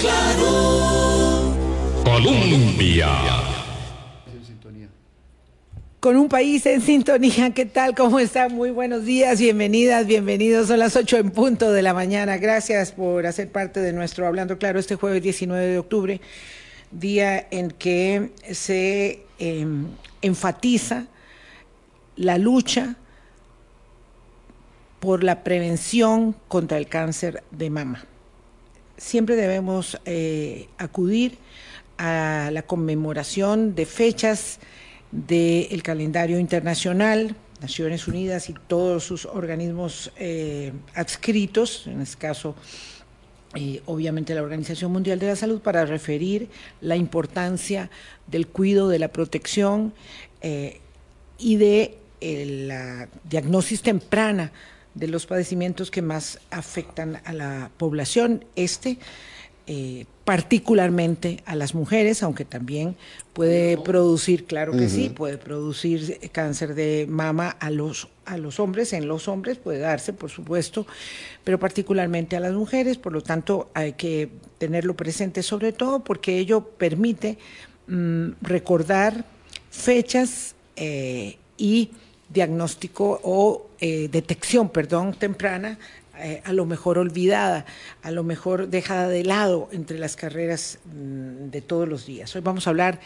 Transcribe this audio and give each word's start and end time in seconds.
claro. 0.00 1.54
Colombia. 2.04 3.08
Con 6.00 6.16
un 6.16 6.28
país 6.28 6.64
en 6.66 6.82
sintonía, 6.82 7.50
¿qué 7.50 7.66
tal? 7.66 7.94
¿Cómo 7.96 8.20
están? 8.20 8.54
Muy 8.54 8.70
buenos 8.70 9.04
días, 9.04 9.40
bienvenidas, 9.40 10.06
bienvenidos. 10.06 10.68
Son 10.68 10.78
las 10.78 10.94
8 10.94 11.16
en 11.16 11.30
punto 11.30 11.72
de 11.72 11.82
la 11.82 11.94
mañana. 11.94 12.36
Gracias 12.36 12.92
por 12.92 13.26
hacer 13.26 13.50
parte 13.50 13.80
de 13.80 13.92
nuestro 13.92 14.26
Hablando 14.26 14.56
Claro 14.56 14.78
este 14.78 14.94
jueves 14.94 15.22
19 15.22 15.66
de 15.66 15.78
octubre, 15.78 16.20
día 16.92 17.48
en 17.50 17.72
que 17.72 18.30
se 18.52 19.24
eh, 19.40 19.66
enfatiza 20.22 21.06
la 22.14 22.38
lucha 22.38 22.94
por 25.00 25.24
la 25.24 25.42
prevención 25.42 26.36
contra 26.46 26.78
el 26.78 26.86
cáncer 26.86 27.42
de 27.50 27.70
mama. 27.70 28.04
Siempre 28.96 29.36
debemos 29.36 30.00
eh, 30.06 30.68
acudir 30.78 31.36
a 31.98 32.50
la 32.50 32.62
conmemoración 32.62 33.74
de 33.74 33.84
fechas 33.84 34.58
del 35.12 35.82
calendario 35.82 36.38
internacional, 36.38 37.36
Naciones 37.60 38.08
Unidas 38.08 38.48
y 38.48 38.54
todos 38.66 39.04
sus 39.04 39.26
organismos 39.26 40.12
eh, 40.16 40.72
adscritos, 40.94 41.86
en 41.86 42.00
este 42.00 42.16
caso 42.16 42.54
eh, 43.54 43.82
obviamente 43.84 44.34
la 44.34 44.42
Organización 44.42 44.92
Mundial 44.92 45.18
de 45.18 45.26
la 45.26 45.36
Salud, 45.36 45.60
para 45.60 45.84
referir 45.84 46.48
la 46.80 46.96
importancia 46.96 47.90
del 48.26 48.46
cuidado, 48.46 48.88
de 48.88 48.98
la 48.98 49.08
protección 49.08 49.92
y 51.38 51.56
de 51.56 51.98
la 52.20 53.08
diagnosis 53.24 53.82
temprana 53.82 54.52
de 54.96 55.08
los 55.08 55.26
padecimientos 55.26 55.90
que 55.90 56.02
más 56.02 56.40
afectan 56.50 57.20
a 57.24 57.32
la 57.32 57.70
población. 57.76 58.44
Este 58.56 58.98
eh, 59.68 60.04
particularmente 60.24 61.42
a 61.44 61.56
las 61.56 61.74
mujeres, 61.74 62.22
aunque 62.22 62.44
también 62.44 62.96
puede 63.32 63.76
producir, 63.76 64.44
claro 64.44 64.70
que 64.72 64.88
sí, 64.88 65.08
puede 65.08 65.38
producir 65.38 66.20
cáncer 66.30 66.76
de 66.76 67.06
mama 67.08 67.50
a 67.50 67.70
los, 67.70 68.08
a 68.26 68.36
los 68.38 68.60
hombres, 68.60 68.92
en 68.92 69.08
los 69.08 69.26
hombres 69.26 69.58
puede 69.58 69.80
darse, 69.80 70.12
por 70.12 70.30
supuesto, 70.30 70.86
pero 71.42 71.58
particularmente 71.58 72.36
a 72.36 72.40
las 72.40 72.54
mujeres, 72.54 72.96
por 72.96 73.12
lo 73.12 73.22
tanto 73.22 73.68
hay 73.74 73.94
que 73.94 74.30
tenerlo 74.58 74.94
presente 74.94 75.42
sobre 75.42 75.72
todo 75.72 76.04
porque 76.04 76.38
ello 76.38 76.62
permite 76.62 77.38
mm, 77.88 78.30
recordar 78.42 79.24
fechas 79.70 80.54
eh, 80.76 81.38
y 81.56 81.90
diagnóstico 82.28 83.20
o 83.22 83.70
eh, 83.80 84.08
detección, 84.10 84.68
perdón, 84.68 85.14
temprana 85.14 85.78
eh, 86.18 86.40
a 86.44 86.52
lo 86.54 86.64
mejor 86.64 86.96
olvidada, 86.96 87.66
a 88.02 88.10
lo 88.10 88.24
mejor 88.24 88.68
dejada 88.68 89.08
de 89.08 89.22
lado 89.22 89.68
entre 89.70 89.98
las 89.98 90.16
carreras 90.16 90.78
mm, 90.86 91.50
de 91.50 91.60
todos 91.60 91.86
los 91.86 92.06
días. 92.06 92.34
Hoy 92.34 92.40
vamos 92.40 92.66
a 92.66 92.70
hablar 92.70 93.00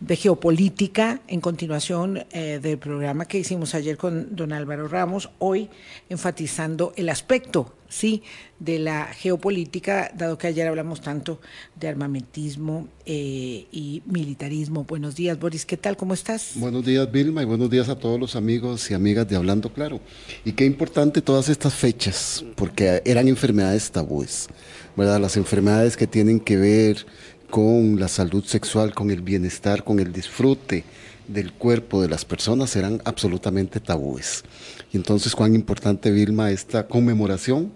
de 0.00 0.16
geopolítica 0.16 1.20
en 1.28 1.42
continuación 1.42 2.24
eh, 2.30 2.60
del 2.62 2.78
programa 2.78 3.26
que 3.26 3.38
hicimos 3.38 3.74
ayer 3.74 3.98
con 3.98 4.34
don 4.34 4.52
Álvaro 4.54 4.88
Ramos, 4.88 5.28
hoy 5.40 5.68
enfatizando 6.08 6.94
el 6.96 7.10
aspecto 7.10 7.74
sí, 7.88 8.22
de 8.58 8.78
la 8.78 9.06
geopolítica, 9.06 10.10
dado 10.16 10.38
que 10.38 10.46
ayer 10.46 10.66
hablamos 10.66 11.00
tanto 11.00 11.40
de 11.78 11.88
armamentismo 11.88 12.88
eh, 13.06 13.66
y 13.70 14.02
militarismo. 14.06 14.84
Buenos 14.84 15.16
días, 15.16 15.38
Boris, 15.38 15.66
¿qué 15.66 15.76
tal? 15.76 15.96
¿Cómo 15.96 16.14
estás? 16.14 16.52
Buenos 16.56 16.84
días, 16.84 17.10
Vilma, 17.10 17.42
y 17.42 17.44
buenos 17.44 17.70
días 17.70 17.88
a 17.88 17.98
todos 17.98 18.18
los 18.18 18.36
amigos 18.36 18.90
y 18.90 18.94
amigas 18.94 19.28
de 19.28 19.36
Hablando 19.36 19.72
Claro. 19.72 20.00
Y 20.44 20.52
qué 20.52 20.64
importante 20.64 21.20
todas 21.20 21.48
estas 21.48 21.74
fechas, 21.74 22.44
porque 22.56 23.02
eran 23.04 23.28
enfermedades 23.28 23.90
tabúes, 23.90 24.48
¿verdad? 24.96 25.20
Las 25.20 25.36
enfermedades 25.36 25.96
que 25.96 26.06
tienen 26.06 26.40
que 26.40 26.56
ver 26.56 27.06
con 27.50 28.00
la 28.00 28.08
salud 28.08 28.44
sexual, 28.44 28.94
con 28.94 29.10
el 29.10 29.22
bienestar, 29.22 29.84
con 29.84 30.00
el 30.00 30.12
disfrute 30.12 30.84
del 31.28 31.52
cuerpo 31.52 32.02
de 32.02 32.08
las 32.08 32.24
personas 32.24 32.74
eran 32.76 33.00
absolutamente 33.04 33.80
tabúes. 33.80 34.44
Y 34.92 34.96
entonces, 34.96 35.34
cuán 35.34 35.54
importante, 35.54 36.10
Vilma, 36.10 36.50
esta 36.50 36.86
conmemoración 36.86 37.72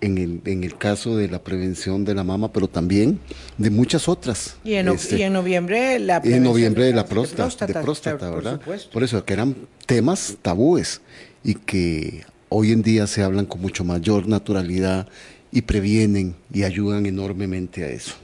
en 0.00 0.18
el, 0.18 0.40
en 0.44 0.64
el 0.64 0.76
caso 0.76 1.16
de 1.16 1.28
la 1.28 1.42
prevención 1.42 2.04
de 2.04 2.14
la 2.14 2.24
mama, 2.24 2.52
pero 2.52 2.68
también 2.68 3.20
de 3.58 3.70
muchas 3.70 4.08
otras. 4.08 4.56
Y 4.64 4.74
en, 4.74 4.88
este, 4.88 5.30
noviembre 5.30 5.98
la 5.98 6.20
en 6.22 6.42
noviembre 6.42 6.84
de 6.84 6.92
la, 6.92 7.06
próstata, 7.06 7.66
de 7.66 7.74
próstata, 7.74 8.30
¿verdad? 8.30 8.60
Por, 8.92 9.02
eso, 9.02 9.24
que 9.24 9.32
eran 9.32 9.56
temas 9.86 10.36
tabúes 10.42 11.00
y 11.42 11.54
que 11.54 12.24
hoy 12.48 12.72
en 12.72 12.82
día 12.82 13.06
se 13.06 13.22
hablan 13.22 13.46
con 13.46 13.60
mucho 13.60 13.84
mayor 13.84 14.28
naturalidad 14.28 15.08
y 15.50 15.62
previenen 15.62 16.34
y 16.52 16.64
ayudan 16.64 17.06
enormemente 17.06 17.84
a 17.84 17.88
eso. 17.88 18.14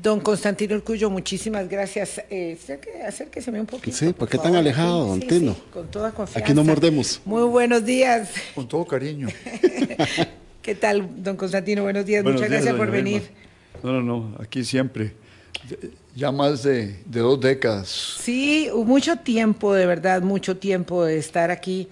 Don 0.00 0.20
Constantino 0.20 0.76
Urcullo, 0.76 1.10
muchísimas 1.10 1.68
gracias. 1.68 2.22
Eh, 2.30 2.56
acérqueseme 3.04 3.58
un 3.58 3.66
poquito. 3.66 3.96
Sí, 3.96 4.12
¿por 4.12 4.28
qué 4.28 4.38
tan 4.38 4.54
alejado, 4.54 5.06
don 5.06 5.20
Tino? 5.20 5.56
con 5.72 5.90
toda 5.90 6.12
confianza. 6.12 6.38
Aquí 6.38 6.54
no 6.54 6.62
mordemos. 6.62 7.20
Muy 7.24 7.42
buenos 7.42 7.84
días. 7.84 8.30
Con 8.54 8.68
todo 8.68 8.86
cariño. 8.86 9.26
¿Qué 10.62 10.76
tal, 10.76 11.20
don 11.20 11.36
Constantino? 11.36 11.82
Buenos 11.82 12.06
días, 12.06 12.22
muchas 12.22 12.48
gracias 12.48 12.76
por 12.76 12.92
venir. 12.92 13.22
No, 13.82 13.92
no, 13.92 14.02
no, 14.02 14.36
aquí 14.40 14.64
siempre. 14.64 15.14
Ya 16.14 16.30
más 16.30 16.62
de, 16.62 17.02
dos 17.04 17.40
décadas. 17.40 17.88
Sí, 18.20 18.70
mucho 18.72 19.16
tiempo, 19.16 19.74
de 19.74 19.86
verdad, 19.86 20.22
mucho 20.22 20.58
tiempo 20.58 21.04
de 21.04 21.18
estar 21.18 21.50
aquí 21.50 21.88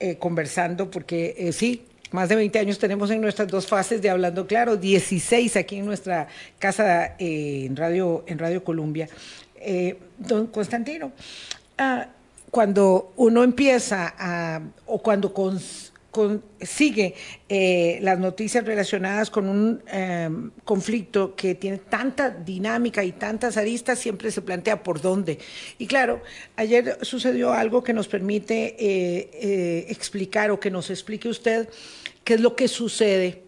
eh, 0.00 0.16
conversando, 0.16 0.90
porque 0.90 1.36
eh, 1.38 1.52
sí, 1.52 1.84
más 2.14 2.28
de 2.28 2.36
20 2.36 2.58
años 2.60 2.78
tenemos 2.78 3.10
en 3.10 3.20
nuestras 3.20 3.48
dos 3.48 3.66
fases 3.66 4.00
de 4.00 4.08
Hablando 4.08 4.46
Claro, 4.46 4.76
16 4.76 5.56
aquí 5.56 5.78
en 5.78 5.84
nuestra 5.84 6.28
casa 6.60 7.16
eh, 7.18 7.64
en, 7.66 7.74
Radio, 7.74 8.24
en 8.28 8.38
Radio 8.38 8.62
Colombia. 8.62 9.08
don 10.18 10.46
Constantino, 10.46 11.10
ah, 11.76 12.06
cuando 12.52 13.12
uno 13.16 13.42
empieza 13.42 14.14
a, 14.16 14.60
o 14.86 15.02
cuando 15.02 15.34
con, 15.34 15.58
sigue 16.60 17.14
eh, 17.48 17.98
las 18.02 18.18
noticias 18.18 18.64
relacionadas 18.64 19.30
con 19.30 19.48
un 19.48 19.82
em, 19.88 20.50
conflicto 20.64 21.34
que 21.34 21.54
tiene 21.54 21.78
tanta 21.78 22.30
dinámica 22.30 23.02
y 23.04 23.12
tantas 23.12 23.56
aristas, 23.56 23.98
siempre 23.98 24.30
se 24.30 24.42
plantea 24.42 24.82
por 24.82 25.00
dónde. 25.00 25.38
Y 25.78 25.86
claro, 25.86 26.22
ayer 26.56 26.98
sucedió 27.02 27.52
algo 27.52 27.82
que 27.82 27.92
nos 27.92 28.08
permite 28.08 28.76
eh, 28.78 29.30
eh, 29.34 29.86
explicar 29.88 30.50
o 30.50 30.60
que 30.60 30.70
nos 30.70 30.90
explique 30.90 31.28
usted 31.28 31.68
qué 32.24 32.34
es 32.34 32.40
lo 32.40 32.56
que 32.56 32.68
sucede 32.68 33.44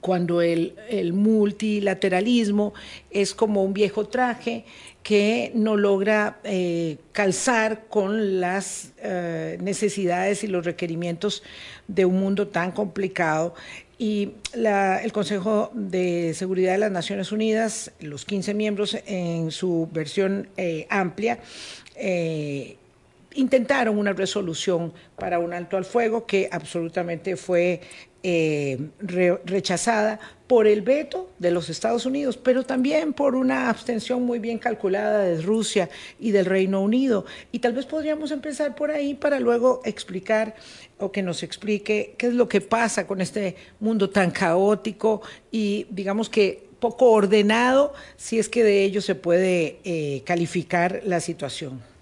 cuando 0.00 0.42
el, 0.42 0.74
multilateralismo 1.12 2.74
es 3.10 3.34
como 3.34 3.62
un 3.62 3.72
viejo 3.72 4.06
traje 4.06 4.64
que 5.02 5.52
no 5.54 5.76
logra 5.76 6.40
eh, 6.42 6.98
calzar 7.12 7.84
con 7.88 8.40
las 8.40 8.92
eh, 8.98 9.58
necesidades 9.60 10.42
y 10.42 10.48
los 10.48 10.64
requerimientos 10.64 11.42
de 11.86 12.04
un 12.04 12.18
mundo 12.18 12.48
tan 12.48 12.72
complicado. 12.72 13.54
Y 13.98 14.32
el 14.52 15.12
Consejo 15.12 15.70
de 15.72 16.34
Seguridad 16.34 16.72
de 16.72 16.78
las 16.78 16.90
Naciones 16.90 17.32
Unidas, 17.32 17.92
los 18.00 18.26
15 18.26 18.52
miembros 18.52 18.98
en 19.06 19.50
su 19.50 19.88
versión 19.90 20.48
eh, 20.58 20.86
amplia, 20.90 21.38
intentaron 23.36 23.98
una 23.98 24.12
resolución 24.12 24.92
para 25.16 25.38
un 25.38 25.52
alto 25.52 25.76
al 25.76 25.84
fuego 25.84 26.26
que 26.26 26.48
absolutamente 26.50 27.36
fue 27.36 27.80
eh, 28.22 28.88
rechazada 29.44 30.18
por 30.48 30.66
el 30.66 30.82
veto 30.82 31.30
de 31.38 31.52
los 31.52 31.70
Estados 31.70 32.06
Unidos, 32.06 32.36
pero 32.36 32.64
también 32.64 33.12
por 33.12 33.36
una 33.36 33.70
abstención 33.70 34.24
muy 34.24 34.40
bien 34.40 34.58
calculada 34.58 35.20
de 35.20 35.40
Rusia 35.40 35.88
y 36.18 36.32
del 36.32 36.46
Reino 36.46 36.80
Unido. 36.80 37.24
Y 37.52 37.60
tal 37.60 37.72
vez 37.72 37.86
podríamos 37.86 38.32
empezar 38.32 38.74
por 38.74 38.90
ahí 38.90 39.14
para 39.14 39.38
luego 39.38 39.80
explicar 39.84 40.56
o 40.98 41.12
que 41.12 41.22
nos 41.22 41.42
explique 41.42 42.16
qué 42.18 42.26
es 42.26 42.34
lo 42.34 42.48
que 42.48 42.60
pasa 42.60 43.06
con 43.06 43.20
este 43.20 43.54
mundo 43.78 44.10
tan 44.10 44.32
caótico 44.32 45.22
y 45.52 45.86
digamos 45.90 46.28
que 46.28 46.66
poco 46.80 47.10
ordenado, 47.12 47.94
si 48.16 48.38
es 48.38 48.48
que 48.48 48.64
de 48.64 48.82
ello 48.82 49.00
se 49.00 49.14
puede 49.14 49.78
eh, 49.84 50.22
calificar 50.24 51.00
la 51.04 51.20
situación. 51.20 51.95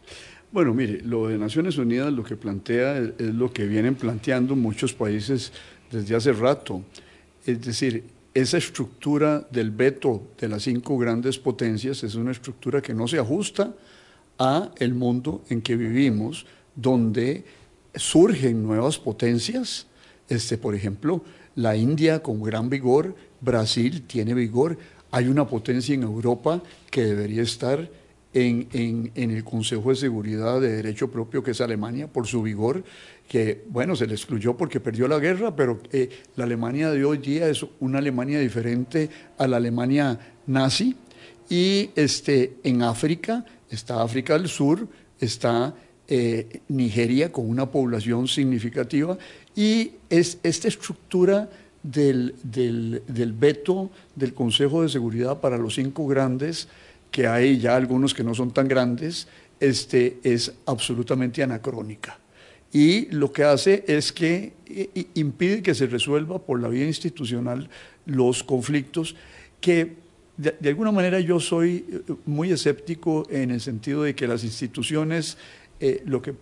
Bueno, 0.55 0.73
mire, 0.73 1.01
lo 1.03 1.27
de 1.27 1.37
Naciones 1.37 1.79
Unidas 1.79 2.13
lo 2.13 2.23
que 2.23 2.37
plantea 2.37 2.97
es, 2.99 3.11
lo 3.19 3.53
que 3.53 3.67
vienen 3.67 3.97
planteando 3.97 4.55
muchos 4.55 4.93
países 4.93 5.53
desde 5.91 6.15
hace 6.15 6.33
rato. 6.33 6.81
Es 7.45 7.61
decir, 7.61 8.05
esa 8.33 8.59
estructura 8.59 9.45
del 9.51 9.73
veto 9.73 10.29
de 10.39 10.49
las 10.49 10.63
cinco 10.63 10.97
grandes 10.97 11.41
potencias 11.41 12.05
es 12.05 12.15
una 12.15 12.31
estructura 12.31 12.81
que 12.81 12.95
no 12.95 13.09
se 13.09 13.19
ajusta 13.19 13.75
a 14.39 14.71
el 14.79 14.95
mundo 14.95 15.43
en 15.49 15.61
que 15.61 15.75
vivimos, 15.75 16.47
donde 16.77 17.43
surgen 17.97 18.63
nuevas 18.63 18.97
potencias, 18.97 19.89
este, 20.29 20.57
por 20.57 20.77
ejemplo, 20.77 21.25
la 21.57 21.75
India 21.75 22.23
con 22.23 22.41
gran 22.41 22.71
vigor, 22.71 23.17
Brasil 23.41 24.03
tiene 24.03 24.35
vigor, 24.35 24.79
hay 25.11 25.27
una 25.27 25.49
potencia 25.49 25.97
en 25.97 26.05
Europa 26.05 26.63
que 26.93 27.03
debería 27.03 27.43
estar 27.43 27.91
en, 28.35 29.13
el 29.15 29.45
Consejo 29.45 29.91
de 29.91 29.97
Seguridad 29.97 30.61
de 30.61 30.77
Derecho 30.77 31.11
Propio, 31.11 31.43
que 31.43 31.53
es 31.53 31.61
Alemania, 31.61 32.09
por 32.09 32.27
su 32.27 32.43
vigor, 32.43 32.83
que, 33.29 33.65
bueno, 33.69 33.95
se 33.95 34.07
le 34.07 34.15
excluyó 34.15 34.57
porque 34.57 34.81
perdió 34.81 35.07
la 35.09 35.19
guerra, 35.19 35.55
pero 35.55 35.81
eh, 35.93 36.11
la 36.37 36.45
Alemania 36.45 36.91
de 36.91 37.05
hoy 37.05 37.19
día 37.19 37.49
es 37.49 37.65
una 37.81 37.99
Alemania 37.99 38.41
diferente 38.41 39.09
a 39.39 39.47
la 39.47 39.57
Alemania 39.57 40.19
nazi. 40.47 40.97
Y 41.49 41.91
este, 41.95 42.57
en 42.65 42.83
África, 42.83 43.45
está 43.71 44.03
África 44.03 44.35
del 44.35 44.49
Sur, 44.49 44.89
está 45.21 45.75
eh, 46.09 46.61
Nigeria 46.69 47.31
con 47.31 47.49
una 47.49 47.71
población 47.71 48.27
significativa, 48.27 49.17
y 49.55 49.93
es 50.11 50.39
esta 50.43 50.69
estructura 50.69 51.49
del 51.83 52.35
veto 53.39 53.91
del 54.17 54.35
Consejo 54.35 54.83
de 54.83 54.89
Seguridad 54.89 55.41
para 55.41 55.59
los 55.59 55.75
cinco 55.75 56.07
grandes, 56.07 56.67
que 57.15 57.29
hay 57.29 57.61
ya 57.61 57.77
algunos 57.77 58.13
que 58.13 58.25
no 58.25 58.35
son 58.35 58.51
tan 58.51 58.67
grandes, 58.67 59.29
este, 59.61 60.19
es 60.25 60.53
absolutamente 60.67 61.45
anacrónica. 61.45 62.19
Y 62.73 63.07
lo 63.13 63.33
que 63.33 63.45
hace 63.45 63.85
es 63.87 64.13
que 64.13 64.53
impide 65.15 65.63
que 65.63 65.77
se 65.77 65.87
resuelva 65.87 66.41
por 66.41 66.61
la 66.61 66.67
vía 66.67 66.85
institucional 66.85 67.71
los 68.05 68.43
conflictos 68.43 69.15
que 69.61 69.95
de, 70.37 70.69
alguna 70.69 70.91
manera 70.91 71.21
yo 71.21 71.39
soy 71.39 71.87
eh, 71.89 72.15
muy 72.27 72.51
escéptico 72.51 73.29
en 73.31 73.53
el 73.53 73.61
sentido 73.61 74.03
de 74.03 74.17
que 74.17 74.27
las 74.27 74.43
instituciones 74.43 75.39
eh, 75.79 76.03
lo 76.07 76.21
que 76.21 76.35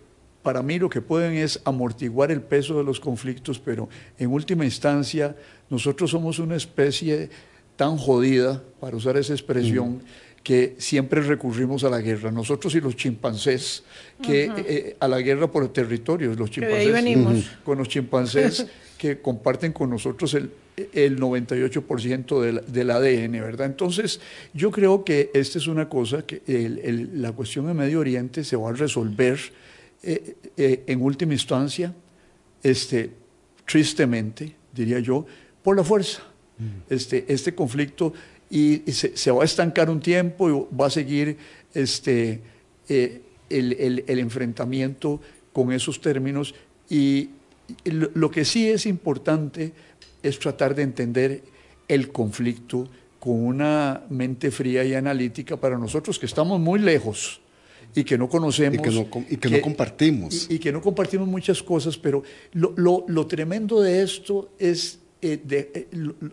para 0.42 0.62
mí 0.62 0.78
lo 0.78 0.88
que 0.88 1.02
pueden 1.02 1.34
es 1.34 1.60
amortiguar 1.66 2.30
el 2.30 2.40
peso 2.40 2.78
de 2.78 2.84
los 2.84 2.98
conflictos, 2.98 3.58
pero 3.58 3.90
en 4.18 4.32
última 4.32 4.64
instancia 4.64 5.36
nosotros 5.68 6.10
somos 6.10 6.38
una 6.38 6.56
especie 6.56 7.28
tan 7.76 7.98
jodida, 7.98 8.62
para 8.80 8.96
usar 8.96 9.16
esa 9.16 9.32
expresión, 9.32 10.02
que 10.42 10.74
siempre 10.78 11.20
recurrimos 11.20 11.84
a 11.84 11.90
la 11.90 12.00
guerra. 12.00 12.30
Nosotros 12.32 12.74
y 12.74 12.80
los 12.80 12.96
chimpancés, 12.96 13.84
que 14.20 14.50
eh, 14.56 14.96
a 14.98 15.08
la 15.08 15.20
guerra 15.20 15.50
por 15.50 15.68
territorios, 15.72 16.36
los 16.36 16.50
chimpancés, 16.50 17.50
con 17.64 17.78
los 17.78 17.88
chimpancés 17.88 18.66
que 18.98 19.20
comparten 19.20 19.72
con 19.72 19.90
nosotros 19.90 20.34
el, 20.34 20.50
el 20.92 21.18
98% 21.18 22.40
del, 22.40 22.62
del, 22.66 22.90
ADN, 22.90 23.32
¿verdad? 23.32 23.66
Entonces, 23.66 24.20
yo 24.54 24.70
creo 24.70 25.04
que 25.04 25.30
esta 25.34 25.58
es 25.58 25.66
una 25.66 25.88
cosa 25.88 26.22
que 26.22 26.42
el, 26.46 26.78
el, 26.78 27.22
la 27.22 27.32
cuestión 27.32 27.66
de 27.66 27.74
Medio 27.74 28.00
Oriente 28.00 28.44
se 28.44 28.56
va 28.56 28.70
a 28.70 28.72
resolver 28.72 29.38
eh, 30.02 30.36
eh, 30.56 30.84
en 30.86 31.02
última 31.02 31.32
instancia, 31.32 31.94
este, 32.62 33.10
tristemente, 33.64 34.54
diría 34.72 34.98
yo, 34.98 35.26
por 35.62 35.76
la 35.76 35.84
fuerza. 35.84 36.22
Mm. 36.58 36.92
Este, 36.92 37.24
este 37.28 37.54
conflicto 37.54 38.12
y, 38.52 38.82
y 38.84 38.92
se, 38.92 39.16
se, 39.16 39.30
va 39.30 39.42
a 39.42 39.44
estancar 39.46 39.88
un 39.88 39.98
tiempo 39.98 40.50
y 40.50 40.76
va 40.78 40.88
a 40.88 40.90
seguir 40.90 41.38
este, 41.72 42.42
eh, 42.86 43.22
el, 43.48 43.72
el, 43.72 44.04
el, 44.06 44.18
enfrentamiento 44.18 45.22
con 45.54 45.72
esos 45.72 46.02
términos. 46.02 46.54
Y, 46.90 47.30
y 47.82 47.90
lo, 47.90 48.30
que 48.30 48.44
sí 48.44 48.68
es 48.68 48.84
importante 48.84 49.72
es 50.22 50.38
tratar 50.38 50.74
de 50.74 50.82
entender 50.82 51.42
el 51.88 52.12
conflicto 52.12 52.86
con 53.18 53.42
una 53.42 54.02
mente 54.10 54.50
fría 54.50 54.84
y 54.84 54.92
analítica 54.92 55.56
para 55.56 55.78
nosotros 55.78 56.18
que 56.18 56.26
estamos 56.26 56.60
muy 56.60 56.78
lejos 56.78 57.40
y 57.94 58.04
que 58.04 58.18
no 58.18 58.28
conocemos. 58.28 58.78
Y 58.78 58.82
que 58.82 58.90
no, 58.90 59.08
y 59.30 59.36
que 59.38 59.48
que, 59.48 59.56
no 59.56 59.62
compartimos. 59.62 60.46
Y, 60.50 60.56
y, 60.56 60.58
que 60.58 60.72
no 60.72 60.82
compartimos 60.82 61.26
muchas 61.26 61.62
cosas, 61.62 61.96
pero 61.96 62.22
lo, 62.52 62.74
lo, 62.76 63.06
lo 63.08 63.26
tremendo 63.26 63.80
de 63.80 64.02
esto 64.02 64.50
es, 64.58 64.98
eh, 65.22 65.40
de, 65.42 65.70
eh, 65.72 65.88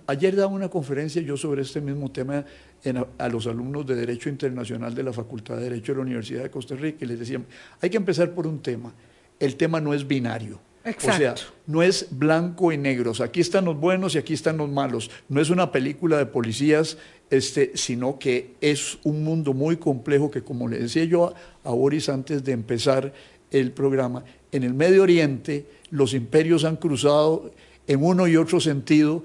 ayer 0.07 0.35
daba 0.35 0.51
una 0.51 0.67
conferencia 0.67 1.21
yo 1.21 1.37
sobre 1.37 1.61
este 1.61 1.79
mismo 1.79 2.11
tema 2.11 2.43
en, 2.83 2.97
a, 2.97 3.05
a, 3.19 3.29
los 3.29 3.45
alumnos 3.45 3.85
de 3.85 3.95
Derecho 3.95 4.29
Internacional 4.29 4.95
de 4.95 5.03
la 5.03 5.13
Facultad 5.13 5.57
de 5.57 5.63
Derecho 5.63 5.91
de 5.91 5.97
la 5.97 6.01
Universidad 6.01 6.41
de 6.41 6.49
Costa 6.49 6.75
Rica 6.75 7.05
y 7.05 7.07
les 7.07 7.19
decía, 7.19 7.39
hay 7.79 7.89
que 7.91 7.97
empezar 7.97 8.31
por 8.31 8.47
un 8.47 8.59
tema. 8.59 8.91
El 9.39 9.55
tema 9.57 9.79
no 9.79 9.93
es 9.93 10.07
binario. 10.07 10.59
Exacto. 10.83 11.11
O 11.11 11.17
sea, 11.17 11.35
no 11.67 11.83
es 11.83 12.07
blanco 12.09 12.71
y 12.71 12.77
negro. 12.77 13.11
O 13.11 13.13
sea, 13.13 13.27
aquí 13.27 13.41
están 13.41 13.65
los 13.65 13.79
buenos 13.79 14.15
y 14.15 14.17
aquí 14.17 14.33
están 14.33 14.57
los 14.57 14.69
malos. 14.69 15.11
No 15.27 15.39
es 15.39 15.51
una 15.51 15.71
película 15.71 16.17
de 16.17 16.25
policías, 16.25 16.97
este, 17.29 17.73
sino 17.75 18.17
que 18.17 18.55
es 18.59 18.97
un 19.03 19.23
mundo 19.23 19.53
muy 19.53 19.77
complejo 19.77 20.31
que, 20.31 20.41
como 20.41 20.67
le 20.67 20.79
decía 20.79 21.03
yo 21.03 21.35
a, 21.63 21.69
a 21.69 21.73
Boris 21.73 22.09
antes 22.09 22.43
de 22.43 22.53
empezar 22.53 23.13
el 23.51 23.71
programa, 23.71 24.23
en 24.51 24.63
el 24.63 24.73
Medio 24.73 25.03
Oriente 25.03 25.65
los 25.91 26.13
imperios 26.13 26.63
han 26.65 26.75
cruzado 26.75 27.51
en 27.89 28.03
uno 28.03 28.27
y 28.27 28.37
otro 28.37 28.61
sentido. 28.61 29.23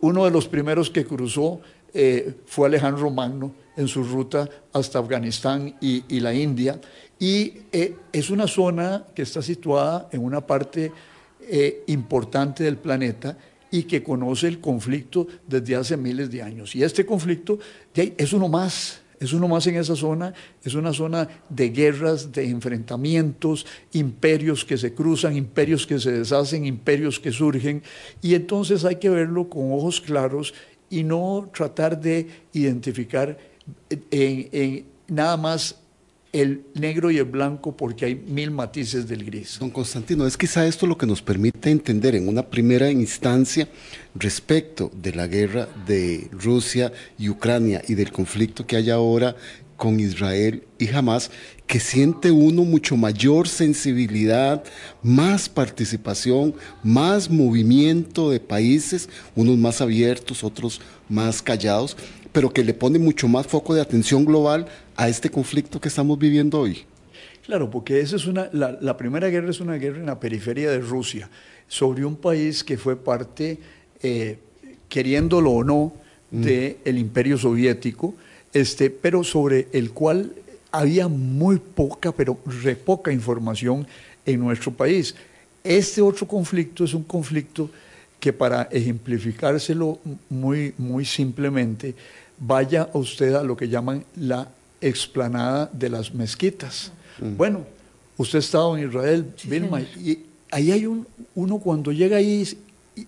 Uno 0.00 0.24
de 0.24 0.30
los 0.30 0.46
primeros 0.46 0.88
que 0.88 1.04
cruzó 1.04 1.60
eh, 1.92 2.36
fue 2.46 2.68
Alejandro 2.68 3.10
Magno 3.10 3.52
en 3.76 3.88
su 3.88 4.04
ruta 4.04 4.48
hasta 4.72 5.00
Afganistán 5.00 5.74
y, 5.80 6.20
la 6.20 6.32
India. 6.32 6.80
Y 7.18 7.54
eh, 7.72 7.96
es 8.12 8.30
una 8.30 8.46
zona 8.46 9.04
que 9.14 9.22
está 9.22 9.42
situada 9.42 10.08
en 10.12 10.24
una 10.24 10.40
parte 10.46 10.92
eh, 11.40 11.82
importante 11.88 12.62
del 12.62 12.76
planeta 12.76 13.36
y 13.72 13.82
que 13.82 14.04
conoce 14.04 14.46
el 14.46 14.60
conflicto 14.60 15.26
desde 15.44 15.74
hace 15.74 15.96
miles 15.96 16.30
de 16.30 16.40
años. 16.40 16.76
Y 16.76 16.84
este 16.84 17.04
conflicto 17.04 17.58
es 17.92 18.32
uno 18.32 18.48
más, 18.48 19.00
es 19.20 19.32
uno 19.32 19.48
más 19.48 19.66
en 19.66 19.76
esa 19.76 19.96
zona, 19.96 20.34
es 20.62 20.74
una 20.74 20.92
zona 20.92 21.28
de 21.48 21.70
guerras, 21.70 22.32
de 22.32 22.48
enfrentamientos, 22.48 23.66
imperios 23.92 24.64
que 24.64 24.76
se 24.76 24.94
cruzan, 24.94 25.36
imperios 25.36 25.86
que 25.86 25.98
se 25.98 26.12
deshacen, 26.12 26.66
imperios 26.66 27.20
que 27.20 27.32
surgen, 27.32 27.82
y 28.22 28.34
entonces 28.34 28.84
hay 28.84 28.96
que 28.96 29.10
verlo 29.10 29.48
con 29.48 29.72
ojos 29.72 30.00
claros 30.00 30.54
y 30.90 31.04
no 31.04 31.50
tratar 31.54 32.00
de 32.00 32.28
identificar 32.52 33.38
en, 34.10 34.48
en 34.52 34.86
nada 35.08 35.36
más 35.36 35.83
el 36.34 36.66
negro 36.74 37.12
y 37.12 37.18
el 37.18 37.26
blanco 37.26 37.76
porque 37.76 38.06
hay 38.06 38.16
mil 38.16 38.50
matices 38.50 39.06
del 39.06 39.24
gris. 39.24 39.56
Don 39.60 39.70
Constantino, 39.70 40.26
es 40.26 40.36
quizá 40.36 40.66
esto 40.66 40.84
lo 40.84 40.98
que 40.98 41.06
nos 41.06 41.22
permite 41.22 41.70
entender 41.70 42.16
en 42.16 42.26
una 42.26 42.42
primera 42.42 42.90
instancia 42.90 43.68
respecto 44.16 44.90
de 45.00 45.12
la 45.12 45.28
guerra 45.28 45.68
de 45.86 46.28
Rusia 46.32 46.92
y 47.16 47.28
Ucrania 47.28 47.82
y 47.86 47.94
del 47.94 48.10
conflicto 48.10 48.66
que 48.66 48.74
hay 48.74 48.90
ahora 48.90 49.36
con 49.76 50.00
Israel 50.00 50.64
y 50.78 50.88
Hamas, 50.88 51.30
que 51.68 51.78
siente 51.78 52.32
uno 52.32 52.64
mucho 52.64 52.96
mayor 52.96 53.46
sensibilidad, 53.46 54.64
más 55.02 55.48
participación, 55.48 56.54
más 56.82 57.30
movimiento 57.30 58.30
de 58.30 58.40
países, 58.40 59.08
unos 59.36 59.56
más 59.56 59.80
abiertos, 59.80 60.42
otros 60.42 60.80
más 61.08 61.42
callados, 61.42 61.96
pero 62.34 62.52
que 62.52 62.64
le 62.64 62.74
pone 62.74 62.98
mucho 62.98 63.28
más 63.28 63.46
foco 63.46 63.74
de 63.74 63.80
atención 63.80 64.24
global 64.24 64.66
a 64.96 65.08
este 65.08 65.30
conflicto 65.30 65.80
que 65.80 65.86
estamos 65.86 66.18
viviendo 66.18 66.58
hoy. 66.58 66.84
Claro, 67.46 67.70
porque 67.70 68.00
esa 68.00 68.16
es 68.16 68.26
una, 68.26 68.50
la, 68.52 68.76
la, 68.80 68.96
primera 68.96 69.28
guerra 69.28 69.50
es 69.50 69.60
una 69.60 69.74
guerra 69.74 69.98
en 69.98 70.06
la 70.06 70.18
periferia 70.18 70.68
de 70.68 70.80
Rusia, 70.80 71.30
sobre 71.68 72.04
un 72.04 72.16
país 72.16 72.64
que 72.64 72.76
fue 72.76 72.96
parte, 72.96 73.58
eh, 74.02 74.38
queriéndolo 74.88 75.52
o 75.52 75.62
no, 75.62 75.92
del 76.32 76.76
mm. 76.84 76.98
imperio 76.98 77.38
soviético, 77.38 78.16
este, 78.52 78.90
pero 78.90 79.22
sobre 79.22 79.68
el 79.72 79.92
cual 79.92 80.32
había 80.72 81.06
muy 81.06 81.58
poca, 81.58 82.10
pero 82.10 82.36
re 82.64 82.74
poca 82.74 83.12
información 83.12 83.86
en 84.26 84.40
nuestro 84.40 84.72
país. 84.72 85.14
Este 85.62 86.02
otro 86.02 86.26
conflicto 86.26 86.82
es 86.82 86.94
un 86.94 87.04
conflicto 87.04 87.70
que 88.18 88.32
para 88.32 88.62
ejemplificárselo 88.72 89.98
muy, 90.30 90.72
muy 90.78 91.04
simplemente, 91.04 91.94
vaya 92.38 92.88
a 92.92 92.98
usted 92.98 93.34
a 93.34 93.42
lo 93.42 93.56
que 93.56 93.68
llaman 93.68 94.04
la 94.16 94.48
explanada 94.80 95.70
de 95.72 95.88
las 95.88 96.14
mezquitas. 96.14 96.92
Mm. 97.20 97.36
Bueno, 97.36 97.66
usted 98.16 98.38
ha 98.38 98.40
estado 98.40 98.76
en 98.76 98.88
Israel, 98.88 99.32
sí, 99.36 99.48
Vilma, 99.48 99.80
y 99.80 100.24
ahí 100.50 100.72
hay 100.72 100.86
un, 100.86 101.06
uno 101.34 101.58
cuando 101.58 101.92
llega 101.92 102.16
ahí 102.16 102.46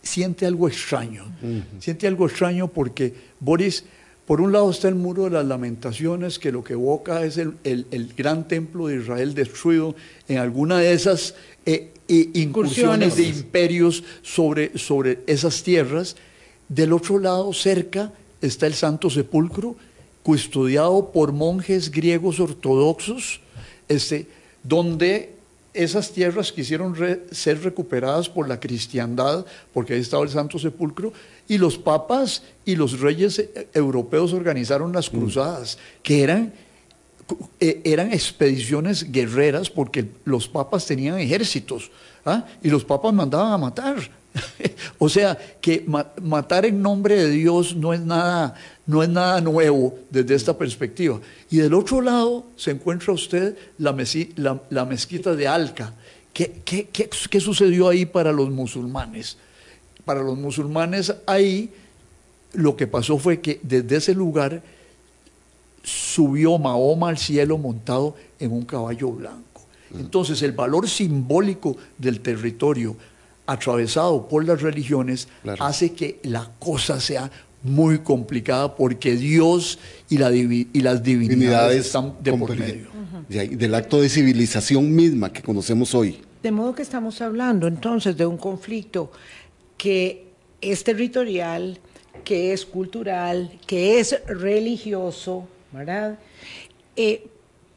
siente 0.03 0.47
algo 0.47 0.69
extraño, 0.69 1.25
mm. 1.43 1.81
siente 1.81 2.07
algo 2.07 2.27
extraño 2.27 2.69
porque 2.69 3.15
Boris, 3.41 3.85
por 4.27 4.41
un 4.41 4.53
lado 4.53 4.71
está 4.71 4.89
el 4.89 4.97
muro 4.97 5.25
de 5.25 5.31
las 5.31 5.47
lamentaciones, 5.47 6.39
que 6.39 6.51
lo 6.51 6.65
que 6.65 6.73
evoca 6.73 7.25
es 7.25 7.39
el, 7.39 7.55
el, 7.63 7.87
el 7.91 8.13
gran 8.15 8.49
templo 8.49 8.89
de 8.89 8.97
Israel 8.97 9.35
destruido 9.35 9.95
en 10.27 10.39
alguna 10.39 10.79
de 10.79 10.93
esas 10.93 11.35
eh, 11.65 11.93
eh, 12.09 12.31
incursiones 12.35 13.17
de 13.17 13.25
imperios 13.25 14.03
sobre, 14.23 14.77
sobre 14.79 15.21
esas 15.27 15.63
tierras. 15.63 16.17
Del 16.69 16.93
otro 16.93 17.19
lado, 17.19 17.53
cerca, 17.53 18.13
está 18.47 18.67
el 18.67 18.75
Santo 18.75 19.11
Sepulcro, 19.11 19.77
custodiado 20.23 21.13
por 21.13 21.33
monjes 21.33 21.91
griegos 21.91 22.41
ortodoxos, 22.41 23.41
este, 23.89 24.27
donde 24.63 25.37
esas 25.73 26.11
tierras 26.11 26.51
quisieron 26.51 26.95
re, 26.95 27.23
ser 27.31 27.63
recuperadas 27.63 28.29
por 28.29 28.49
la 28.49 28.59
cristiandad, 28.59 29.45
porque 29.73 29.95
ahí 29.95 30.01
estaba 30.01 30.25
el 30.25 30.31
Santo 30.31 30.59
Sepulcro, 30.59 31.13
y 31.47 31.59
los 31.59 31.79
papas 31.79 32.43
y 32.65 32.75
los 32.77 32.99
reyes 33.01 33.45
europeos 33.73 34.33
organizaron 34.33 34.93
las 34.93 35.11
cruzadas, 35.11 35.79
que 36.03 36.23
eran, 36.23 36.53
eh, 37.61 37.81
eran 37.85 38.13
expediciones 38.13 39.13
guerreras, 39.13 39.71
porque 39.71 40.07
los 40.25 40.49
papas 40.49 40.87
tenían 40.87 41.19
ejércitos, 41.19 41.91
¿ah? 42.25 42.47
y 42.63 42.71
los 42.71 42.85
papas 42.85 43.13
mandaban 43.13 43.53
a 43.53 43.59
matar 43.59 43.97
o 44.99 45.09
sea, 45.09 45.37
que 45.61 45.85
matar 46.23 46.67
en 46.67 46.83
nombre 46.83 47.17
de 47.17 47.31
Dios 47.31 47.75
no 47.77 47.93
es, 47.93 48.01
nada, 48.01 48.55
no 48.87 49.03
es 49.03 49.09
nada 49.09 49.41
nuevo 49.41 49.99
desde 50.11 50.35
esta 50.35 50.57
perspectiva. 50.57 51.21
Y 51.51 51.59
del 51.59 51.75
otro 51.75 52.01
lado 52.01 52.47
se 52.57 52.71
encuentra 52.71 53.13
usted 53.13 53.57
la, 53.79 53.95
la, 54.71 54.85
mezquita 54.85 55.35
de 55.35 55.49
Alca. 55.49 55.95
¿Qué, 56.33 56.61
qué, 56.65 56.87
qué 56.87 57.41
sucedió 57.41 57.89
ahí 57.89 58.07
para 58.07 58.33
los 58.33 58.51
musulmanes? 58.51 59.39
Para 60.05 60.23
los 60.23 60.37
musulmanes 60.37 61.15
ahí 61.27 61.71
lo 62.53 62.77
que 62.77 62.87
pasó 62.87 63.19
fue 63.19 63.41
que 63.41 63.61
desde 63.63 63.97
ese 63.97 64.15
lugar 64.15 64.63
subió 65.83 66.59
Mahoma 66.59 67.11
al 67.11 67.19
cielo 67.19 67.59
montado 67.59 68.17
en 68.39 68.53
un 68.53 68.65
caballo 68.65 69.11
blanco. 69.13 69.63
Entonces 69.95 70.43
el 70.43 70.53
valor 70.53 70.89
simbólico 70.89 71.77
del 71.97 72.21
territorio 72.21 72.97
atravesado 73.47 74.29
por 74.29 74.45
las 74.45 74.61
religiones 74.61 75.29
hace 75.59 75.93
que 75.93 76.21
la 76.23 76.51
cosa 76.59 77.01
sea 77.01 77.31
muy 77.63 77.99
complicada 77.99 78.75
porque 78.75 79.17
Dios 79.17 79.79
y, 80.09 80.19
la 80.19 80.33
y 80.33 80.81
las 80.81 81.03
divinidades, 81.03 81.87
están 81.87 82.15
de 82.21 82.33
por 82.33 82.57
medio. 82.57 82.89
Del 83.29 83.75
acto 83.75 84.01
de 84.01 84.09
civilización 84.09 84.95
misma 84.95 85.33
que 85.33 85.43
conocemos 85.43 85.95
hoy. 85.95 86.21
De 86.43 86.53
modo 86.53 86.75
que 86.75 86.83
estamos 86.83 87.21
hablando 87.21 87.67
entonces 87.67 88.17
de 88.17 88.25
un 88.25 88.37
conflicto 88.37 89.11
que 89.77 90.27
es 90.61 90.85
territorial, 90.85 91.79
que 92.25 92.53
es 92.53 92.65
cultural, 92.65 93.59
que 93.67 93.99
es 93.99 94.21
religioso, 94.27 95.49
¿verdad? 95.73 96.19
Eh, 96.95 97.27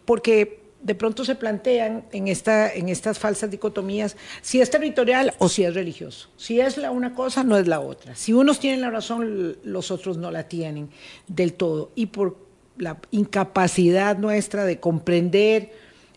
porque 0.06 0.59
de 0.82 0.96
pronto 0.96 1.26
se 1.26 1.36
plantean 1.36 2.06
en, 2.12 2.28
esta, 2.28 2.72
en 2.74 2.90
estas 2.90 3.20
falsas 3.20 3.52
dicotomías 3.52 4.16
si 4.42 4.62
es 4.62 4.70
territorial 4.70 5.34
o 5.38 5.50
si 5.50 5.64
es 5.64 5.74
religioso. 5.74 6.30
Si 6.38 6.60
es 6.60 6.78
la 6.78 6.92
una 6.92 7.14
cosa, 7.14 7.44
no 7.44 7.58
es 7.58 7.68
la 7.68 7.80
otra. 7.80 8.16
Si 8.16 8.34
unos 8.34 8.60
tienen 8.60 8.82
la 8.82 8.90
razón, 8.90 9.58
los 9.64 9.92
otros 9.92 10.18
no 10.18 10.32
la 10.32 10.48
tienen 10.48 10.90
del 11.28 11.54
todo. 11.54 11.92
Y 11.96 12.08
por 12.08 12.38
la 12.78 12.98
incapacidad 13.12 14.18
nuestra 14.18 14.66
de 14.66 14.80
comprender 14.80 15.72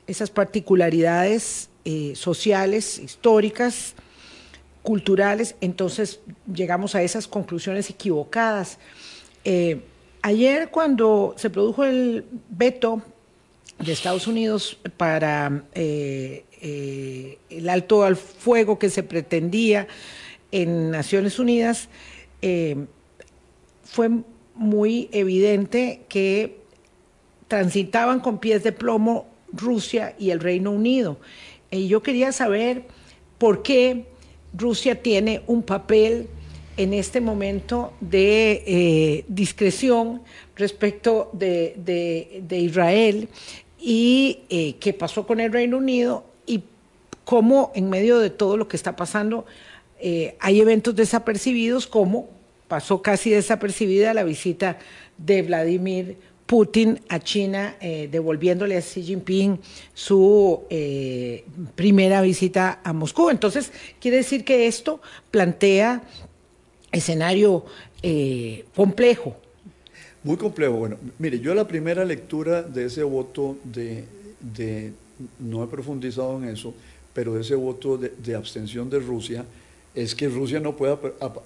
esas 0.06 0.30
particularidades 0.30 1.68
eh, 1.84 2.12
sociales, 2.14 2.98
históricas, 2.98 3.94
culturales, 4.82 5.56
entonces 5.60 6.20
llegamos 6.52 6.94
a 6.94 7.02
esas 7.02 7.26
conclusiones 7.26 7.90
equivocadas. 7.90 8.78
Eh, 9.44 9.82
ayer 10.22 10.70
cuando 10.70 11.34
se 11.36 11.50
produjo 11.50 11.84
el 11.84 12.24
veto 12.48 13.02
de 13.84 13.92
Estados 13.92 14.26
Unidos 14.26 14.78
para 14.96 15.64
eh, 15.74 16.44
eh, 16.60 17.38
el 17.50 17.68
alto 17.68 18.04
al 18.04 18.16
fuego 18.16 18.78
que 18.78 18.90
se 18.90 19.02
pretendía 19.02 19.88
en 20.50 20.90
Naciones 20.90 21.38
Unidas, 21.38 21.88
fue 23.84 24.10
muy 24.54 25.08
evidente 25.12 26.02
que 26.08 26.58
transitaban 27.46 28.20
con 28.20 28.38
pies 28.38 28.64
de 28.64 28.72
plomo 28.72 29.26
Rusia 29.52 30.14
y 30.18 30.30
el 30.30 30.40
Reino 30.40 30.70
Unido. 30.70 31.18
Y 31.70 31.88
yo 31.88 32.02
quería 32.02 32.32
saber 32.32 32.84
por 33.38 33.62
qué 33.62 34.06
Rusia 34.54 35.02
tiene 35.02 35.42
un 35.46 35.62
papel 35.62 36.28
en 36.76 36.94
este 36.94 37.20
momento 37.20 37.92
de 38.00 38.62
eh, 38.66 39.24
discreción 39.28 40.22
respecto 40.56 41.30
de, 41.32 42.44
Israel 42.50 43.28
y 43.82 44.38
eh, 44.48 44.76
qué 44.78 44.92
pasó 44.92 45.26
con 45.26 45.40
el 45.40 45.52
Reino 45.52 45.76
Unido 45.76 46.24
y 46.46 46.62
cómo 47.24 47.72
en 47.74 47.90
medio 47.90 48.20
de 48.20 48.30
todo 48.30 48.56
lo 48.56 48.68
que 48.68 48.76
está 48.76 48.94
pasando 48.94 49.44
eh, 49.98 50.36
hay 50.38 50.60
eventos 50.60 50.94
desapercibidos 50.94 51.88
como 51.88 52.28
pasó 52.68 53.02
casi 53.02 53.30
desapercibida 53.30 54.14
la 54.14 54.22
visita 54.22 54.78
de 55.18 55.42
Vladimir 55.42 56.16
Putin 56.46 57.00
a 57.08 57.18
China, 57.18 57.76
eh, 57.80 58.08
devolviéndole 58.10 58.76
a 58.76 58.82
Xi 58.82 59.02
Jinping 59.02 59.58
su 59.94 60.62
primera 61.74 62.20
visita 62.20 62.80
a 62.84 62.92
Moscú. 62.92 63.30
Entonces, 63.30 63.72
quiere 64.00 64.18
decir 64.18 64.44
que 64.44 64.66
esto 64.66 65.00
plantea 65.30 66.02
escenario 66.90 67.64
complejo. 68.74 69.36
Muy 70.24 70.36
complejo. 70.36 70.74
Bueno, 70.74 70.96
mire, 71.18 71.40
yo 71.40 71.54
la 71.54 71.66
primera 71.66 72.04
lectura 72.04 72.62
de 72.62 72.86
ese 72.86 73.02
voto 73.02 73.56
de, 73.64 74.92
no 75.40 75.64
he 75.64 75.66
profundizado 75.66 76.38
en 76.38 76.48
eso, 76.48 76.74
pero 77.12 77.34
de 77.34 77.40
ese 77.40 77.54
voto 77.54 77.98
de, 77.98 78.34
abstención 78.34 78.88
de 78.88 79.00
Rusia, 79.00 79.44
es 79.94 80.14
que 80.14 80.28
Rusia 80.28 80.60
no 80.60 80.76
puede 80.76 80.96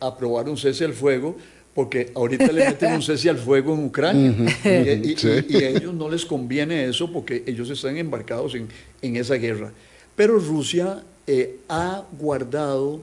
aprobar 0.01 0.49
un 0.49 0.57
cese 0.57 0.85
al 0.85 0.93
fuego 0.93 1.37
porque 1.75 2.11
ahorita 2.15 2.53
le 2.53 2.65
meten 2.67 2.95
un 2.95 3.03
cese 3.03 3.29
al 3.29 3.39
fuego 3.39 3.75
en 3.75 3.85
Ucrania 3.85 4.35
y, 4.65 5.57
a 5.57 5.69
ellos 5.69 5.93
no 5.93 6.09
les 6.09 6.25
conviene 6.25 6.87
eso 6.87 7.13
porque 7.13 7.43
ellos 7.47 7.69
están 7.69 7.97
embarcados 7.97 8.55
en, 8.55 9.17
esa 9.17 9.35
guerra. 9.35 9.73
Pero 10.15 10.39
Rusia 10.39 11.03
eh, 11.27 11.59
ha 11.69 12.05
guardado 12.19 13.03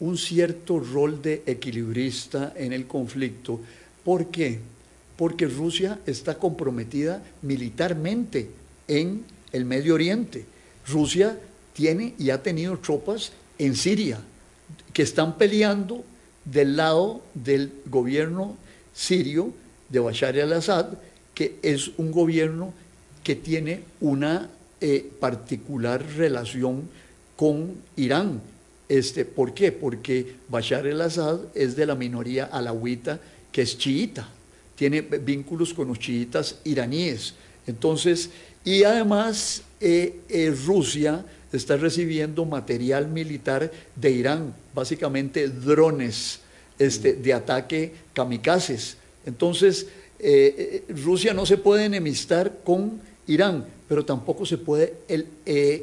un 0.00 0.16
cierto 0.16 0.78
rol 0.78 1.20
de 1.20 1.42
equilibrista 1.46 2.54
en 2.56 2.72
el 2.72 2.86
conflicto. 2.86 3.60
¿Por 4.04 4.26
qué? 4.26 4.60
Porque 5.18 5.46
Rusia 5.46 5.98
está 6.06 6.38
comprometida 6.38 7.22
militarmente 7.42 8.48
en 8.86 9.24
el 9.52 9.66
Medio 9.66 9.94
Oriente. 9.94 10.46
Rusia 10.86 11.38
tiene 11.74 12.14
y 12.18 12.30
ha 12.30 12.42
tenido 12.42 12.78
tropas 12.78 13.32
en 13.58 13.76
Siria 13.76 14.20
que 14.92 15.02
están 15.02 15.36
peleando 15.36 16.04
del 16.44 16.76
lado 16.76 17.20
del 17.34 17.72
gobierno 17.86 18.56
sirio 18.94 19.52
de 19.88 20.00
Bashar 20.00 20.38
al-Assad, 20.38 20.98
que 21.34 21.58
es 21.62 21.90
un 21.98 22.10
gobierno 22.10 22.72
que 23.22 23.36
tiene 23.36 23.82
una 24.00 24.50
eh, 24.80 25.10
particular 25.20 26.04
relación 26.16 26.88
con 27.36 27.74
Irán. 27.96 28.40
Este, 28.88 29.24
¿Por 29.24 29.52
qué? 29.52 29.70
Porque 29.70 30.36
Bashar 30.48 30.86
al-Assad 30.86 31.40
es 31.54 31.76
de 31.76 31.86
la 31.86 31.94
minoría 31.94 32.46
alawita 32.46 33.20
que 33.52 33.62
es 33.62 33.78
chiita, 33.78 34.28
tiene 34.78 35.00
vínculos 35.00 35.74
con 35.74 35.88
los 35.88 35.98
chiitas 35.98 36.60
iraníes. 36.62 37.34
Entonces, 37.66 38.30
y 38.64 38.84
además 38.84 39.62
eh, 39.80 40.20
eh, 40.28 40.54
Rusia 40.66 41.24
está 41.52 41.76
recibiendo 41.76 42.44
material 42.44 43.08
militar 43.08 43.72
de 43.96 44.10
Irán, 44.12 44.54
básicamente 44.72 45.48
drones 45.48 46.40
este, 46.78 47.14
de 47.14 47.32
ataque 47.32 47.92
kamikazes. 48.12 48.98
Entonces, 49.26 49.88
eh, 50.20 50.84
Rusia 51.04 51.34
no 51.34 51.44
se 51.44 51.56
puede 51.56 51.86
enemistar 51.86 52.60
con 52.62 53.00
Irán, 53.26 53.66
pero 53.88 54.04
tampoco 54.04 54.46
se 54.46 54.58
puede 54.58 54.94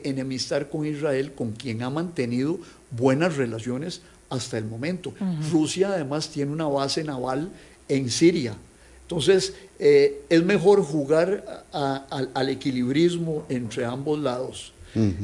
enemistar 0.04 0.70
con 0.70 0.86
Israel, 0.86 1.34
con 1.34 1.52
quien 1.52 1.84
ha 1.84 1.90
mantenido 1.90 2.60
buenas 2.92 3.36
relaciones 3.36 4.02
hasta 4.30 4.58
el 4.58 4.66
momento. 4.66 5.14
Rusia 5.52 5.90
además 5.90 6.30
tiene 6.30 6.54
una 6.54 6.68
base 6.68 7.04
naval 7.04 7.52
en 7.90 8.10
Siria. 8.10 8.56
Entonces, 9.06 9.54
es 9.80 10.44
mejor 10.44 10.84
jugar 10.84 11.66
al 11.72 12.50
equilibrismo 12.50 13.46
entre 13.50 13.86
ambos 13.86 14.20
lados 14.20 14.74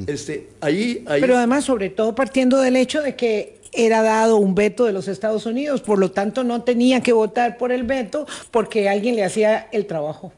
este, 0.07 0.49
ahí, 0.59 1.03
Pero 1.07 1.37
además, 1.37 1.65
sobre 1.65 1.89
todo 1.89 2.13
partiendo 2.13 2.59
del 2.59 2.75
hecho 2.75 3.01
de 3.01 3.15
que 3.15 3.57
era 3.73 4.01
dado 4.01 4.37
un 4.37 4.53
veto 4.53 4.85
de 4.85 4.91
los 4.91 5.07
Estados 5.07 5.45
Unidos, 5.45 5.81
por 5.81 5.97
lo 5.97 6.11
tanto 6.11 6.43
no 6.43 6.63
tenía 6.63 7.01
que 7.01 7.13
votar 7.13 7.57
por 7.57 7.71
el 7.71 7.83
veto 7.83 8.27
porque 8.51 8.89
alguien 8.89 9.15
le 9.15 9.23
hacía 9.23 9.69
el 9.71 9.85
trabajo. 9.85 10.33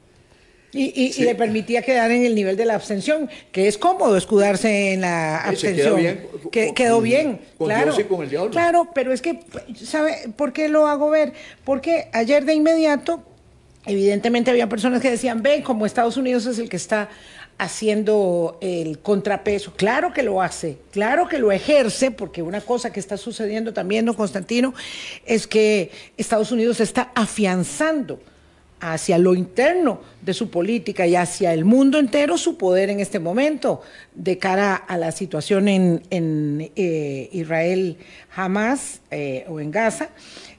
Y, 0.76 1.24
le 1.24 1.36
permitía 1.36 1.84
quedar 1.84 2.10
en 2.10 2.26
el 2.26 2.34
nivel 2.34 2.58
de 2.58 2.66
la 2.66 2.74
abstención, 2.74 3.30
que 3.52 3.68
es 3.68 3.78
cómodo 3.78 4.18
escudarse 4.18 4.94
en 4.94 5.02
la 5.02 5.38
abstención. 5.38 6.20
que, 6.52 6.74
quedó 6.74 7.00
bien, 7.00 7.42
claro. 7.60 7.94
Claro, 8.50 8.90
pero 8.92 9.14
es 9.14 9.22
que, 9.22 9.40
¿sabe 9.76 10.16
por 10.36 10.52
qué 10.52 10.70
lo 10.70 10.88
hago 10.88 11.12
ver? 11.12 11.34
Porque 11.64 12.10
ayer 12.12 12.44
de 12.46 12.56
inmediato, 12.56 13.22
evidentemente 13.86 14.52
había 14.52 14.70
personas 14.70 15.02
que 15.02 15.12
decían, 15.12 15.42
ven, 15.42 15.62
como 15.62 15.86
Estados 15.86 16.18
Unidos 16.18 16.46
es 16.46 16.60
el 16.60 16.70
que 16.70 16.78
está 16.78 17.10
haciendo 17.58 18.58
el 18.62 19.00
contrapeso. 19.00 19.74
Claro 19.76 20.14
que 20.14 20.24
lo 20.24 20.42
hace, 20.42 20.78
claro 20.92 21.28
que 21.28 21.40
lo 21.40 21.52
ejerce, 21.52 22.12
porque 22.12 22.42
una 22.42 22.62
cosa 22.62 22.92
que 22.92 23.00
está 23.00 23.18
sucediendo 23.18 23.74
también, 23.74 24.06
don 24.06 24.16
Constantino, 24.16 24.74
es 25.26 25.48
que 25.48 25.92
Estados 26.18 26.52
Unidos 26.52 26.80
está 26.80 27.12
afianzando 27.16 28.20
hacia 28.80 29.18
lo 29.18 29.34
interno 29.34 30.02
de 30.22 30.34
su 30.34 30.50
política 30.50 31.08
y 31.08 31.16
hacia 31.16 31.54
el 31.54 31.64
mundo 31.64 32.00
entero 32.00 32.38
su 32.38 32.58
poder 32.58 32.90
en 32.90 33.00
este 33.00 33.18
momento 33.18 33.82
de 34.14 34.38
cara 34.38 34.76
a 34.76 34.98
la 34.98 35.14
situación 35.14 35.70
en, 35.70 36.72
eh, 36.76 37.30
Israel 37.32 37.98
jamás 38.30 39.00
eh, 39.10 39.46
o 39.48 39.62
en 39.62 39.72
Gaza. 39.72 40.10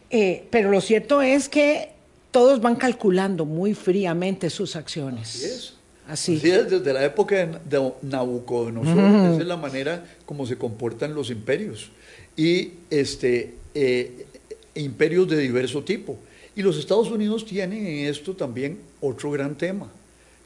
Eh, 0.08 0.44
pero 0.50 0.70
lo 0.70 0.80
cierto 0.80 1.20
es 1.20 1.50
que 1.50 1.93
todos 2.34 2.60
van 2.60 2.74
calculando 2.74 3.44
muy 3.44 3.74
fríamente 3.74 4.50
sus 4.50 4.74
acciones. 4.74 5.74
Así. 6.08 6.34
es, 6.42 6.68
desde 6.68 6.92
la 6.92 7.04
época 7.04 7.46
de 7.46 7.92
Nabucodonosor, 8.02 8.98
esa 8.98 9.40
es 9.40 9.46
la 9.46 9.56
manera 9.56 10.04
como 10.26 10.44
se 10.44 10.58
comportan 10.58 11.14
los 11.14 11.30
imperios. 11.30 11.90
y 12.36 12.72
este, 12.90 13.54
eh, 13.72 14.26
imperios 14.74 15.28
de 15.28 15.38
diverso 15.38 15.84
tipo. 15.84 16.18
Y 16.56 16.62
los 16.62 16.76
Estados 16.76 17.08
Unidos 17.08 17.46
tienen 17.46 17.86
en 17.86 18.06
esto 18.06 18.34
también 18.34 18.80
otro 19.00 19.30
gran 19.30 19.54
tema, 19.54 19.88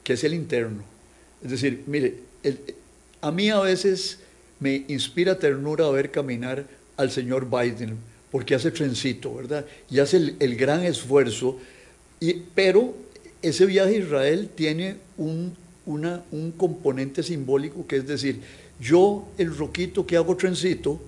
que 0.05 0.13
es 0.13 0.23
el 0.25 0.35
interno. 0.35 0.83
Es 1.43 1.53
decir, 1.53 1.85
mire, 1.87 2.17
a 3.23 3.31
mí 3.31 3.49
a 3.49 3.61
veces 3.61 4.19
me 4.61 4.85
inspira 4.89 5.39
ternura 5.39 5.89
ver 5.89 6.11
caminar 6.11 6.67
al 6.99 7.11
señor 7.11 7.49
Biden, 7.49 7.97
porque 8.31 8.55
hace 8.55 8.71
trencito, 8.73 9.35
¿verdad? 9.35 9.65
Y 9.91 10.01
hace 10.01 10.35
el, 10.39 10.57
gran 10.57 10.85
esfuerzo, 10.85 11.59
y, 12.21 12.35
pero 12.55 12.95
ese 13.43 13.67
viaje 13.67 13.97
a 13.97 13.99
Israel 13.99 14.51
tiene 14.55 14.97
un, 15.17 15.55
una, 15.87 16.23
un 16.31 16.53
componente 16.53 17.23
simbólico, 17.23 17.87
que 17.87 17.97
es 17.97 18.07
decir, 18.07 18.41
yo, 18.81 19.29
el 19.39 19.57
roquito 19.57 20.07
que 20.07 20.17
hago 20.17 20.37
trencito, 20.37 21.01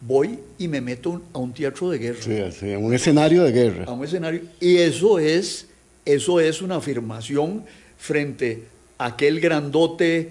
voy 0.00 0.38
y 0.58 0.68
me 0.68 0.80
meto 0.80 1.22
a 1.32 1.38
un 1.38 1.52
teatro 1.52 1.90
de 1.90 1.98
guerra. 1.98 2.22
Sí, 2.22 2.38
sí, 2.58 2.72
a 2.72 2.78
un 2.78 2.94
escenario 2.94 3.42
de 3.44 3.52
guerra. 3.52 3.84
A 3.84 3.92
un 3.92 4.04
escenario. 4.04 4.42
Y 4.60 4.76
eso 4.76 5.18
es, 5.18 5.66
eso 6.04 6.40
es 6.40 6.62
una 6.62 6.76
afirmación 6.76 7.64
frente 7.98 8.64
a 8.98 9.06
aquel 9.06 9.40
grandote 9.40 10.30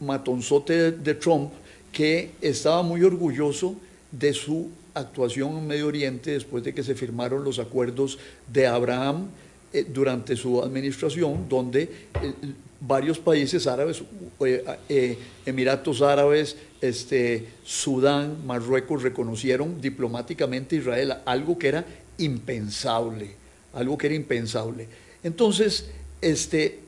matonzote 0.00 0.92
de 0.92 1.14
Trump 1.14 1.52
que 1.92 2.30
estaba 2.40 2.82
muy 2.82 3.02
orgulloso 3.02 3.76
de 4.10 4.32
su 4.32 4.70
actuación 4.94 5.56
en 5.56 5.66
Medio 5.66 5.86
Oriente 5.86 6.32
después 6.32 6.64
de 6.64 6.74
que 6.74 6.82
se 6.82 6.94
firmaron 6.94 7.44
los 7.44 7.58
acuerdos 7.58 8.18
de 8.52 8.66
Abraham 8.66 9.28
eh, 9.72 9.86
durante 9.88 10.36
su 10.36 10.62
administración, 10.62 11.48
donde 11.48 11.82
eh, 11.82 12.32
varios 12.80 13.18
países 13.18 13.66
árabes, 13.66 14.02
eh, 14.40 15.18
Emiratos 15.46 16.02
Árabes, 16.02 16.56
este, 16.80 17.48
Sudán, 17.64 18.46
Marruecos 18.46 19.02
reconocieron 19.02 19.80
diplomáticamente 19.80 20.76
a 20.76 20.78
Israel, 20.78 21.14
algo 21.24 21.58
que 21.58 21.68
era 21.68 21.84
impensable, 22.18 23.30
algo 23.72 23.96
que 23.96 24.06
era 24.08 24.16
impensable. 24.16 24.88
Entonces, 25.22 25.88
este, 26.20 26.80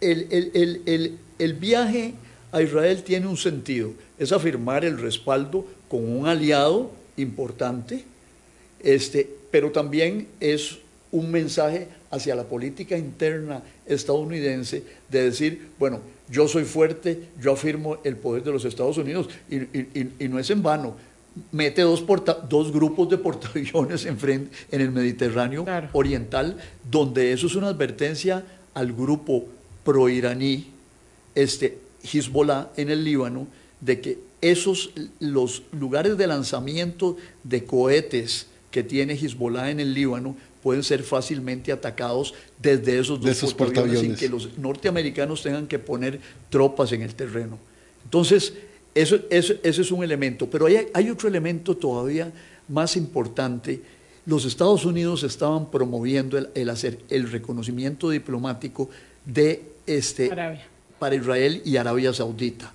el, 0.00 1.18
el 1.38 1.54
viaje 1.54 2.14
a 2.52 2.62
Israel 2.62 3.02
tiene 3.02 3.26
un 3.26 3.36
sentido, 3.36 3.92
es 4.18 4.30
afirmar 4.30 4.84
el 4.84 4.98
respaldo 4.98 5.66
con 5.88 6.08
un 6.08 6.26
aliado 6.26 6.90
importante, 7.16 8.04
este, 8.80 9.28
pero 9.50 9.70
también 9.70 10.28
es 10.40 10.78
un 11.12 11.30
mensaje 11.30 11.88
hacia 12.10 12.34
la 12.34 12.44
política 12.44 12.96
interna 12.96 13.62
estadounidense 13.86 14.82
de 15.08 15.24
decir, 15.24 15.68
bueno, 15.78 16.00
yo 16.28 16.48
soy 16.48 16.64
fuerte, 16.64 17.28
yo 17.40 17.52
afirmo 17.52 17.98
el 18.02 18.16
poder 18.16 18.42
de 18.42 18.52
los 18.52 18.64
Estados 18.64 18.96
Unidos 18.96 19.28
y, 19.50 20.28
no 20.28 20.38
es 20.38 20.50
en 20.50 20.62
vano. 20.62 20.96
Mete 21.50 21.82
dos, 21.82 22.04
dos 22.48 22.72
grupos 22.72 23.08
de 23.08 23.18
portaaviones 23.18 24.04
en, 24.06 24.18
frente, 24.18 24.50
en 24.70 24.80
el 24.80 24.90
Mediterráneo 24.90 25.64
Oriental, 25.92 26.58
donde 26.90 27.32
eso 27.32 27.46
es 27.46 27.54
una 27.54 27.68
advertencia 27.68 28.44
al 28.74 28.92
grupo 28.92 29.46
pro-iraní, 29.84 30.70
este, 31.34 31.78
Hezbollah 32.02 32.70
en 32.76 32.90
el 32.90 33.04
Líbano, 33.04 33.46
de 33.80 34.00
que 34.00 34.18
esos, 34.40 34.92
los 35.20 35.62
lugares 35.72 36.16
de 36.16 36.26
lanzamiento 36.26 37.16
de 37.44 37.64
cohetes 37.64 38.48
que 38.70 38.82
tiene 38.82 39.14
Hezbollah 39.14 39.70
en 39.70 39.80
el 39.80 39.94
Líbano 39.94 40.36
pueden 40.62 40.82
ser 40.82 41.02
fácilmente 41.02 41.72
atacados 41.72 42.34
desde 42.60 42.98
esos 42.98 43.20
dos 43.20 43.54
portaaviones, 43.54 44.00
sin 44.00 44.16
que 44.16 44.28
los 44.28 44.56
norteamericanos 44.58 45.42
tengan 45.42 45.66
que 45.66 45.78
poner 45.78 46.20
tropas 46.48 46.92
en 46.92 47.02
el 47.02 47.14
terreno. 47.14 47.58
Entonces, 48.04 48.54
eso, 48.94 49.18
eso, 49.30 49.54
es 49.62 49.90
un 49.90 50.04
elemento. 50.04 50.48
Pero 50.48 50.66
hay, 50.66 50.88
hay, 50.92 51.10
otro 51.10 51.28
elemento 51.28 51.76
todavía 51.76 52.30
más 52.68 52.96
importante. 52.96 53.80
Los 54.26 54.44
Estados 54.44 54.84
Unidos 54.84 55.24
estaban 55.24 55.70
promoviendo 55.70 56.38
el, 56.54 56.70
hacer 56.70 56.98
el 57.08 57.30
reconocimiento 57.30 58.10
diplomático 58.10 58.88
de 59.24 59.62
este, 59.86 60.30
para 60.98 61.14
Israel 61.14 61.62
y 61.64 61.76
Arabia 61.76 62.12
Saudita. 62.12 62.72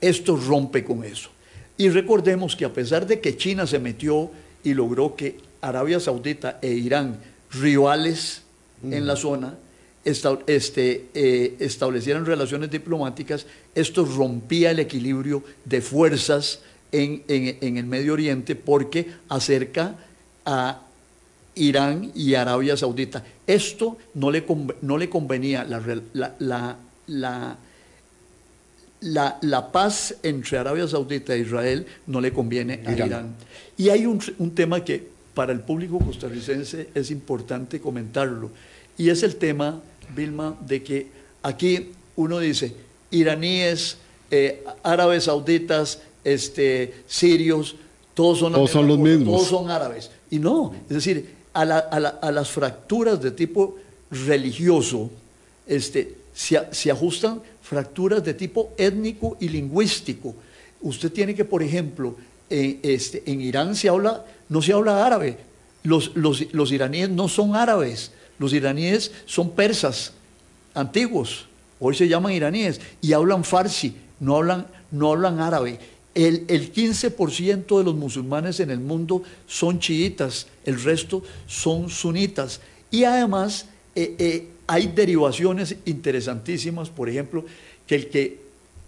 Esto 0.00 0.36
rompe 0.36 0.84
con 0.84 1.04
eso. 1.04 1.30
Y 1.78 1.88
recordemos 1.88 2.56
que 2.56 2.66
a 2.66 2.72
pesar 2.72 3.06
de 3.06 3.20
que 3.20 3.36
China 3.36 3.66
se 3.66 3.78
metió 3.78 4.30
y 4.62 4.74
logró 4.74 5.16
que 5.16 5.38
Arabia 5.62 6.00
Saudita 6.00 6.58
e 6.60 6.72
Irán, 6.72 7.18
rivales 7.52 8.42
en 8.82 9.06
la 9.06 9.16
zona, 9.16 9.56
este, 10.04 11.08
eh, 11.14 11.56
establecieran 11.60 12.24
relaciones 12.24 12.70
diplomáticas, 12.70 13.46
esto 13.74 14.04
rompía 14.04 14.70
el 14.70 14.78
equilibrio 14.78 15.44
de 15.64 15.80
fuerzas 15.82 16.60
en, 16.92 17.22
el 17.28 17.84
Medio 17.84 18.14
Oriente 18.14 18.56
porque 18.56 19.10
acerca 19.28 19.96
a 20.44 20.82
Irán 21.54 22.10
y 22.14 22.34
Arabia 22.34 22.76
Saudita. 22.76 23.24
Esto 23.46 23.98
no 24.14 24.30
le, 24.30 24.44
no 24.80 24.96
le 24.96 25.10
convenía 25.10 25.64
la, 25.64 25.82
la 26.38 27.58
la, 29.00 29.72
paz 29.72 30.14
entre 30.22 30.58
Arabia 30.58 30.86
Saudita 30.86 31.34
e 31.34 31.40
Israel 31.40 31.86
no 32.06 32.20
le 32.20 32.32
conviene 32.32 32.80
a 32.86 32.92
Irán. 32.92 33.34
Y 33.76 33.88
hay 33.88 34.06
un, 34.06 34.20
tema 34.54 34.84
que 34.84 35.08
para 35.34 35.52
el 35.52 35.60
público 35.60 35.98
costarricense 35.98 36.88
es 36.94 37.10
importante 37.10 37.80
comentarlo, 37.80 38.50
y 38.96 39.10
es 39.10 39.22
el 39.22 39.36
tema, 39.36 39.80
Vilma, 40.14 40.56
de 40.66 40.82
que 40.82 41.06
aquí 41.42 41.92
uno 42.16 42.38
dice, 42.38 42.74
iraníes, 43.10 43.96
eh, 44.30 44.64
árabes 44.82 45.24
sauditas, 45.24 46.00
este, 46.24 46.94
sirios, 47.06 47.76
todos 48.14 48.38
son, 48.38 48.52
los 48.86 48.98
mismos. 48.98 49.34
Todos 49.34 49.48
son 49.48 49.70
árabes. 49.70 50.10
Y 50.30 50.38
no, 50.38 50.74
es 50.88 50.96
decir, 50.96 51.34
a, 51.54 51.64
las 51.64 52.50
fracturas 52.50 53.22
de 53.22 53.30
tipo 53.30 53.76
religioso 54.10 55.10
este, 55.66 56.16
se 56.34 56.90
ajustan 56.90 57.40
fracturas 57.62 58.22
de 58.24 58.34
tipo 58.34 58.72
étnico 58.76 59.36
y 59.40 59.48
lingüístico. 59.48 60.34
Usted 60.82 61.12
tiene 61.12 61.34
que, 61.34 61.44
por 61.44 61.62
ejemplo, 61.62 62.16
en, 62.50 62.80
este, 62.82 63.22
en 63.30 63.40
Irán 63.40 63.74
se 63.74 63.88
habla, 63.88 64.24
no 64.48 64.60
se 64.60 64.72
habla 64.72 65.06
árabe. 65.06 65.38
Los, 65.82 66.12
los, 66.14 66.72
iraníes 66.72 67.08
no 67.08 67.28
son 67.28 67.56
árabes, 67.56 68.12
los 68.38 68.52
iraníes 68.52 69.12
son 69.24 69.50
persas 69.52 70.12
antiguos, 70.74 71.46
hoy 71.78 71.94
se 71.94 72.06
llaman 72.06 72.32
iraníes, 72.32 72.80
y 73.00 73.14
hablan 73.14 73.44
farsi, 73.44 73.96
no 74.18 74.36
hablan, 74.36 74.66
no 74.90 75.12
hablan 75.12 75.40
árabe. 75.40 75.78
El, 76.14 76.44
el 76.48 76.72
15% 76.72 77.78
de 77.78 77.84
los 77.84 77.94
musulmanes 77.94 78.60
en 78.60 78.70
el 78.70 78.80
mundo 78.80 79.22
son 79.46 79.78
chiitas, 79.78 80.48
el 80.66 80.82
resto 80.82 81.22
son 81.46 81.88
sunitas. 81.88 82.60
Y 82.90 83.04
además, 83.04 83.66
eh, 83.94 84.16
eh, 84.18 84.48
hay 84.66 84.88
derivaciones 84.88 85.76
interesantísimas, 85.84 86.90
por 86.90 87.08
ejemplo, 87.08 87.44
que 87.86 87.94
el 87.94 88.08
que 88.08 88.38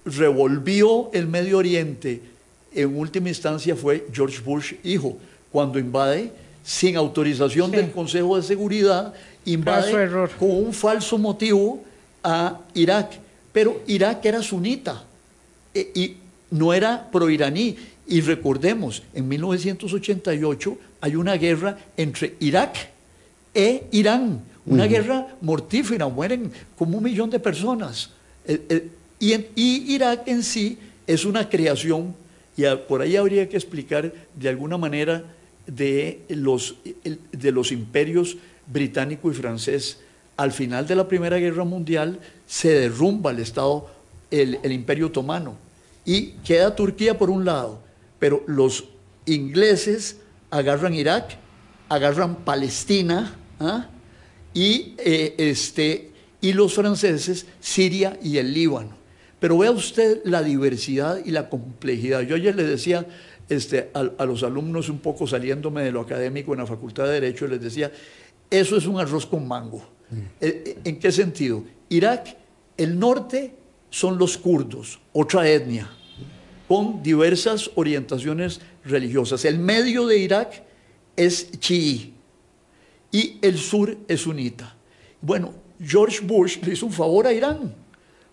revolvió 0.04 1.10
el 1.12 1.26
Medio 1.26 1.58
Oriente 1.58 2.20
en 2.74 2.96
última 2.96 3.28
instancia 3.28 3.76
fue 3.76 4.06
George 4.12 4.40
Bush, 4.40 4.74
hijo, 4.84 5.18
cuando 5.50 5.78
invade 5.78 6.32
sin 6.64 6.96
autorización 6.96 7.70
del 7.70 7.90
Consejo 7.90 8.36
de 8.36 8.42
Seguridad, 8.42 9.12
invade 9.44 10.10
con 10.38 10.50
un 10.50 10.72
falso 10.72 11.18
motivo 11.18 11.82
a 12.22 12.60
Irak. 12.74 13.18
Pero 13.52 13.82
Irak 13.86 14.24
era 14.24 14.42
sunita 14.42 15.04
e, 15.74 15.90
y 15.94 16.16
no 16.50 16.72
era 16.72 17.10
pro-iraní. 17.10 17.76
Y 18.06 18.20
recordemos, 18.20 19.02
en 19.14 19.28
1988 19.28 20.78
hay 21.00 21.16
una 21.16 21.34
guerra 21.34 21.78
entre 21.96 22.34
Irak 22.40 22.76
e 23.54 23.84
Irán 23.90 24.52
una 24.64 24.86
guerra 24.86 25.26
mortífera, 25.40 26.08
mueren 26.08 26.52
como 26.76 26.98
un 26.98 27.04
millón 27.04 27.30
de 27.30 27.40
personas. 27.40 28.10
Eh, 28.46 28.60
eh, 28.68 29.46
y, 29.56 29.94
Irak 29.94 30.22
en 30.26 30.42
sí 30.42 30.78
es 31.06 31.24
una 31.24 31.48
creación, 31.48 32.14
y 32.56 32.64
por 32.88 33.00
ahí 33.00 33.16
habría 33.16 33.48
que 33.48 33.56
explicar 33.56 34.12
de 34.34 34.48
alguna 34.48 34.76
manera 34.76 35.24
de 35.66 36.22
los, 36.28 36.76
de 37.04 37.52
los 37.52 37.72
imperios 37.72 38.36
británico 38.66 39.30
y 39.30 39.34
francés. 39.34 40.00
Al 40.36 40.52
final 40.52 40.86
de 40.86 40.96
la 40.96 41.08
Primera 41.08 41.38
Guerra 41.38 41.64
Mundial 41.64 42.20
se 42.46 42.70
derrumba 42.70 43.30
el 43.30 43.38
Estado, 43.38 43.88
el, 44.30 44.58
Imperio 44.70 45.06
Otomano, 45.06 45.56
y 46.04 46.32
queda 46.44 46.74
Turquía 46.74 47.16
por 47.18 47.30
un 47.30 47.44
lado, 47.44 47.80
pero 48.18 48.42
los 48.46 48.84
ingleses 49.26 50.18
agarran 50.50 50.94
Irak, 50.94 51.36
agarran 51.88 52.36
Palestina, 52.36 53.36
¿ah? 53.60 53.86
y, 54.52 54.94
eh, 54.98 55.34
este, 55.38 56.10
y 56.40 56.52
los 56.52 56.74
franceses 56.74 57.46
Siria 57.60 58.18
y 58.22 58.38
el 58.38 58.52
Líbano. 58.52 59.01
Pero 59.42 59.58
vea 59.58 59.72
usted 59.72 60.20
la 60.24 60.40
diversidad 60.40 61.20
y 61.24 61.32
la 61.32 61.48
complejidad. 61.48 62.20
Yo 62.20 62.36
ayer 62.36 62.54
le 62.54 62.62
decía 62.62 63.04
este, 63.48 63.90
a, 63.92 64.24
los 64.24 64.44
alumnos 64.44 64.88
un 64.88 65.00
poco 65.00 65.26
saliéndome 65.26 65.82
de 65.82 65.90
lo 65.90 66.00
académico 66.00 66.52
en 66.52 66.60
la 66.60 66.66
Facultad 66.66 67.06
de 67.06 67.14
Derecho, 67.14 67.48
les 67.48 67.60
decía, 67.60 67.90
eso 68.48 68.76
es 68.76 68.86
un 68.86 69.00
arroz 69.00 69.26
con 69.26 69.48
mango. 69.48 69.84
Mm. 70.10 70.16
Eh, 70.16 70.28
eh, 70.40 70.78
¿En 70.84 71.00
qué 71.00 71.10
sentido? 71.10 71.64
Irak, 71.88 72.36
el 72.76 72.96
norte 72.96 73.56
son 73.90 74.16
los 74.16 74.38
kurdos, 74.38 75.00
otra 75.12 75.50
etnia, 75.50 75.90
con 76.68 77.02
diversas 77.02 77.68
orientaciones 77.74 78.60
religiosas. 78.84 79.44
El 79.44 79.58
medio 79.58 80.06
de 80.06 80.18
Irak 80.18 80.62
es 81.16 81.50
chií 81.58 82.14
y 83.10 83.38
el 83.42 83.58
sur 83.58 83.98
es 84.06 84.20
sunita. 84.20 84.76
Bueno, 85.20 85.52
George 85.84 86.20
Bush 86.24 86.62
le 86.62 86.74
hizo 86.74 86.86
un 86.86 86.92
favor 86.92 87.26
a 87.26 87.32
Irán, 87.32 87.81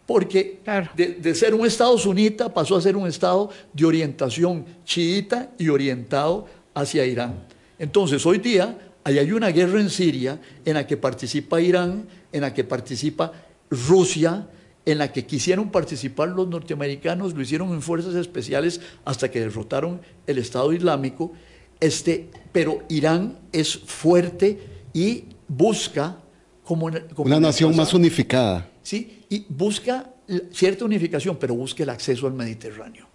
porque 0.10 0.60
de, 0.96 1.36
ser 1.36 1.54
un 1.54 1.68
Estado 1.68 1.96
sunita 1.96 2.52
pasó 2.52 2.76
a 2.76 2.82
ser 2.82 2.98
un 2.98 3.08
Estado 3.08 3.52
de 3.72 3.86
orientación 3.86 4.66
chiita 4.84 5.52
y 5.60 5.70
orientado 5.70 6.48
hacia 6.74 7.06
Irán. 7.06 7.46
Entonces, 7.78 8.26
hoy 8.26 8.40
día 8.40 8.76
hay 9.04 9.32
una 9.32 9.50
guerra 9.50 9.80
en 9.80 9.92
Siria 9.92 10.42
en 10.66 10.74
la 10.74 10.88
que 10.88 10.98
participa 10.98 11.62
Irán, 11.62 12.08
en 12.32 12.42
la 12.42 12.52
que 12.56 12.64
participa 12.64 13.34
Rusia, 13.70 14.48
en 14.84 14.98
la 14.98 15.12
que 15.12 15.28
quisieron 15.28 15.70
participar 15.70 16.30
los 16.30 16.48
norteamericanos, 16.48 17.36
lo 17.36 17.44
hicieron 17.44 17.70
en 17.70 17.84
fuerzas 17.84 18.16
especiales 18.16 18.82
hasta 19.06 19.30
que 19.30 19.42
derrotaron 19.42 20.02
el 20.26 20.40
Estado 20.40 20.74
Islámico, 20.74 21.34
este, 21.80 22.32
pero 22.52 22.82
Irán 22.90 23.38
es 23.52 23.78
fuerte 23.78 24.58
y 24.92 25.26
busca 25.48 26.18
como, 26.64 26.90
una 27.18 27.40
nación 27.40 27.76
más 27.76 27.94
unificada. 27.94 28.68
Sí, 28.82 29.19
y 29.30 29.46
busca 29.48 30.10
cierta 30.52 30.86
unificación, 30.86 31.38
pero 31.38 31.56
busca 31.56 31.84
el 31.84 31.90
acceso 31.90 32.28
al 32.28 32.34
Mediterráneo. 32.34 33.08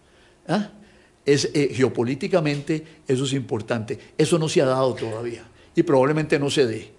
¿Ah? 0.48 0.70
Es, 1.24 1.50
eh, 1.54 1.70
geopolíticamente 1.72 2.84
eso 3.08 3.24
es 3.24 3.32
importante. 3.32 3.98
Eso 4.16 4.38
no 4.38 4.48
se 4.48 4.62
ha 4.62 4.66
dado 4.66 4.94
todavía 4.94 5.44
y 5.74 5.82
probablemente 5.82 6.38
no 6.38 6.50
se 6.50 6.66
dé. 6.66 6.90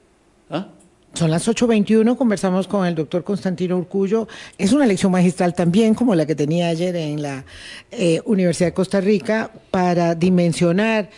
¿Ah? 0.49 0.67
Son 1.13 1.31
las 1.31 1.47
8.21, 1.47 2.17
conversamos 2.17 2.67
con 2.67 2.85
el 2.85 2.93
doctor 2.93 3.23
Constantino 3.23 3.77
Urcullo. 3.77 4.27
Es 4.57 4.73
una 4.73 4.85
lección 4.85 5.11
magistral 5.11 5.53
también, 5.53 5.93
como 5.93 6.13
la 6.13 6.25
que 6.25 6.35
tenía 6.35 6.67
ayer 6.67 6.93
en 6.95 7.21
la 7.21 7.45
eh, 7.91 8.21
Universidad 8.25 8.69
de 8.69 8.73
Costa 8.73 8.99
Rica, 8.99 9.51
para 9.71 10.13
dimensionar 10.15 11.09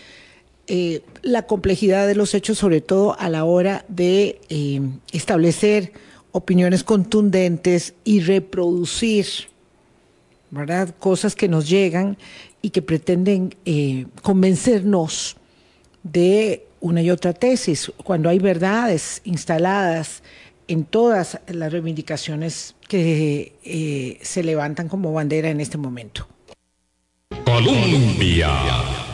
eh, 0.68 1.02
la 1.24 1.48
complejidad 1.48 2.06
de 2.06 2.14
los 2.14 2.36
hechos, 2.36 2.60
sobre 2.60 2.82
todo 2.82 3.20
a 3.20 3.30
la 3.30 3.46
hora 3.46 3.86
de 3.88 4.40
establecer 5.14 5.94
opiniones 6.38 6.84
contundentes 6.84 7.96
y 8.04 8.22
reproducir, 8.22 9.26
¿verdad? 10.52 10.94
Cosas 11.00 11.36
que 11.36 11.48
nos 11.48 11.68
llegan 11.68 12.18
y 12.62 12.70
que 12.70 12.82
pretenden 12.82 13.56
convencernos 14.22 15.38
de 16.04 16.66
una 16.80 17.02
y 17.02 17.10
otra 17.10 17.34
tesis, 17.34 17.92
cuando 18.04 18.30
hay 18.30 18.40
verdades 18.40 19.22
instaladas 19.26 20.22
en 20.68 20.84
todas 20.86 21.40
las 21.48 21.72
reivindicaciones 21.72 22.76
que 22.88 23.54
eh, 23.64 24.20
se 24.22 24.44
levantan 24.44 24.90
como 24.90 25.12
bandera 25.12 25.50
en 25.50 25.60
este 25.60 25.78
momento. 25.78 26.28
Colombia. 27.46 29.07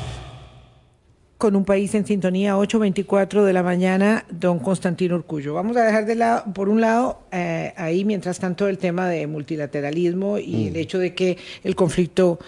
Con 1.44 1.58
un 1.58 1.66
país 1.66 1.94
en 1.94 2.06
sintonía, 2.06 2.56
8.24 2.56 3.44
de 3.44 3.52
la 3.52 3.64
mañana, 3.64 4.24
don 4.30 4.60
Constantino 4.60 5.16
Urcullo. 5.16 5.54
Vamos 5.54 5.76
a 5.76 5.84
dejar 5.84 6.06
de 6.06 6.16
lado, 6.16 6.54
por 6.54 6.70
un 6.70 6.80
lado, 6.80 7.20
eh, 7.34 7.74
ahí 7.76 8.06
mientras 8.06 8.40
tanto 8.40 8.70
el 8.70 8.78
tema 8.78 9.10
de 9.10 9.28
multilateralismo 9.28 10.38
y 10.38 10.68
el 10.68 10.74
mm. 10.76 10.78
hecho 10.78 11.00
de 11.00 11.14
que 11.14 11.38
el 11.66 11.76
conflicto 11.76 12.40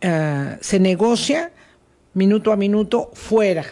eh, 0.00 0.56
se 0.60 0.80
negocia 0.80 1.52
minuto 2.14 2.50
a 2.50 2.56
minuto 2.56 3.12
fuera 3.14 3.64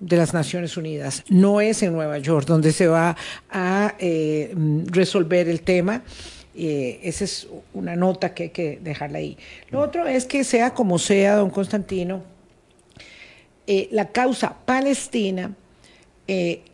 de 0.00 0.16
las 0.16 0.32
Naciones 0.32 0.78
Unidas. 0.78 1.22
No 1.28 1.60
es 1.60 1.82
en 1.82 1.92
Nueva 1.92 2.16
York 2.16 2.46
donde 2.46 2.72
se 2.72 2.86
va 2.86 3.18
a 3.50 3.94
eh, 3.98 4.54
resolver 4.86 5.50
el 5.50 5.60
tema. 5.60 6.02
Eh, 6.56 6.98
esa 7.02 7.24
es 7.24 7.46
una 7.74 7.94
nota 7.94 8.32
que 8.32 8.44
hay 8.44 8.50
que 8.50 8.78
dejarla 8.82 9.18
ahí. 9.18 9.36
Lo 9.68 9.80
otro 9.80 10.06
es 10.06 10.24
que 10.24 10.44
sea 10.44 10.72
como 10.72 10.98
sea, 10.98 11.36
don 11.36 11.50
Constantino, 11.50 12.32
eh, 13.66 13.88
la 13.92 14.08
causa 14.12 14.56
palestina 14.64 15.52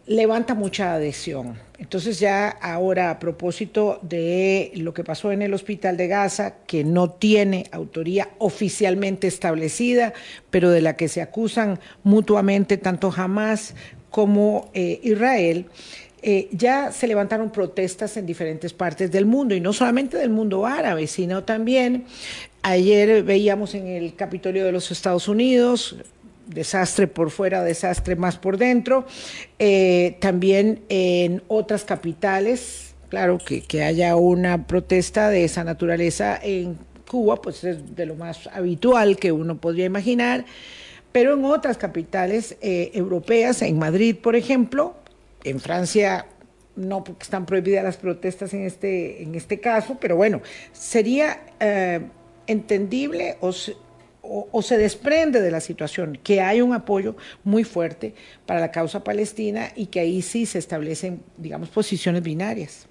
levanta 0.06 0.54
mucha 0.54 0.94
adhesión. 0.94 1.58
Entonces 1.80 2.20
ya 2.20 2.50
ahora 2.50 3.10
a 3.10 3.18
propósito 3.18 3.98
de 4.02 4.70
lo 4.74 4.92
que 4.92 5.02
pasó 5.02 5.32
en 5.32 5.40
el 5.40 5.54
hospital 5.54 5.96
de 5.96 6.08
Gaza, 6.08 6.56
que 6.66 6.84
no 6.84 7.08
tiene 7.08 7.64
autoría 7.72 8.28
oficialmente 8.38 9.26
establecida, 9.26 10.12
pero 10.50 10.70
de 10.70 10.82
la 10.82 10.96
que 10.96 11.08
se 11.08 11.22
acusan 11.22 11.80
mutuamente 12.04 12.76
tanto 12.76 13.10
Hamas 13.16 13.74
como 14.10 14.70
eh, 14.74 15.00
Israel, 15.02 15.66
eh, 16.20 16.48
ya 16.52 16.92
se 16.92 17.06
levantaron 17.06 17.50
protestas 17.50 18.14
en 18.18 18.26
diferentes 18.26 18.74
partes 18.74 19.10
del 19.10 19.24
mundo, 19.24 19.54
y 19.54 19.60
no 19.60 19.72
solamente 19.72 20.18
del 20.18 20.30
mundo 20.30 20.66
árabe, 20.66 21.06
sino 21.06 21.44
también. 21.44 22.04
Ayer 22.60 23.22
veíamos 23.22 23.74
en 23.74 23.86
el 23.86 24.14
Capitolio 24.14 24.66
de 24.66 24.72
los 24.72 24.90
Estados 24.90 25.28
Unidos, 25.28 25.96
desastre 26.50 27.06
por 27.06 27.30
fuera, 27.30 27.62
desastre 27.62 28.16
más 28.16 28.36
por 28.36 28.58
dentro. 28.58 29.06
Eh, 29.58 30.16
también 30.20 30.82
en 30.88 31.42
otras 31.48 31.84
capitales, 31.84 32.94
claro, 33.08 33.38
que, 33.38 33.62
que, 33.62 33.82
haya 33.82 34.16
una 34.16 34.66
protesta 34.66 35.30
de 35.30 35.44
esa 35.44 35.64
naturaleza 35.64 36.38
en 36.42 36.78
Cuba, 37.08 37.40
pues 37.42 37.64
es 37.64 37.96
de 37.96 38.06
lo 38.06 38.14
más 38.14 38.48
habitual 38.52 39.16
que 39.16 39.32
uno 39.32 39.60
podría 39.60 39.86
imaginar, 39.86 40.44
pero 41.12 41.34
en 41.34 41.44
otras 41.44 41.76
capitales 41.76 42.56
eh, 42.60 42.90
europeas, 42.94 43.62
en 43.62 43.78
Madrid, 43.78 44.16
por 44.16 44.36
ejemplo, 44.36 44.94
en 45.42 45.58
Francia 45.58 46.26
no 46.76 47.02
porque 47.04 47.24
están 47.24 47.46
prohibidas 47.46 47.84
las 47.84 47.96
protestas 47.96 48.54
en 48.54 48.64
este, 48.64 49.22
en 49.22 49.34
este 49.34 49.60
caso, 49.60 49.98
pero 50.00 50.16
bueno, 50.16 50.40
sería 50.72 51.40
eh, 51.58 52.00
entendible 52.46 53.36
o 53.40 53.52
o, 54.22 54.62
se 54.62 54.76
desprende 54.76 55.40
de 55.40 55.50
la 55.50 55.60
situación, 55.60 56.18
que 56.22 56.40
hay 56.40 56.60
un 56.60 56.72
apoyo 56.72 57.16
muy 57.44 57.64
fuerte 57.64 58.14
para 58.46 58.60
la 58.60 58.70
causa 58.70 59.02
palestina 59.02 59.72
y 59.74 59.86
que 59.86 60.00
ahí 60.00 60.22
sí 60.22 60.46
se 60.46 60.58
establecen, 60.58 61.22
digamos, 61.36 61.70
posiciones 61.70 62.22
binarias. 62.22 62.86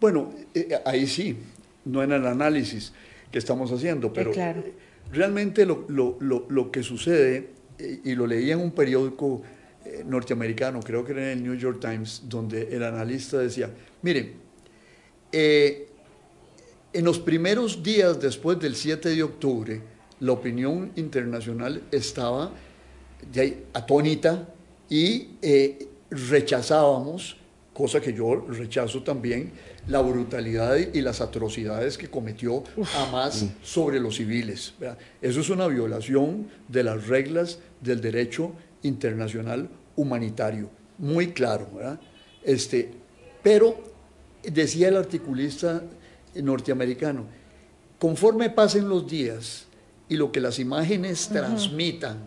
Bueno, 0.00 0.32
eh, 0.54 0.68
eh, 0.70 0.78
ahí 0.84 1.06
sí, 1.06 1.36
no 1.84 2.02
en 2.02 2.12
el 2.12 2.26
análisis 2.26 2.92
que 3.30 3.38
estamos 3.38 3.70
haciendo, 3.72 4.12
pero 4.12 4.32
realmente 5.12 5.64
lo, 5.64 6.70
que 6.72 6.82
sucede, 6.82 7.50
eh, 7.78 8.00
y 8.04 8.14
lo 8.14 8.26
leí 8.26 8.50
en 8.50 8.60
un 8.60 8.72
periódico 8.72 9.42
norteamericano, 10.06 10.80
creo 10.80 11.04
que 11.04 11.12
era 11.12 11.30
en 11.30 11.38
el 11.38 11.42
New 11.44 11.54
York 11.54 11.78
Times, 11.78 12.22
donde 12.24 12.74
el 12.74 12.82
analista 12.82 13.38
decía, 13.38 13.70
miren, 14.02 14.32
en 15.30 17.04
los 17.04 17.18
primeros 17.18 17.82
días 17.82 18.18
después 18.18 18.58
del 18.58 18.76
7 18.76 19.10
de 19.10 19.22
octubre, 19.22 19.93
la 20.20 20.32
opinión 20.32 20.92
internacional 20.96 21.82
estaba 21.90 22.52
atónita 23.72 24.48
y 24.88 25.30
eh, 25.42 25.88
rechazábamos, 26.10 27.36
cosa 27.72 28.00
que 28.00 28.12
yo 28.12 28.36
rechazo 28.48 29.02
también, 29.02 29.52
la 29.88 30.00
brutalidad 30.00 30.76
y 30.76 31.00
las 31.00 31.20
atrocidades 31.20 31.98
que 31.98 32.08
cometió 32.08 32.62
Hamas 32.96 33.46
sobre 33.62 34.00
los 34.00 34.16
civiles. 34.16 34.74
Eso 35.20 35.40
es 35.40 35.50
una 35.50 35.66
violación 35.66 36.48
de 36.68 36.84
las 36.84 37.06
reglas 37.06 37.58
del 37.80 38.00
derecho 38.00 38.52
internacional 38.82 39.68
humanitario, 39.96 40.70
muy 40.98 41.32
claro. 41.32 41.68
Este, 42.42 42.90
pero 43.42 43.82
decía 44.42 44.88
el 44.88 44.96
articulista 44.96 45.82
norteamericano, 46.34 47.26
conforme 47.98 48.50
pasen 48.50 48.88
los 48.88 49.08
días, 49.08 49.66
y 50.08 50.16
lo 50.16 50.30
que 50.30 50.40
las 50.40 50.58
imágenes 50.58 51.28
transmitan 51.28 52.18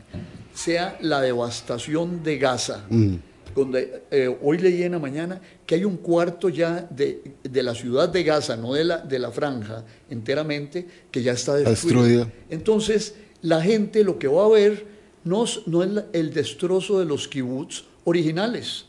sea 0.54 0.98
la 1.02 1.22
devastación 1.22 2.24
de 2.24 2.38
Gaza. 2.38 2.86
Mm. 2.90 3.16
Donde, 3.56 4.04
eh, 4.12 4.38
hoy 4.42 4.60
leí 4.60 4.84
en 4.84 4.92
la 4.92 5.00
mañana 5.00 5.42
que 5.66 5.76
hay 5.76 5.84
un 5.84 5.98
cuarto 5.98 6.50
ya 6.50 6.88
de, 6.92 7.38
la 7.52 7.74
ciudad 7.74 8.08
de 8.10 8.24
Gaza, 8.24 8.56
no 8.56 8.74
de 8.74 8.84
la, 8.84 8.98
de 8.98 9.18
la 9.18 9.32
franja 9.32 9.84
enteramente, 10.10 10.86
que 11.10 11.24
ya 11.24 11.32
está 11.32 11.56
destruida. 11.56 12.32
Entonces, 12.50 13.16
la 13.42 13.62
gente 13.62 14.04
lo 14.04 14.20
que 14.20 14.28
va 14.28 14.46
a 14.46 14.50
ver 14.50 14.86
no, 15.24 15.46
no 15.66 15.84
es 15.84 16.04
el 16.14 16.34
destrozo 16.34 17.00
de 17.00 17.06
los 17.06 17.28
kibbutz 17.28 17.86
originales, 18.04 18.86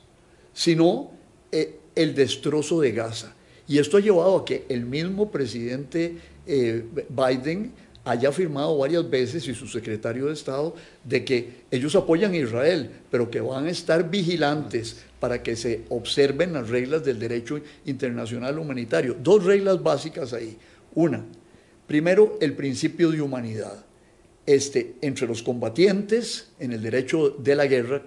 sino 0.52 1.10
eh, 1.50 1.78
el 1.94 2.14
destrozo 2.14 2.80
de 2.80 2.92
Gaza. 2.92 3.34
Y 3.66 3.78
esto 3.78 3.96
ha 3.96 4.00
llevado 4.00 4.36
a 4.36 4.44
que 4.44 4.64
el 4.68 4.86
mismo 4.86 5.30
presidente 5.30 6.16
eh, 6.46 6.84
Biden 7.10 7.72
haya 8.04 8.30
afirmado 8.30 8.76
varias 8.78 9.08
veces 9.08 9.46
y 9.48 9.54
su 9.54 9.66
secretario 9.66 10.26
de 10.26 10.32
Estado 10.32 10.74
de 11.04 11.24
que 11.24 11.64
ellos 11.70 11.94
apoyan 11.94 12.32
a 12.32 12.36
Israel, 12.36 12.90
pero 13.10 13.30
que 13.30 13.40
van 13.40 13.66
a 13.66 13.70
estar 13.70 14.08
vigilantes 14.08 15.04
para 15.20 15.42
que 15.42 15.56
se 15.56 15.82
observen 15.88 16.52
las 16.52 16.68
reglas 16.68 17.04
del 17.04 17.18
derecho 17.18 17.60
internacional 17.84 18.58
humanitario. 18.58 19.16
Dos 19.22 19.44
reglas 19.44 19.82
básicas 19.82 20.32
ahí. 20.32 20.56
Una, 20.94 21.24
primero, 21.86 22.38
el 22.40 22.54
principio 22.54 23.10
de 23.10 23.20
humanidad. 23.20 23.84
Este, 24.46 24.94
entre 25.02 25.26
los 25.26 25.42
combatientes 25.42 26.48
en 26.58 26.72
el 26.72 26.80
derecho 26.80 27.36
de 27.38 27.54
la 27.54 27.66
guerra, 27.66 28.02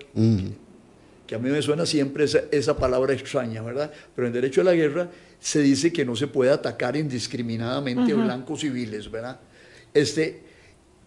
que 1.28 1.36
a 1.36 1.40
mí 1.40 1.50
me 1.50 1.62
suena 1.62 1.86
siempre 1.86 2.26
esa, 2.26 2.78
palabra 2.78 3.14
extraña, 3.14 3.62
¿verdad? 3.62 3.92
Pero 4.16 4.26
en 4.26 4.34
derecho 4.34 4.62
de 4.62 4.66
la 4.66 4.74
guerra 4.74 5.10
se 5.40 5.62
dice 5.62 5.94
que 5.94 6.04
no 6.04 6.16
se 6.16 6.26
puede 6.26 6.52
atacar 6.52 6.98
indiscriminadamente 6.98 8.12
a 8.12 8.16
blancos 8.16 8.62
civiles, 8.62 9.10
¿verdad? 9.12 9.40
Este, 9.94 10.42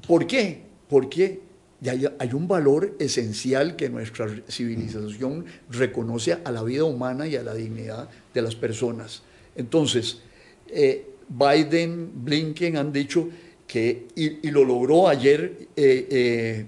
¿Por 0.06 0.26
qué? 0.26 0.62
Porque 0.88 1.40
hay, 1.88 2.32
un 2.32 2.48
valor 2.48 2.94
esencial 2.98 3.76
que 3.76 3.88
nuestra 3.88 4.28
civilización 4.48 5.44
reconoce 5.70 6.32
a 6.44 6.50
la 6.50 6.62
vida 6.62 6.84
humana 6.84 7.26
y 7.26 7.36
a 7.36 7.42
la 7.42 7.54
dignidad 7.54 8.08
de 8.32 8.42
las 8.42 8.54
personas. 8.54 9.22
Entonces, 9.56 10.20
eh, 10.68 11.06
Biden, 11.28 12.10
Blinken 12.24 12.76
han 12.76 12.92
dicho 12.92 13.28
que, 13.66 14.06
y, 14.14 14.50
lo 14.50 14.64
logró 14.64 15.08
ayer 15.08 15.68
eh, 15.76 16.66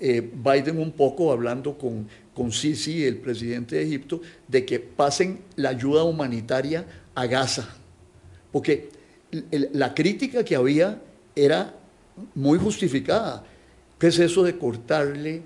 eh, 0.00 0.20
Biden 0.20 0.78
un 0.78 0.92
poco 0.92 1.32
hablando 1.32 1.78
con, 1.78 2.08
con 2.34 2.52
Sisi, 2.52 3.04
el 3.04 3.18
presidente 3.18 3.76
de 3.76 3.82
Egipto, 3.82 4.20
de 4.48 4.64
que 4.64 4.80
pasen 4.80 5.40
la 5.56 5.70
ayuda 5.70 6.04
humanitaria 6.04 6.84
a 7.14 7.26
Gaza. 7.26 7.76
Porque 8.52 8.88
la 9.50 9.94
crítica 9.94 10.44
que 10.44 10.54
había 10.54 11.00
era 11.34 11.74
muy 12.34 12.58
justificada. 12.58 13.44
¿Qué 13.98 14.08
es 14.08 14.18
eso 14.18 14.42
de 14.42 14.58
cortarle 14.58 15.42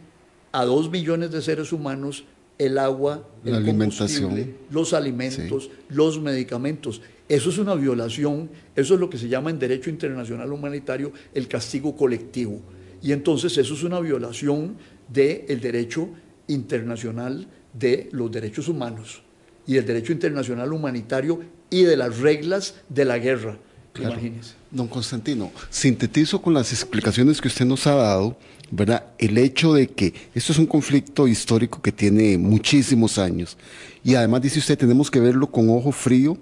a 0.53 0.64
dos 0.64 0.90
millones 0.90 1.31
de 1.31 1.42
seres 1.42 1.72
humanos 1.72 2.24
el 2.59 2.79
agua, 2.79 3.29
la 3.44 3.59
alimentación, 3.59 4.55
los 4.70 4.92
alimentos, 4.92 5.70
los 5.88 6.20
medicamentos? 6.20 7.01
Eso 7.29 7.51
es 7.51 7.59
una 7.59 7.74
violación, 7.74 8.51
eso 8.74 8.94
es 8.94 9.01
lo 9.01 9.11
que 9.11 9.18
se 9.18 9.29
llama 9.29 9.51
en 9.51 9.59
derecho 9.59 9.90
internacional 9.90 10.51
humanitario 10.53 11.12
el 11.35 11.46
castigo 11.46 11.94
colectivo. 11.94 12.61
Y 13.03 13.12
entonces 13.12 13.57
eso 13.59 13.74
es 13.74 13.83
una 13.83 14.01
violación 14.01 14.77
del 15.09 15.61
derecho 15.61 16.09
internacional 16.48 17.46
de 17.72 18.09
los 18.12 18.33
derechos 18.33 18.68
humanos 18.68 19.22
y 19.66 19.77
el 19.77 19.85
derecho 19.85 20.12
internacional 20.12 20.72
humanitario 20.72 21.40
y 21.70 21.83
de 21.83 21.96
las 21.96 22.18
reglas 22.18 22.77
de 22.88 23.05
la 23.05 23.18
guerra. 23.18 23.59
Imagínese. 24.03 24.55
Don 24.71 24.87
Constantino, 24.87 25.51
sintetizo 25.71 26.41
con 26.41 26.55
las 26.55 26.73
explicaciones 26.73 27.41
que 27.41 27.49
usted 27.49 27.65
nos 27.65 27.87
ha 27.87 27.95
dado, 27.95 28.37
¿verdad? 28.71 29.05
El 29.19 29.39
hecho 29.39 29.73
de 29.73 29.89
que 29.89 30.13
esto 30.35 30.53
es 30.53 30.59
un 30.59 30.67
conflicto 30.67 31.27
histórico 31.27 31.81
que 31.81 31.93
tiene 31.93 32.37
muchísimos 32.37 33.19
años 33.19 33.57
y 34.05 34.15
además 34.15 34.43
dice 34.43 34.59
usted 34.59 34.77
tenemos 34.77 35.11
que 35.11 35.21
verlo 35.21 35.51
con 35.51 35.71
ojo 35.71 35.91
frío 35.91 36.37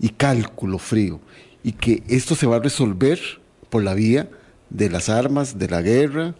y 0.00 0.08
cálculo 0.08 0.78
frío 0.78 1.20
y 1.62 1.72
que 1.72 2.02
esto 2.08 2.34
se 2.34 2.46
va 2.46 2.56
a 2.56 2.60
resolver 2.60 3.20
por 3.68 3.84
la 3.84 3.94
vía 3.94 4.28
de 4.68 4.90
las 4.90 5.08
armas, 5.08 5.58
de 5.58 5.68
la 5.68 5.82
guerra, 5.82 6.34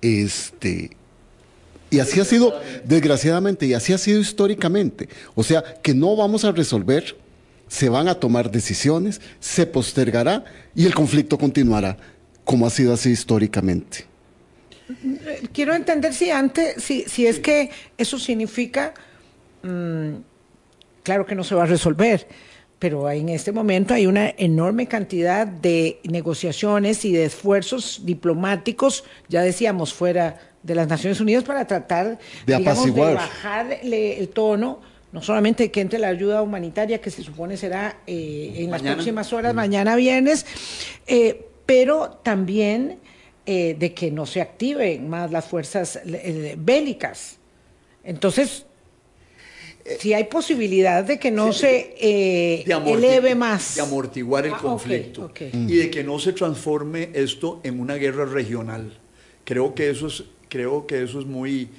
este, 0.00 0.96
y 1.92 2.00
así 2.00 2.20
ha 2.20 2.24
sido, 2.24 2.58
desgraciadamente, 2.84 3.66
y 3.66 3.74
así 3.74 3.92
ha 3.92 3.98
sido 3.98 4.18
históricamente. 4.18 5.10
O 5.34 5.44
sea, 5.44 5.62
que 5.82 5.92
no 5.92 6.16
vamos 6.16 6.42
a 6.44 6.50
resolver, 6.50 7.14
se 7.72 7.88
van 7.88 8.06
a 8.06 8.16
tomar 8.16 8.50
decisiones, 8.50 9.22
se 9.40 9.66
postergará 9.66 10.44
y 10.74 10.84
el 10.84 10.94
conflicto 10.94 11.38
continuará, 11.38 11.96
como 12.44 12.66
ha 12.66 12.70
sido 12.70 12.92
así 12.92 13.08
históricamente. 13.08 14.04
Quiero 15.54 15.74
entender 15.74 16.12
si 16.12 16.30
antes, 16.30 16.84
si, 16.84 17.04
si 17.04 17.26
es 17.26 17.38
que 17.38 17.70
eso 17.96 18.18
significa, 18.18 18.92
mm, 19.62 20.16
claro 21.02 21.24
que 21.24 21.34
no 21.34 21.44
se 21.44 21.54
va 21.54 21.62
a 21.62 21.66
resolver, 21.66 22.28
pero 22.78 23.10
en 23.10 23.30
este 23.30 23.52
momento 23.52 23.94
hay 23.94 24.06
una 24.06 24.28
enorme 24.36 24.86
cantidad 24.86 25.46
de 25.46 25.98
negociaciones 26.04 27.06
y 27.06 27.12
de 27.12 27.24
esfuerzos 27.24 28.02
diplomáticos, 28.04 29.02
ya 29.30 29.40
decíamos, 29.40 29.94
fuera 29.94 30.38
de 30.62 30.74
las 30.74 30.88
Naciones 30.88 31.22
Unidas 31.22 31.42
para 31.42 31.66
tratar 31.66 32.18
de, 32.44 32.58
digamos, 32.58 32.94
de 32.94 33.14
bajar 33.14 33.78
el 33.82 34.28
tono, 34.28 34.91
no 35.12 35.22
solamente 35.22 35.70
que 35.70 35.80
entre 35.80 35.98
la 35.98 36.08
ayuda 36.08 36.42
humanitaria, 36.42 37.00
que 37.00 37.10
se 37.10 37.22
supone 37.22 37.56
será 37.56 38.00
eh, 38.06 38.54
en 38.56 38.70
las 38.70 38.82
próximas 38.82 39.32
horas, 39.32 39.54
mañana 39.54 39.94
viernes, 39.94 40.46
eh, 41.06 41.46
pero 41.66 42.18
también 42.22 42.98
eh, 43.46 43.76
de 43.78 43.94
que 43.94 44.10
no 44.10 44.26
se 44.26 44.40
activen 44.40 45.08
más 45.08 45.30
las 45.30 45.46
fuerzas 45.46 46.00
bélicas. 46.56 47.38
Entonces, 48.04 48.64
si 49.98 50.14
hay 50.14 50.24
posibilidad 50.24 51.04
de 51.04 51.18
que 51.18 51.30
no 51.30 51.52
se 51.52 51.94
eleve 52.64 53.34
más. 53.34 53.76
De 53.76 53.82
amortiguar 53.82 54.46
el 54.46 54.54
ah, 54.54 54.58
conflicto 54.60 55.30
y 55.38 55.76
de 55.76 55.90
que 55.90 56.02
no 56.02 56.18
se 56.18 56.32
transforme 56.32 57.10
esto 57.12 57.60
en 57.64 57.80
una 57.80 57.94
guerra 57.94 58.24
regional. 58.24 58.98
Creo 59.44 59.74
que 59.74 59.90
eso 59.90 60.06
es 60.06 60.24
creo 60.52 60.86
que 60.86 61.02
eso 61.02 61.18
es 61.18 61.24
muy, 61.24 61.70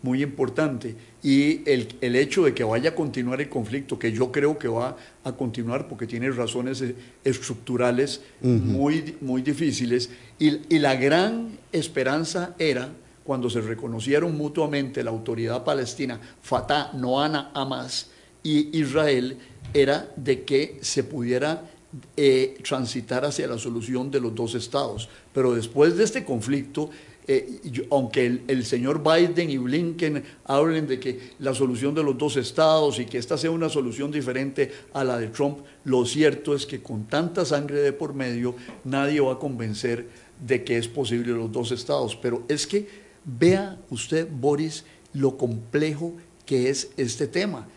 muy 0.00 0.22
importante. 0.22 0.96
Y 1.22 1.68
el, 1.70 1.88
el, 2.00 2.16
hecho 2.16 2.44
de 2.44 2.52
que 2.52 2.64
vaya 2.64 2.90
a 2.90 2.94
continuar 2.96 3.40
el 3.40 3.48
conflicto, 3.48 3.96
que 3.96 4.10
yo 4.10 4.32
creo 4.32 4.58
que 4.58 4.66
va 4.66 4.96
a 5.22 5.32
continuar 5.32 5.86
porque 5.86 6.08
tiene 6.08 6.30
razones 6.30 6.82
eh, 6.82 6.96
estructurales 7.22 8.22
muy, 8.40 9.16
muy 9.20 9.40
difíciles, 9.42 10.10
y, 10.40 10.74
y, 10.74 10.80
la 10.80 10.96
gran 10.96 11.58
esperanza 11.70 12.56
era 12.58 12.88
cuando 13.22 13.48
se 13.48 13.60
reconocieron 13.60 14.36
mutuamente 14.36 15.04
la 15.04 15.10
autoridad 15.10 15.62
palestina, 15.62 16.20
Fatah, 16.42 16.92
Noana, 16.94 17.52
Hamas 17.54 18.10
y 18.42 18.76
Israel, 18.76 19.38
era 19.72 20.12
de 20.16 20.42
que 20.42 20.78
se 20.80 21.04
pudiera 21.04 21.70
eh, 22.16 22.58
transitar 22.66 23.24
hacia 23.24 23.46
la 23.46 23.58
solución 23.58 24.10
de 24.10 24.20
los 24.20 24.34
dos 24.34 24.54
estados. 24.54 25.10
Pero 25.34 25.54
después 25.54 25.96
de 25.96 26.04
este 26.04 26.24
conflicto, 26.24 26.90
eh, 27.28 27.60
aunque 27.90 28.42
el, 28.48 28.64
señor 28.64 29.02
Biden 29.02 29.48
y 29.48 29.56
Blinken 29.56 30.24
hablen 30.44 30.88
de 30.88 30.98
que 30.98 31.30
la 31.38 31.54
solución 31.54 31.94
de 31.94 32.02
los 32.02 32.18
dos 32.18 32.36
estados 32.36 32.98
y 32.98 33.06
que 33.06 33.18
esta 33.18 33.38
sea 33.38 33.52
una 33.52 33.68
solución 33.68 34.10
diferente 34.10 34.72
a 34.92 35.04
la 35.04 35.18
de 35.18 35.28
Trump, 35.28 35.58
lo 35.84 36.04
cierto 36.04 36.54
es 36.54 36.66
que 36.66 36.82
con 36.82 37.04
tanta 37.04 37.44
sangre 37.44 37.80
de 37.80 37.92
por 37.92 38.14
medio 38.14 38.56
nadie 38.84 39.20
va 39.20 39.34
a 39.34 39.38
convencer 39.38 40.08
de 40.44 40.64
que 40.64 40.78
es 40.78 40.88
posible 40.88 41.32
los 41.32 41.52
dos 41.52 41.70
estados. 41.70 42.16
Pero 42.16 42.44
es 42.48 42.66
que 42.66 42.88
vea 43.24 43.78
usted, 43.90 44.28
Boris, 44.28 44.84
lo 45.12 45.36
complejo 45.36 46.14
que 46.44 46.70
es 46.70 46.90
este 46.96 47.28
tema. 47.28 47.68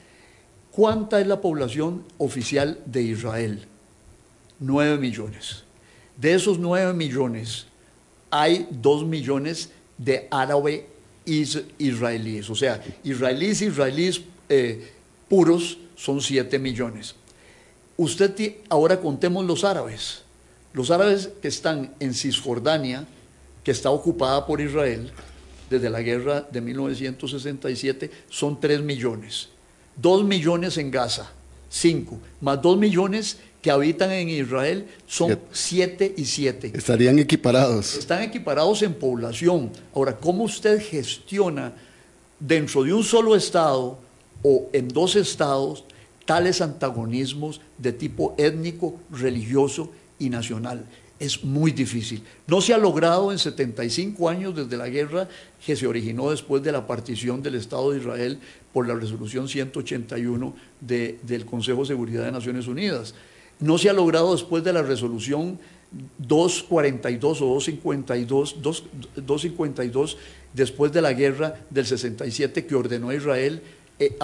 ¿Cuánta 0.72 1.22
es 1.22 1.28
la 1.28 1.40
población 1.40 2.04
oficial 2.18 2.80
de 2.86 3.04
Israel? 3.04 3.68
Nueve 4.60 4.98
millones. 4.98 5.64
De 6.18 6.34
esos 6.34 6.58
nueve 6.58 6.94
millones, 6.94 7.68
hay 8.42 8.68
dos 8.70 9.06
millones 9.06 9.70
de 9.98 10.28
árabes 10.30 10.84
israelíes. 11.26 12.50
O 12.50 12.56
sea, 12.56 12.84
israelíes, 13.04 13.62
israelíes 13.62 14.22
eh, 14.50 14.92
puros 15.30 15.78
son 15.96 16.22
siete 16.22 16.60
millones. 16.60 17.16
Usted 17.98 18.58
ahora 18.70 19.00
contemos 19.00 19.46
los 19.46 19.64
árabes. 19.64 20.24
Los 20.74 20.92
árabes 20.92 21.30
que 21.42 21.48
están 21.48 21.96
en 22.00 22.14
Cisjordania, 22.14 23.08
que 23.64 23.72
está 23.72 23.90
ocupada 23.90 24.46
por 24.46 24.60
Israel 24.60 25.12
desde 25.70 25.90
la 25.90 26.02
guerra 26.02 26.42
de 26.42 26.60
1967, 26.60 28.12
son 28.30 28.60
tres 28.60 28.82
millones. 28.82 29.50
Dos 29.96 30.26
millones 30.26 30.78
en 30.78 30.92
Gaza, 30.92 31.32
cinco, 31.70 32.20
más 32.42 32.62
dos 32.62 32.78
millones 32.78 33.38
que 33.66 33.72
habitan 33.72 34.12
en 34.12 34.30
Israel 34.30 34.86
son 35.08 35.40
siete 35.52 36.14
y 36.16 36.26
siete. 36.26 36.72
Estarían 36.76 37.18
equiparados. 37.18 37.98
Están 37.98 38.22
equiparados 38.22 38.84
en 38.84 38.94
población. 38.94 39.72
Ahora, 39.96 40.16
¿cómo 40.16 40.44
usted 40.44 40.80
gestiona 40.80 41.74
dentro 42.40 42.84
de 42.84 42.94
un 42.94 43.04
solo 43.04 43.36
estado 43.36 43.98
o 44.44 44.70
en 44.72 44.88
dos 44.88 45.16
estados 45.16 45.84
tales 46.26 46.62
antagonismos 46.62 47.60
de 47.80 47.92
tipo 47.92 48.36
étnico, 48.38 49.00
religioso 49.10 49.92
y 50.20 50.30
nacional? 50.30 50.86
Es 51.18 51.44
muy 51.44 51.72
difícil. 51.72 52.22
No 52.46 52.62
se 52.62 52.72
ha 52.72 52.78
logrado 52.78 53.32
en 53.32 53.40
75 53.40 54.30
años 54.30 54.56
desde 54.56 54.78
la 54.78 54.90
guerra 54.90 55.28
que 55.66 55.76
se 55.76 55.88
originó 55.88 56.30
después 56.30 56.62
de 56.62 56.72
la 56.72 56.86
partición 56.86 57.42
del 57.42 57.56
Estado 57.56 57.90
de 57.90 57.98
Israel 57.98 58.38
por 58.72 58.88
la 58.88 58.94
resolución 58.94 59.50
181 59.50 60.54
del 60.82 61.46
Consejo 61.48 61.80
de 61.80 61.88
Seguridad 61.88 62.26
de 62.26 62.32
Naciones 62.32 62.68
Unidas. 62.68 63.16
No 63.60 63.78
se 63.78 63.90
ha 63.90 63.94
logrado 63.94 64.34
después 64.34 64.64
de 64.64 64.74
la 64.74 64.82
resolución 64.82 65.60
242 66.18 67.42
o 67.42 67.46
252, 67.46 68.62
252 68.62 70.18
después 70.54 70.92
de 70.92 71.02
la 71.02 71.14
guerra 71.14 71.56
del 71.70 71.86
67 71.86 72.66
que 72.66 72.76
ordenó 72.76 73.10
a 73.10 73.16
Israel 73.16 73.62
eh, 74.00 74.18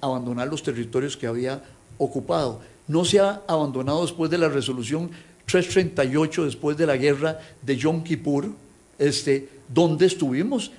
abandonar 0.00 0.48
los 0.48 0.62
territorios 0.62 1.16
que 1.16 1.26
había 1.26 1.62
ocupado. 1.98 2.60
No 2.88 3.04
se 3.04 3.20
ha 3.20 3.42
abandonado 3.46 4.02
después 4.02 4.30
de 4.30 4.38
la 4.38 4.48
resolución 4.48 5.10
338 5.44 6.44
después 6.44 6.76
de 6.76 6.86
la 6.86 6.96
guerra 6.96 7.38
de 7.60 7.76
Yom 7.76 8.02
Kippur, 8.02 8.52
este, 8.98 9.48
donde 9.68 10.06
estuvimos, 10.06 10.70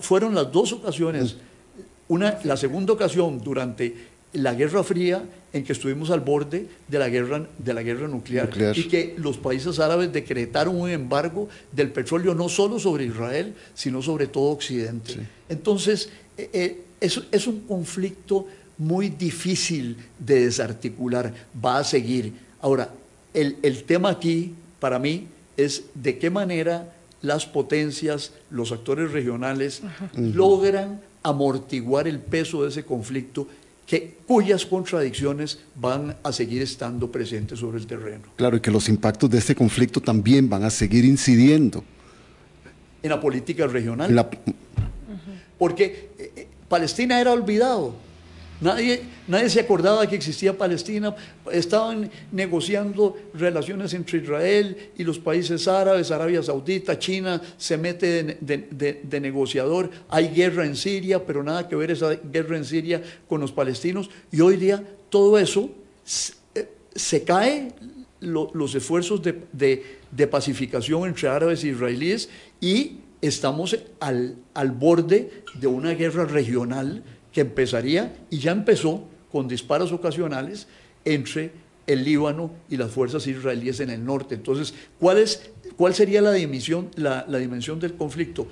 fueron 0.00 0.34
las 0.34 0.50
dos 0.52 0.72
ocasiones, 0.72 1.36
una, 2.08 2.38
la 2.44 2.56
segunda 2.56 2.92
ocasión 2.92 3.40
durante 3.42 3.94
la 4.36 4.54
Guerra 4.54 4.82
Fría 4.82 5.22
en 5.52 5.64
que 5.64 5.72
estuvimos 5.72 6.10
al 6.10 6.20
borde 6.20 6.66
de 6.86 6.98
la 6.98 7.08
guerra, 7.08 7.46
de 7.58 7.74
la 7.74 7.82
guerra 7.82 8.08
nuclear, 8.08 8.50
y 8.74 8.84
que 8.84 9.14
los 9.16 9.38
países 9.38 9.78
árabes 9.78 10.12
decretaron 10.12 10.78
un 10.78 10.90
embargo 10.90 11.48
del 11.72 11.90
petróleo 11.90 12.34
no 12.34 12.48
solo 12.48 12.78
sobre 12.78 13.06
Israel, 13.06 13.54
sino 13.74 14.02
sobre 14.02 14.26
todo 14.26 14.50
Occidente. 14.50 15.26
Entonces, 15.48 16.10
eh, 16.36 16.50
eh, 16.52 16.82
es, 17.00 17.46
un 17.46 17.60
conflicto 17.60 18.46
muy 18.76 19.08
difícil 19.08 19.96
de 20.18 20.44
desarticular, 20.44 21.32
va 21.64 21.78
a 21.78 21.84
seguir. 21.84 22.32
Ahora, 22.60 22.90
el, 23.32 23.56
el 23.62 23.84
tema 23.84 24.10
aquí, 24.10 24.54
para 24.78 24.98
mí, 24.98 25.28
es 25.56 25.84
de 25.94 26.18
qué 26.18 26.28
manera 26.28 26.92
las 27.22 27.46
potencias, 27.46 28.32
los 28.50 28.72
actores 28.72 29.10
regionales, 29.10 29.80
logran 30.14 31.00
amortiguar 31.22 32.06
el 32.06 32.18
peso 32.20 32.62
de 32.62 32.68
ese 32.68 32.84
conflicto 32.84 33.48
que, 33.86 34.16
cuyas 34.26 34.66
contradicciones 34.66 35.60
van 35.76 36.16
a 36.22 36.32
seguir 36.32 36.60
estando 36.60 37.10
presentes 37.10 37.60
sobre 37.60 37.78
el 37.78 37.86
terreno. 37.86 38.24
Claro, 38.36 38.56
y 38.56 38.60
que 38.60 38.70
los 38.70 38.88
impactos 38.88 39.30
de 39.30 39.38
este 39.38 39.54
conflicto 39.54 40.00
también 40.00 40.48
van 40.48 40.64
a 40.64 40.70
seguir 40.70 41.04
incidiendo. 41.04 41.84
En 43.02 43.10
la 43.10 43.20
política 43.20 43.66
regional. 43.68 44.28
Porque 45.58 46.10
eh, 46.18 46.32
eh, 46.36 46.48
Palestina 46.68 47.20
era 47.20 47.32
olvidado. 47.32 47.94
Nadie, 48.60 49.02
nadie 49.28 49.50
se 49.50 49.60
acordaba 49.60 50.06
que 50.06 50.16
existía 50.16 50.56
Palestina. 50.56 51.14
Estaban 51.52 52.10
negociando 52.32 53.16
relaciones 53.34 53.92
entre 53.92 54.18
Israel 54.18 54.90
y 54.96 55.04
los 55.04 55.18
países 55.18 55.68
árabes, 55.68 56.10
Arabia 56.10 56.42
Saudita, 56.42 56.98
China 56.98 57.40
se 57.58 57.76
mete 57.76 58.38
de, 58.40 59.20
negociador. 59.20 59.90
Hay 60.08 60.28
guerra 60.28 60.64
en 60.64 60.74
Siria, 60.74 61.24
pero 61.24 61.42
nada 61.42 61.68
que 61.68 61.76
ver 61.76 61.90
esa 61.90 62.14
guerra 62.14 62.56
en 62.56 62.64
Siria 62.64 63.02
con 63.28 63.40
los 63.40 63.52
palestinos. 63.52 64.08
Y 64.32 64.40
hoy 64.40 64.56
día 64.56 64.82
todo 65.10 65.38
eso 65.38 65.70
se, 66.04 66.32
eh, 66.54 67.24
cae, 67.24 67.72
los 68.20 68.74
esfuerzos 68.74 69.20
de, 69.22 70.26
pacificación 70.30 71.06
entre 71.06 71.28
árabes 71.28 71.62
e 71.62 71.68
israelíes 71.68 72.30
y 72.58 73.00
estamos 73.20 73.76
al, 74.00 74.36
al 74.54 74.70
borde 74.70 75.42
de 75.54 75.66
una 75.66 75.92
guerra 75.92 76.24
regional 76.24 77.02
que 77.36 77.42
empezaría 77.42 78.16
y 78.30 78.38
ya 78.38 78.50
empezó 78.50 79.04
con 79.30 79.46
disparos 79.46 79.92
ocasionales 79.92 80.68
entre 81.04 81.52
el 81.86 82.02
Líbano 82.02 82.50
y 82.70 82.78
las 82.78 82.92
fuerzas 82.92 83.26
israelíes 83.26 83.80
en 83.80 83.90
el 83.90 84.02
norte. 84.02 84.34
Entonces, 84.34 84.72
¿cuál, 84.98 85.18
es, 85.18 85.50
cuál 85.76 85.92
sería 85.92 86.22
la 86.22 86.32
dimensión, 86.32 86.88
la, 86.94 87.26
dimensión 87.26 87.78
del 87.78 87.92
conflicto? 87.92 88.46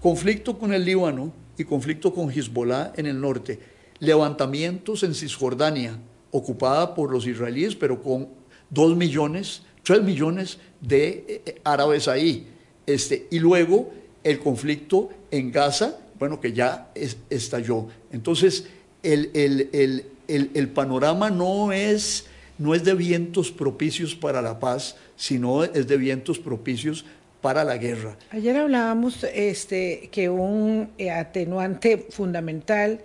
Conflicto 0.00 0.58
con 0.58 0.74
el 0.74 0.84
Líbano 0.84 1.32
y 1.56 1.62
conflicto 1.62 2.12
con 2.12 2.32
Hezbollah 2.32 2.94
en 2.96 3.06
el 3.06 3.20
norte. 3.20 3.60
Levantamientos 4.00 5.04
en 5.04 5.14
Cisjordania, 5.14 5.96
ocupada 6.32 6.96
por 6.96 7.12
los 7.12 7.28
israelíes, 7.28 7.76
pero 7.76 8.02
con 8.02 8.26
dos 8.70 8.96
millones, 8.96 9.62
tres 9.84 10.02
millones 10.02 10.58
de 10.80 11.08
eh, 11.28 11.42
eh, 11.46 11.60
árabes 11.62 12.08
ahí. 12.08 12.48
Este, 12.88 13.28
y 13.30 13.38
luego 13.38 13.92
el 14.24 14.40
conflicto 14.40 15.10
en 15.30 15.52
Gaza 15.52 16.00
bueno, 16.18 16.40
que 16.40 16.52
ya 16.52 16.90
estalló. 17.30 17.88
Entonces, 18.12 18.66
el, 19.02 20.70
panorama 20.74 21.30
no 21.30 21.72
es, 21.72 22.26
no 22.58 22.74
es 22.74 22.84
de 22.84 22.94
vientos 22.94 23.50
propicios 23.50 24.14
para 24.14 24.40
la 24.42 24.58
paz, 24.58 24.96
sino 25.16 25.64
es 25.64 25.86
de 25.86 25.96
vientos 25.96 26.38
propicios 26.38 27.04
para 27.40 27.62
la 27.62 27.76
guerra. 27.76 28.16
Ayer 28.30 28.56
hablábamos 28.56 29.22
este, 29.24 30.08
que 30.10 30.30
un 30.30 30.90
eh, 30.96 31.10
atenuante 31.10 32.06
fundamental 32.10 33.00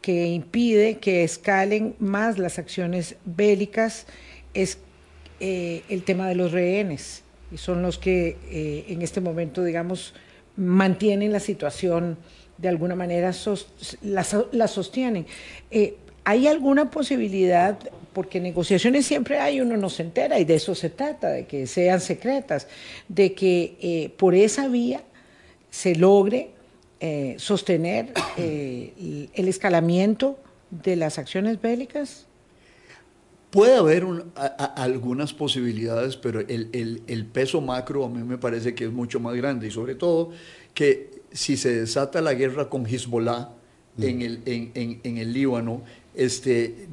que 0.00 0.26
impide 0.26 0.98
que 0.98 1.24
escalen 1.24 1.94
más 1.98 2.38
las 2.38 2.58
acciones 2.58 3.16
bélicas 3.24 4.06
es 4.52 4.78
eh, 5.40 5.82
el 5.88 6.04
tema 6.04 6.28
de 6.28 6.34
los 6.34 6.52
rehenes, 6.52 7.22
y 7.50 7.58
son 7.58 7.82
los 7.82 7.98
que 7.98 8.36
eh, 8.50 8.84
en 8.88 9.02
este 9.02 9.20
momento, 9.20 9.64
digamos, 9.64 10.14
mantienen 10.56 11.32
la 11.32 11.40
situación 11.40 12.16
de 12.58 12.68
alguna 12.68 12.94
manera 12.94 13.32
la, 14.02 14.68
sostienen. 14.68 15.26
Eh, 15.70 15.96
¿Hay 16.24 16.46
alguna 16.46 16.90
posibilidad, 16.90 17.78
porque 18.12 18.40
negociaciones 18.40 19.06
siempre 19.06 19.38
hay, 19.38 19.60
uno 19.60 19.76
no 19.76 19.90
se 19.90 20.02
entera, 20.02 20.38
y 20.38 20.44
de 20.44 20.54
eso 20.54 20.74
se 20.74 20.90
trata, 20.90 21.28
de 21.28 21.46
que 21.46 21.66
sean 21.66 22.00
secretas, 22.00 22.66
de 23.08 23.34
que 23.34 23.76
eh, 23.80 24.12
por 24.16 24.34
esa 24.34 24.68
vía 24.68 25.02
se 25.70 25.94
logre 25.94 26.50
eh, 27.00 27.34
sostener 27.38 28.12
el 28.36 29.48
escalamiento 29.48 30.38
de 30.70 30.96
las 30.96 31.18
acciones 31.18 31.60
bélicas? 31.60 32.26
Puede 33.50 33.76
haber 33.76 34.04
algunas 34.76 35.32
posibilidades, 35.32 36.16
pero 36.16 36.40
el, 36.40 37.02
el, 37.06 37.26
peso 37.26 37.60
macro 37.60 38.04
a 38.04 38.08
mí 38.08 38.20
me 38.24 38.36
parece 38.36 38.74
que 38.74 38.84
es 38.84 38.90
mucho 38.90 39.20
más 39.20 39.36
grande 39.36 39.68
y 39.68 39.70
sobre 39.70 39.94
todo 39.94 40.32
que 40.74 41.13
si 41.34 41.56
se 41.56 41.74
desata 41.80 42.20
la 42.22 42.32
guerra 42.32 42.70
con 42.70 42.86
Hezbollah 42.86 43.50
en, 43.98 44.22
el, 44.22 44.40
en, 44.46 45.18
el 45.18 45.32
Líbano, 45.32 45.82
este, 46.14 46.86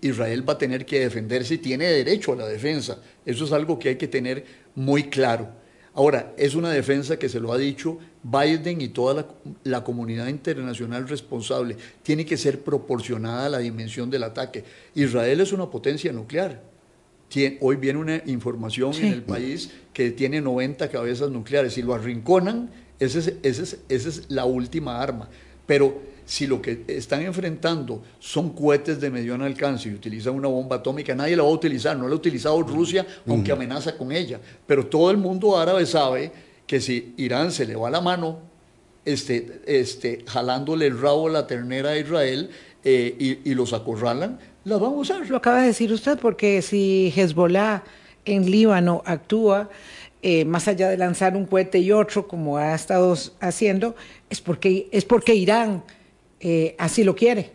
Israel 0.00 0.46
va 0.46 0.54
a 0.54 0.58
tener 0.58 0.84
que 0.84 1.00
defenderse 1.00 1.54
y 1.54 1.58
tiene 1.58 1.86
derecho 1.86 2.32
a 2.32 2.36
la 2.36 2.46
defensa. 2.46 3.00
Eso 3.24 3.44
es 3.44 3.52
algo 3.52 3.78
que 3.78 3.90
hay 3.90 3.96
que 3.96 4.08
tener 4.08 4.44
muy 4.74 5.04
claro. 5.04 5.48
Ahora, 5.94 6.32
es 6.36 6.54
una 6.54 6.70
defensa 6.70 7.18
que 7.18 7.28
se 7.28 7.40
lo 7.40 7.52
ha 7.52 7.58
dicho 7.58 7.98
Biden 8.22 8.80
y 8.80 8.88
toda 8.88 9.26
la, 9.64 9.84
comunidad 9.84 10.28
internacional 10.28 11.08
responsable. 11.08 11.76
Tiene 12.02 12.24
que 12.24 12.36
ser 12.36 12.60
proporcionada 12.60 13.46
a 13.46 13.48
la 13.48 13.58
dimensión 13.58 14.10
del 14.10 14.24
ataque. 14.24 14.64
Israel 14.94 15.40
es 15.40 15.52
una 15.52 15.70
potencia 15.70 16.12
nuclear. 16.12 16.62
hoy 17.60 17.76
viene 17.76 17.98
una 17.98 18.22
información 18.26 18.92
en 18.94 19.12
el 19.12 19.22
país 19.22 19.70
que 19.92 20.10
tiene 20.10 20.40
90 20.40 20.88
cabezas 20.88 21.30
nucleares. 21.30 21.74
Si 21.74 21.82
lo 21.82 21.94
arrinconan, 21.94 22.70
esa 22.98 23.18
es, 23.88 24.24
la 24.28 24.44
última 24.44 25.00
arma. 25.00 25.28
Pero 25.66 26.00
si 26.24 26.46
lo 26.46 26.60
que 26.60 26.84
están 26.88 27.22
enfrentando 27.22 28.02
son 28.18 28.50
cohetes 28.50 29.00
de 29.00 29.10
mediano 29.10 29.44
alcance 29.44 29.88
y 29.88 29.94
utilizan 29.94 30.34
una 30.34 30.48
bomba 30.48 30.76
atómica, 30.76 31.14
nadie 31.14 31.36
la 31.36 31.42
va 31.42 31.48
a 31.48 31.52
utilizar. 31.52 31.96
No 31.96 32.08
la 32.08 32.14
ha 32.14 32.16
utilizado 32.16 32.60
Rusia, 32.62 33.06
aunque 33.26 33.52
amenaza 33.52 33.96
con 33.96 34.12
ella. 34.12 34.40
Pero 34.66 34.86
todo 34.86 35.10
el 35.10 35.16
mundo 35.16 35.58
árabe 35.58 35.86
sabe 35.86 36.32
que 36.66 36.80
si 36.80 37.14
Irán 37.16 37.52
se 37.52 37.66
le 37.66 37.76
va 37.76 37.90
la 37.90 38.00
mano, 38.00 38.40
este, 39.04 39.62
este, 39.66 40.24
jalándole 40.26 40.86
el 40.86 41.00
rabo 41.00 41.28
a 41.28 41.30
la 41.30 41.46
ternera 41.46 41.90
a 41.90 41.98
Israel 41.98 42.50
eh, 42.84 43.40
y, 43.44 43.54
los 43.54 43.72
acorralan, 43.72 44.38
la 44.64 44.76
van 44.76 44.92
a 44.92 44.96
usar. 44.96 45.28
Lo 45.28 45.38
acaba 45.38 45.62
de 45.62 45.68
decir 45.68 45.92
usted, 45.92 46.18
porque 46.18 46.60
si 46.62 47.12
Hezbollah 47.16 47.82
en 48.26 48.50
Líbano 48.50 49.02
actúa 49.06 49.70
eh, 50.22 50.44
más 50.44 50.66
allá 50.66 50.88
de 50.88 50.96
lanzar 50.96 51.36
un 51.36 51.46
cohete 51.46 51.78
y 51.78 51.92
otro, 51.92 52.26
como 52.26 52.58
ha 52.58 52.74
estado 52.74 53.16
haciendo, 53.40 53.94
es 54.28 54.40
porque, 54.40 54.88
es 54.90 55.04
porque 55.04 55.34
Irán 55.34 55.84
eh, 56.40 56.74
así 56.78 57.04
lo 57.04 57.14
quiere. 57.14 57.52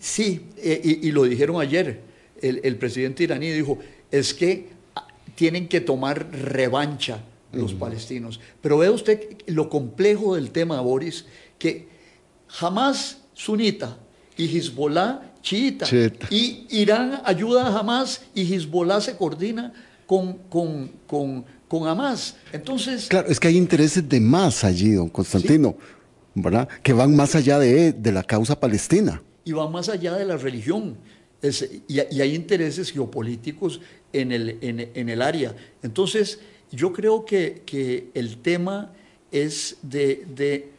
Sí, 0.00 0.46
eh, 0.58 0.98
y, 1.02 1.10
lo 1.12 1.24
dijeron 1.24 1.60
ayer. 1.60 2.00
El, 2.42 2.76
presidente 2.76 3.22
iraní 3.22 3.50
dijo, 3.50 3.78
es 4.10 4.34
que 4.34 4.68
ah, 4.96 5.06
tienen 5.34 5.68
que 5.68 5.80
tomar 5.80 6.30
revancha 6.30 7.22
los 7.52 7.72
palestinos. 7.72 8.40
Pero 8.60 8.78
vea 8.78 8.90
usted 8.90 9.38
lo 9.46 9.70
complejo 9.70 10.34
del 10.34 10.50
tema, 10.50 10.80
Boris, 10.80 11.24
que 11.58 11.88
jamás 12.48 13.22
sunita 13.32 13.96
y 14.36 14.58
Hezbollah 14.58 15.32
chiita, 15.40 15.86
y 16.30 16.66
Irán 16.70 17.20
ayuda 17.24 17.68
a 17.68 17.78
Hamas 17.78 18.22
y 18.34 18.52
Hezbollah 18.52 19.00
se 19.00 19.16
coordina 19.16 19.72
con, 20.06 20.38
con, 20.48 20.90
con, 21.06 21.44
con 21.68 21.88
Hamas. 21.88 22.36
Entonces... 22.52 23.08
Claro, 23.08 23.28
es 23.28 23.40
que 23.40 23.48
hay 23.48 23.56
intereses 23.56 24.08
de 24.08 24.20
más 24.20 24.64
allí, 24.64 24.92
don 24.92 25.08
Constantino, 25.08 25.76
¿verdad? 26.34 26.68
Que 26.82 26.92
van 26.92 27.14
más 27.14 27.34
allá 27.34 27.58
de, 27.58 27.92
de, 27.92 28.12
la 28.12 28.22
causa 28.22 28.58
palestina. 28.58 29.22
Y 29.44 29.52
van 29.52 29.70
más 29.72 29.88
allá 29.88 30.14
de 30.14 30.24
la 30.24 30.36
religión. 30.36 30.96
y, 31.88 32.00
hay 32.00 32.34
intereses 32.34 32.92
geopolíticos 32.92 33.80
en 34.12 34.32
el, 34.32 34.58
en, 34.60 35.08
el 35.08 35.22
área. 35.22 35.54
Entonces, 35.82 36.40
yo 36.70 36.92
creo 36.92 37.24
que, 37.24 37.62
que 37.64 38.10
el 38.14 38.38
tema 38.38 38.92
es 39.30 39.76
de, 39.82 40.24
de 40.34 40.70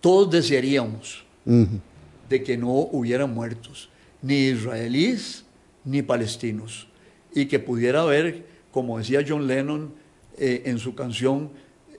todos 0.00 0.30
desearíamos 0.30 1.24
de 1.44 2.42
que 2.42 2.56
no 2.56 2.72
hubiera 2.72 3.26
muertos, 3.26 3.88
ni 4.22 4.48
israelíes 4.48 5.44
ni 5.84 6.02
palestinos, 6.02 6.88
y 7.34 7.46
que 7.46 7.58
pudiera 7.58 8.02
haber 8.02 8.44
como 8.74 8.98
decía 8.98 9.24
John 9.26 9.46
Lennon 9.46 9.94
eh, 10.36 10.62
en 10.66 10.80
su 10.80 10.96
canción 10.96 11.48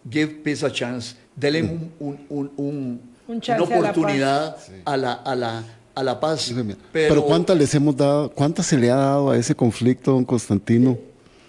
Give 0.09 0.27
Peace 0.43 0.65
a 0.65 0.69
Chance, 0.69 1.15
denle 1.33 1.63
un, 1.99 3.01
una 3.27 3.63
oportunidad 3.63 4.57
a 4.83 4.97
la, 4.97 5.13
a 5.13 5.35
la, 5.35 5.63
a 5.95 6.03
la, 6.03 6.19
paz. 6.19 6.53
Pero, 6.91 7.23
¿cuántas 7.23 7.57
les 7.57 7.73
hemos 7.75 7.95
dado, 7.95 8.29
cuántas 8.29 8.65
se 8.65 8.77
le 8.77 8.91
ha 8.91 8.97
dado 8.97 9.31
a 9.31 9.38
ese 9.38 9.55
conflicto, 9.55 10.11
don 10.11 10.25
Constantino? 10.25 10.97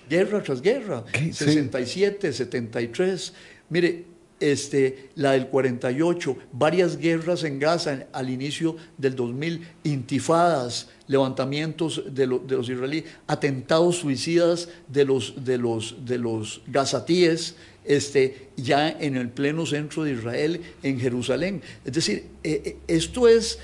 Guerra 0.09 0.41
tras 0.45 0.63
guerra, 0.63 1.03
67, 1.13 2.33
73. 2.33 3.33
Mire, 3.69 4.05
este, 4.41 5.11
la 5.15 5.33
del 5.33 5.49
48, 5.49 6.37
varias 6.53 6.99
guerras 6.99 7.45
en 7.45 7.59
Gaza 7.59 8.07
al 8.13 8.31
inicio 8.31 8.77
del 8.99 9.17
2000, 9.17 9.67
intifadas, 9.85 10.89
levantamientos 11.07 12.03
de, 12.11 12.27
los 12.27 12.69
israelíes, 12.69 13.05
atentados 13.27 13.97
suicidas 13.97 14.69
de 14.89 15.05
los, 15.05 15.45
de 15.45 15.59
los, 15.59 15.97
de 16.05 16.19
los 16.19 16.63
gazatíes, 16.67 17.57
este, 17.85 18.49
ya 18.57 18.91
en 18.91 19.17
el 19.17 19.31
pleno 19.31 19.65
centro 19.65 20.05
de 20.05 20.13
Israel, 20.13 20.61
en 20.83 20.99
Jerusalén. 20.99 21.63
Es 21.85 21.93
decir, 21.93 22.27
eh, 22.43 22.63
eh, 22.65 22.77
esto 22.89 23.29
es 23.29 23.59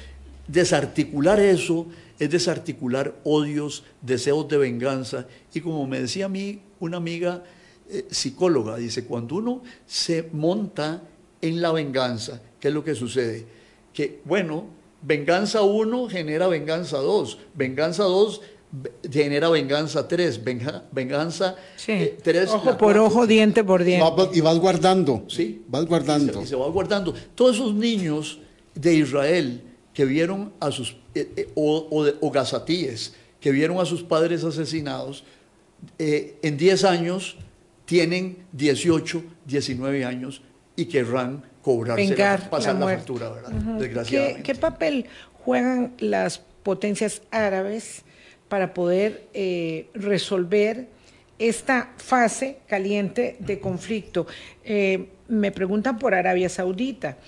desarticular 0.47 1.41
eso, 1.41 1.87
es 2.19 2.31
desarticular 2.31 3.15
odios, 3.25 3.85
deseos 4.01 4.49
de 4.49 4.59
venganza. 4.59 5.27
Y 5.53 5.61
como 5.61 5.87
me 5.87 6.01
decía 6.01 6.27
a 6.27 6.29
mí 6.29 6.61
una 6.79 6.99
amiga, 6.99 7.43
eh, 7.91 8.07
psicóloga, 8.11 8.77
dice, 8.77 9.05
cuando 9.05 9.37
uno 9.37 9.63
se 9.87 10.29
monta 10.33 11.03
en 11.41 11.61
la 11.61 11.73
venganza, 11.73 12.41
¿qué 12.59 12.69
es 12.69 12.75
lo 12.75 12.85
que 12.85 12.95
sucede? 12.95 13.45
Que, 13.93 14.21
bueno, 14.25 14.67
venganza 15.03 15.63
1 15.63 16.09
genera 16.09 16.47
venganza 16.47 16.99
2, 16.99 17.39
venganza 17.55 18.05
2 18.05 18.41
genera 19.11 19.51
venganza 19.51 20.09
3, 20.09 20.41
venganza 20.93 21.57
3. 21.85 22.25
Eh, 22.25 22.47
ojo 22.49 22.79
por 22.79 22.97
ojo, 22.97 23.27
diente 23.27 23.63
por 23.63 23.85
diente. 23.85 24.07
y 24.33 24.41
vas 24.41 24.59
guardando. 24.59 25.25
Sí. 25.29 25.63
Vas 25.69 25.85
guardando. 25.85 26.41
Y 26.43 26.47
se, 26.47 26.57
va 26.57 26.69
guardando. 26.69 27.13
Todos 27.35 27.57
esos 27.57 27.75
niños 27.75 28.39
de 28.75 28.95
Israel 28.95 29.63
que 29.93 30.07
vieron 30.07 30.53
a 30.59 30.71
sus, 30.71 30.97
eh, 31.15 31.51
o, 31.55 32.17
o, 32.21 32.31
gazatíes, 32.31 33.13
que 33.41 33.53
vieron 33.53 33.79
a 33.79 33.85
sus 33.85 34.03
padres 34.03 34.43
asesinados, 34.45 35.25
en 35.99 36.57
10 36.57 36.85
años 36.85 37.37
tienen 37.93 38.39
18, 38.53 39.23
19 39.45 40.07
años 40.07 40.41
y 40.77 40.87
querrán 40.87 41.43
cobrarse 41.61 42.17
pasar 42.49 42.77
la, 42.77 42.87
factura, 42.87 43.29
¿verdad? 43.29 43.51
Desgraciadamente. 43.51 44.43
¿Qué, 44.43 44.55
papel 44.55 45.05
juegan 45.45 45.93
las 45.99 46.39
potencias 46.63 47.21
árabes 47.31 48.01
para 48.49 48.73
poder 48.73 49.25
eh, 49.35 49.89
resolver 49.93 50.89
esta 51.39 51.93
fase 51.99 52.61
caliente 52.67 53.37
de 53.41 53.61
conflicto? 53.61 54.27
Eh, 54.65 55.09
me 55.29 55.53
preguntan 55.53 55.99
por 55.99 56.15
Arabia 56.15 56.49
Saudita. 56.49 57.19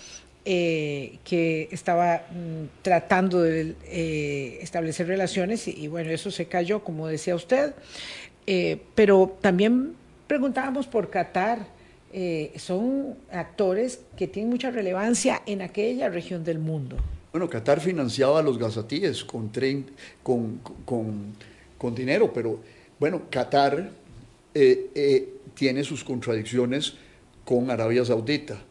Eh, 0.47 1.21
que 1.25 1.71
estaba 1.73 2.27
mm, 2.31 2.83
tratando 2.83 3.41
de 3.41 4.59
establecer 4.61 5.07
relaciones 5.07 5.67
y, 5.69 5.71
y, 5.71 5.89
bueno, 5.89 6.11
eso 6.11 6.31
se 6.31 6.45
cayó, 6.45 6.85
como 6.85 7.07
decía 7.07 7.35
usted, 7.35 7.73
pero 8.95 9.39
también 9.41 9.95
preguntábamos 10.27 10.87
por 10.87 11.11
Qatar. 11.11 11.66
Eh, 12.16 12.53
son 12.59 13.16
actores 13.33 14.01
que 14.16 14.29
tienen 14.29 14.51
mucha 14.51 14.70
relevancia 14.70 15.43
en 15.47 15.62
aquella 15.62 16.09
región 16.09 16.45
del 16.45 16.61
mundo. 16.61 16.97
Bueno, 17.33 17.51
Qatar 17.51 17.81
financiaba 17.81 18.39
a 18.39 18.43
los 18.43 18.57
gazatíes 18.57 19.25
con, 19.25 19.51
con, 20.22 21.95
dinero, 21.97 22.33
pero 22.33 22.61
bueno, 23.01 23.22
Qatar 23.29 23.91
eh, 24.55 24.91
eh, 24.95 25.29
tiene 25.55 25.83
sus 25.83 26.05
contradicciones 26.05 26.95
con 27.45 27.68
Arabia 27.72 28.05
Saudita 28.05 28.62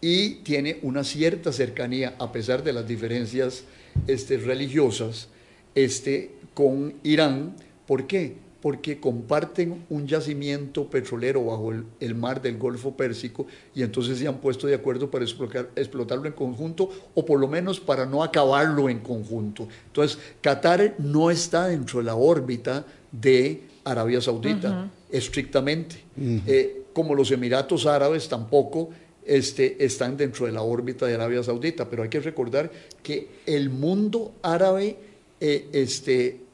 y 0.00 0.36
tiene 0.36 0.78
una 0.80 1.04
cierta 1.04 1.52
cercanía, 1.52 2.14
a 2.18 2.32
pesar 2.32 2.62
de 2.62 2.72
las 2.72 2.88
diferencias 2.88 3.64
este, 4.06 4.38
religiosas, 4.38 5.28
este, 5.74 6.30
con 6.54 6.94
Irán. 7.02 7.54
¿Por 7.86 8.06
qué? 8.06 8.36
Porque 8.66 8.98
comparten 8.98 9.84
un 9.90 10.08
yacimiento 10.08 10.90
petrolero 10.90 11.44
bajo 11.44 11.72
el, 12.00 12.14
mar 12.16 12.42
del 12.42 12.58
Golfo 12.58 12.96
Pérsico 12.96 13.46
y 13.76 13.84
entonces 13.84 14.18
se 14.18 14.26
han 14.26 14.38
puesto 14.38 14.66
de 14.66 14.74
acuerdo 14.74 15.08
para 15.08 15.24
explotarlo 15.24 16.26
en 16.26 16.32
conjunto 16.32 16.90
o 17.14 17.24
por 17.24 17.38
lo 17.38 17.46
menos 17.46 17.78
para 17.78 18.06
no 18.06 18.24
acabarlo 18.24 18.88
en 18.88 18.98
conjunto. 18.98 19.68
Entonces, 19.86 20.18
Qatar 20.40 20.96
no 20.98 21.30
está 21.30 21.68
dentro 21.68 22.00
de 22.00 22.06
la 22.06 22.16
órbita 22.16 22.84
de 23.12 23.62
Arabia 23.84 24.20
Saudita, 24.20 24.90
estrictamente, 25.12 26.02
eh, 26.18 26.86
como 26.92 27.14
los 27.14 27.30
Emiratos 27.30 27.86
Árabes 27.86 28.28
tampoco 28.28 28.90
este, 29.24 29.84
están 29.84 30.16
dentro 30.16 30.46
de 30.46 30.50
la 30.50 30.62
órbita 30.62 31.06
de 31.06 31.14
Arabia 31.14 31.44
Saudita, 31.44 31.88
pero 31.88 32.02
hay 32.02 32.08
que 32.08 32.18
recordar 32.18 32.72
que 33.04 33.28
el 33.46 33.70
mundo 33.70 34.32
árabe 34.42 34.96
eh, 35.38 35.68
este, 35.72 36.45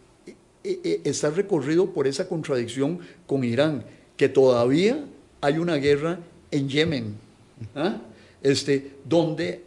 está 0.64 1.30
recorrido 1.30 1.90
por 1.90 2.06
esa 2.06 2.28
contradicción 2.28 3.00
con 3.26 3.44
Irán, 3.44 3.84
que 4.16 4.28
todavía 4.28 5.04
hay 5.40 5.58
una 5.58 5.76
guerra 5.76 6.20
en 6.50 6.68
Yemen, 6.68 7.16
¿ah? 7.74 7.96
este, 8.42 8.92
donde 9.04 9.62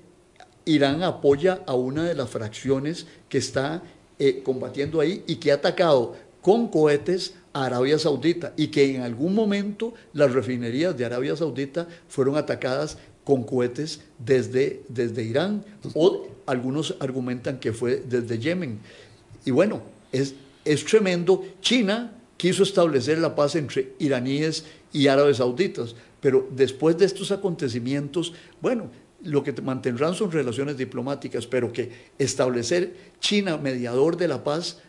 Irán 0.66 1.04
apoya 1.04 1.62
a 1.66 1.76
una 1.76 2.04
de 2.04 2.16
las 2.16 2.30
fracciones 2.30 3.06
que 3.30 3.38
está 3.38 3.84
eh, 4.18 4.42
combatiendo 4.44 5.00
ahí 5.02 5.24
y 5.28 5.36
que 5.36 5.52
ha 5.52 5.56
atacado 5.56 6.16
con 6.42 6.68
cohetes 6.68 7.34
a 7.54 7.66
Arabia 7.66 8.00
Saudita 8.00 8.54
y 8.56 8.68
que 8.68 8.96
en 8.96 9.02
algún 9.02 9.34
momento 9.36 9.94
las 10.14 10.32
refinerías 10.34 10.98
de 10.98 11.06
Arabia 11.06 11.36
Saudita 11.36 11.88
fueron 12.08 12.38
atacadas 12.38 12.98
con 13.24 13.44
cohetes 13.44 14.02
desde, 14.20 14.84
desde 14.88 15.24
Irán 15.24 15.66
o 15.94 16.28
algunos 16.46 16.96
argumentan 17.00 17.60
que 17.60 17.74
fue 17.74 17.98
desde 18.08 18.38
Yemen. 18.38 18.80
Y 19.44 19.52
bueno, 19.52 19.82
es, 20.12 20.36
es 20.66 20.84
tremendo. 20.84 21.46
China 21.62 22.12
quiso 22.38 22.64
establecer 22.64 23.20
la 23.20 23.36
paz 23.36 23.56
entre 23.56 23.94
iraníes 24.00 24.66
y 24.92 25.08
árabes 25.08 25.38
sauditas, 25.38 25.96
pero 26.20 26.48
después 26.52 26.98
de 26.98 27.06
estos 27.06 27.32
acontecimientos, 27.32 28.34
bueno, 28.62 28.90
lo 29.24 29.44
que 29.44 29.54
mantendrán 29.62 30.14
son 30.14 30.32
relaciones 30.32 30.78
diplomáticas, 30.78 31.48
pero 31.48 31.72
que 31.72 31.92
establecer 32.18 32.94
China 33.20 33.58
mediador 33.58 34.18
de 34.18 34.28
la 34.28 34.44
paz, 34.44 34.82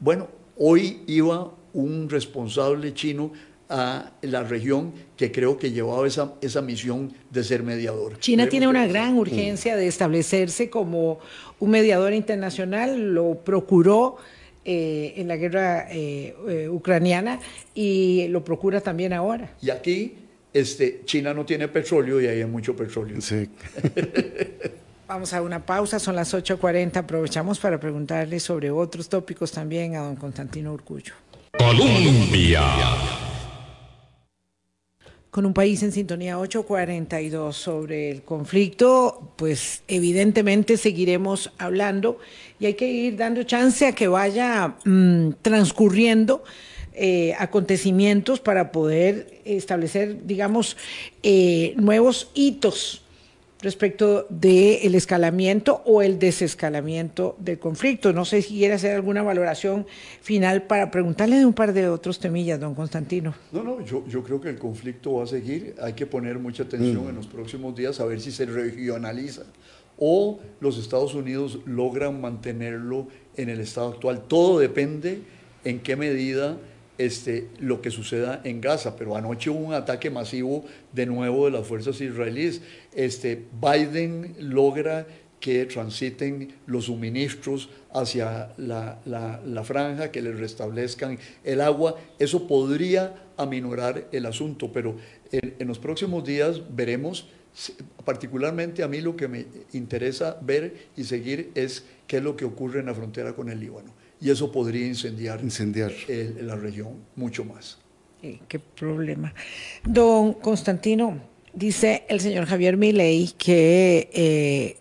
bueno, 0.00 0.28
hoy 0.56 1.02
iba 1.06 1.52
un 1.72 2.08
responsable 2.08 2.94
chino 2.94 3.32
a 3.68 4.12
la 4.22 4.42
región 4.42 4.92
que 5.16 5.32
creo 5.32 5.56
que 5.58 5.72
llevaba 5.72 6.06
esa, 6.06 6.34
esa 6.40 6.60
misión 6.60 7.12
de 7.30 7.42
ser 7.42 7.62
mediador. 7.62 8.18
China 8.18 8.48
tiene 8.48 8.68
una 8.68 8.86
gran 8.86 9.16
urgencia 9.16 9.76
de 9.76 9.86
establecerse 9.86 10.70
como 10.70 11.18
un 11.60 11.70
mediador 11.70 12.12
internacional, 12.12 13.14
lo 13.14 13.36
procuró 13.36 14.16
eh, 14.64 15.14
en 15.16 15.28
la 15.28 15.36
guerra 15.36 15.88
eh, 15.90 16.34
eh, 16.48 16.68
ucraniana 16.70 17.38
y 17.74 18.28
lo 18.28 18.42
procura 18.44 18.80
también 18.80 19.12
ahora. 19.12 19.52
Y 19.60 19.70
aquí 19.70 20.14
este, 20.52 21.02
China 21.04 21.34
no 21.34 21.44
tiene 21.44 21.68
petróleo 21.68 22.20
y 22.20 22.26
ahí 22.26 22.38
hay 22.38 22.46
mucho 22.46 22.74
petróleo. 22.74 23.20
Sí. 23.20 23.48
Vamos 25.06 25.34
a 25.34 25.42
una 25.42 25.66
pausa, 25.66 25.98
son 25.98 26.16
las 26.16 26.32
8.40. 26.32 26.96
Aprovechamos 26.96 27.58
para 27.58 27.78
preguntarle 27.78 28.40
sobre 28.40 28.70
otros 28.70 29.08
tópicos 29.08 29.52
también 29.52 29.96
a 29.96 30.00
don 30.00 30.16
Constantino 30.16 30.72
Urcullo. 30.72 31.12
Colombia 31.58 32.62
con 35.34 35.46
un 35.46 35.52
país 35.52 35.82
en 35.82 35.90
sintonía 35.90 36.38
842 36.38 37.56
sobre 37.56 38.08
el 38.12 38.22
conflicto, 38.22 39.32
pues 39.34 39.82
evidentemente 39.88 40.76
seguiremos 40.76 41.50
hablando 41.58 42.18
y 42.60 42.66
hay 42.66 42.74
que 42.74 42.86
ir 42.86 43.16
dando 43.16 43.42
chance 43.42 43.84
a 43.84 43.90
que 43.90 44.06
vaya 44.06 44.76
mm, 44.84 45.30
transcurriendo 45.42 46.44
eh, 46.92 47.34
acontecimientos 47.36 48.38
para 48.38 48.70
poder 48.70 49.40
establecer, 49.44 50.24
digamos, 50.24 50.76
eh, 51.24 51.74
nuevos 51.78 52.30
hitos 52.34 53.03
respecto 53.64 54.26
del 54.30 54.94
escalamiento 54.94 55.82
o 55.84 56.02
el 56.02 56.18
desescalamiento 56.18 57.36
del 57.40 57.58
conflicto. 57.58 58.12
No 58.12 58.24
sé 58.24 58.42
si 58.42 58.54
quiere 58.54 58.74
hacer 58.74 58.94
alguna 58.94 59.22
valoración 59.22 59.86
final 60.20 60.62
para 60.62 60.90
preguntarle 60.90 61.36
de 61.36 61.46
un 61.46 61.54
par 61.54 61.72
de 61.72 61.88
otros 61.88 62.20
temillas, 62.20 62.60
don 62.60 62.74
Constantino. 62.74 63.34
No, 63.50 63.64
no, 63.64 63.84
yo, 63.84 64.06
yo 64.06 64.22
creo 64.22 64.40
que 64.40 64.50
el 64.50 64.58
conflicto 64.58 65.14
va 65.14 65.24
a 65.24 65.26
seguir. 65.26 65.74
Hay 65.80 65.94
que 65.94 66.06
poner 66.06 66.38
mucha 66.38 66.62
atención 66.62 67.06
mm. 67.06 67.08
en 67.08 67.16
los 67.16 67.26
próximos 67.26 67.74
días 67.74 67.98
a 67.98 68.04
ver 68.04 68.20
si 68.20 68.30
se 68.30 68.46
regionaliza 68.46 69.42
o 69.98 70.40
los 70.60 70.78
Estados 70.78 71.14
Unidos 71.14 71.60
logran 71.66 72.20
mantenerlo 72.20 73.08
en 73.36 73.48
el 73.48 73.60
estado 73.60 73.88
actual. 73.88 74.22
Todo 74.26 74.58
depende 74.58 75.22
en 75.64 75.80
qué 75.80 75.96
medida 75.96 76.58
este, 76.98 77.48
lo 77.58 77.80
que 77.82 77.90
suceda 77.90 78.40
en 78.44 78.60
Gaza, 78.60 78.96
pero 78.96 79.16
anoche 79.16 79.50
hubo 79.50 79.58
un 79.58 79.74
ataque 79.74 80.10
masivo 80.10 80.64
de 80.92 81.06
nuevo 81.06 81.46
de 81.46 81.52
las 81.52 81.66
fuerzas 81.66 82.00
israelíes. 82.00 82.62
Este, 82.94 83.44
Biden 83.60 84.36
logra 84.38 85.06
que 85.40 85.66
transiten 85.66 86.54
los 86.66 86.86
suministros 86.86 87.68
hacia 87.92 88.52
la, 88.56 89.62
franja, 89.64 90.10
que 90.10 90.22
les 90.22 90.38
restablezcan 90.38 91.18
el 91.42 91.60
agua. 91.60 91.96
Eso 92.18 92.46
podría 92.46 93.26
aminorar 93.36 94.08
el 94.12 94.26
asunto, 94.26 94.72
pero 94.72 94.96
en, 95.32 95.54
en 95.58 95.68
los 95.68 95.78
próximos 95.78 96.24
días 96.24 96.62
veremos, 96.74 97.28
particularmente 98.04 98.82
a 98.82 98.88
mí 98.88 99.00
lo 99.00 99.16
que 99.16 99.28
me 99.28 99.46
interesa 99.72 100.38
ver 100.40 100.88
y 100.96 101.04
seguir 101.04 101.50
es 101.54 101.84
qué 102.06 102.18
es 102.18 102.22
lo 102.22 102.36
que 102.36 102.44
ocurre 102.44 102.80
en 102.80 102.86
la 102.86 102.94
frontera 102.94 103.34
con 103.34 103.50
el 103.50 103.60
Líbano 103.60 104.03
y 104.24 104.30
eso 104.30 104.50
podría 104.50 104.86
incendiar, 104.86 105.42
incendiar. 105.42 105.92
la 106.40 106.56
región 106.56 107.04
mucho 107.14 107.44
más. 107.44 107.76
qué 108.48 108.58
problema. 108.58 109.34
Don 109.84 110.32
Constantino, 110.32 111.20
dice 111.52 112.04
el 112.08 112.20
señor 112.20 112.46
Javier 112.46 112.78
Milei 112.78 113.32
que 113.36 114.08
eh, 114.14 114.78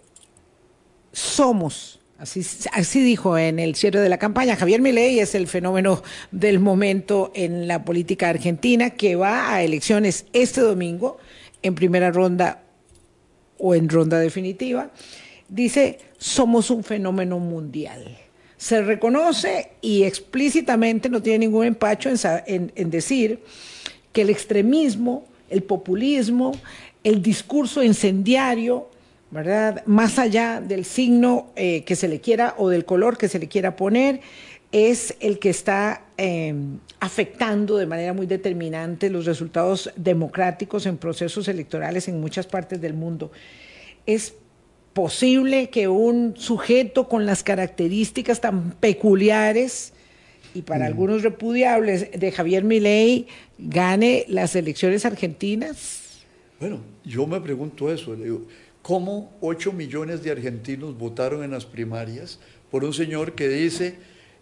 somos, 1.12 2.00
así, 2.18 2.42
así 2.72 3.04
dijo 3.04 3.38
en 3.38 3.60
el 3.60 3.76
cierre 3.76 4.00
de 4.00 4.08
la 4.08 4.18
campaña, 4.18 4.56
Javier 4.56 4.80
Milei 4.80 5.20
es 5.20 5.36
el 5.36 5.48
fenómeno 5.48 6.02
del 6.32 6.62
momento 6.62 7.34
en 7.36 7.68
la 7.68 7.84
política 7.84 8.30
argentina 8.30 8.92
que 8.92 9.18
va 9.18 9.54
a 9.54 9.62
elecciones 9.62 10.26
este 10.32 10.62
domingo 10.62 11.18
en 11.64 11.76
primera 11.76 12.12
ronda 12.12 12.64
o 13.58 13.76
en 13.76 13.90
ronda 13.90 14.20
definitiva. 14.20 14.92
Dice, 15.50 16.00
somos 16.18 16.70
un 16.70 16.86
fenómeno 16.86 17.40
mundial 17.40 18.23
se 18.64 18.82
reconoce 18.82 19.72
y 19.82 20.04
explícitamente 20.04 21.10
no 21.10 21.22
tiene 21.22 21.40
ningún 21.40 21.66
empacho 21.66 22.10
en, 22.10 22.90
decir 22.90 23.42
que 24.14 24.22
el 24.22 24.30
extremismo, 24.30 25.26
el 25.50 25.64
populismo, 25.64 26.54
el 27.04 27.22
discurso 27.22 27.84
incendiario, 27.84 28.90
¿verdad? 29.32 29.84
Más 29.86 30.18
allá 30.18 30.62
del 30.62 30.86
signo 30.86 31.48
eh, 31.58 31.84
que 31.84 31.98
se 31.98 32.08
le 32.08 32.22
quiera 32.22 32.56
o 32.58 32.70
del 32.70 32.86
color 32.86 33.18
que 33.18 33.28
se 33.28 33.38
le 33.38 33.50
quiera 33.50 33.76
poner, 33.76 34.22
es 34.72 35.18
el 35.20 35.40
que 35.40 35.50
está 35.50 36.04
eh, 36.18 36.56
afectando 37.02 37.76
de 37.76 37.86
manera 37.86 38.14
muy 38.14 38.28
determinante 38.28 39.10
los 39.10 39.26
resultados 39.26 39.92
democráticos 39.98 40.86
en 40.86 40.96
procesos 40.96 41.50
electorales 41.50 42.08
en 42.08 42.22
muchas 42.22 42.48
partes 42.48 42.80
del 42.80 42.94
mundo. 42.94 43.30
Es 44.06 44.36
posible 44.94 45.70
que 45.70 45.88
un 45.88 46.36
sujeto 46.38 47.10
con 47.10 47.26
las 47.26 47.44
características 47.44 48.42
tan 48.42 48.72
peculiares 48.72 49.94
y 50.54 50.62
para 50.62 50.86
algunos 50.86 51.24
repudiables 51.24 52.12
de 52.12 52.32
Javier 52.32 52.64
Milei 52.64 53.28
gane 53.58 54.26
las 54.28 54.56
elecciones 54.56 55.06
argentinas? 55.06 56.24
Bueno, 56.60 56.80
yo 57.04 57.26
me 57.26 57.42
pregunto 57.42 57.92
eso, 57.92 58.16
le 58.16 58.26
digo, 58.26 58.44
¿cómo 58.82 59.32
8 59.42 59.74
millones 59.74 60.24
de 60.24 60.32
argentinos 60.32 60.98
votaron 60.98 61.44
en 61.44 61.52
las 61.52 61.66
primarias 61.66 62.40
por 62.70 62.84
un 62.84 62.94
señor 62.94 63.34
que 63.34 63.50
dice 63.50 63.96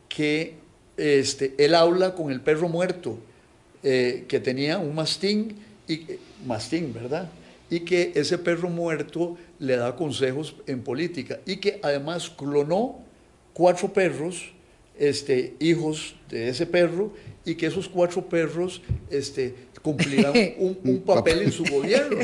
que 0.10 0.56
este, 0.98 1.56
él 1.58 1.74
habla 1.76 2.14
con 2.14 2.32
el 2.32 2.42
perro 2.42 2.70
muerto, 2.70 3.18
eh, 3.84 4.26
que 4.28 4.40
tenía 4.40 4.78
un 4.78 4.94
mastín, 4.94 5.56
y, 5.88 6.06
mastín, 6.46 6.94
¿verdad? 6.94 7.30
Y 7.70 7.82
que 7.82 8.12
ese 8.16 8.38
perro 8.38 8.70
muerto 8.70 9.38
le 9.62 9.78
da 9.78 9.96
consejos 9.96 10.56
en 10.66 10.82
política 10.82 11.40
y 11.46 11.58
que 11.58 11.80
además 11.84 12.30
clonó 12.30 13.00
cuatro 13.54 13.94
perros 13.94 14.52
este, 14.98 15.54
hijos 15.60 16.16
de 16.30 16.50
ese 16.50 16.66
perro 16.66 17.14
y 17.46 17.56
que 17.56 17.68
esos 17.68 17.88
cuatro 17.88 18.28
perros 18.28 18.82
este, 19.10 19.54
cumplirán 19.84 20.34
un, 20.58 21.04
papel 21.06 21.44
en 21.44 21.52
su 21.52 21.64
gobierno. 21.64 22.18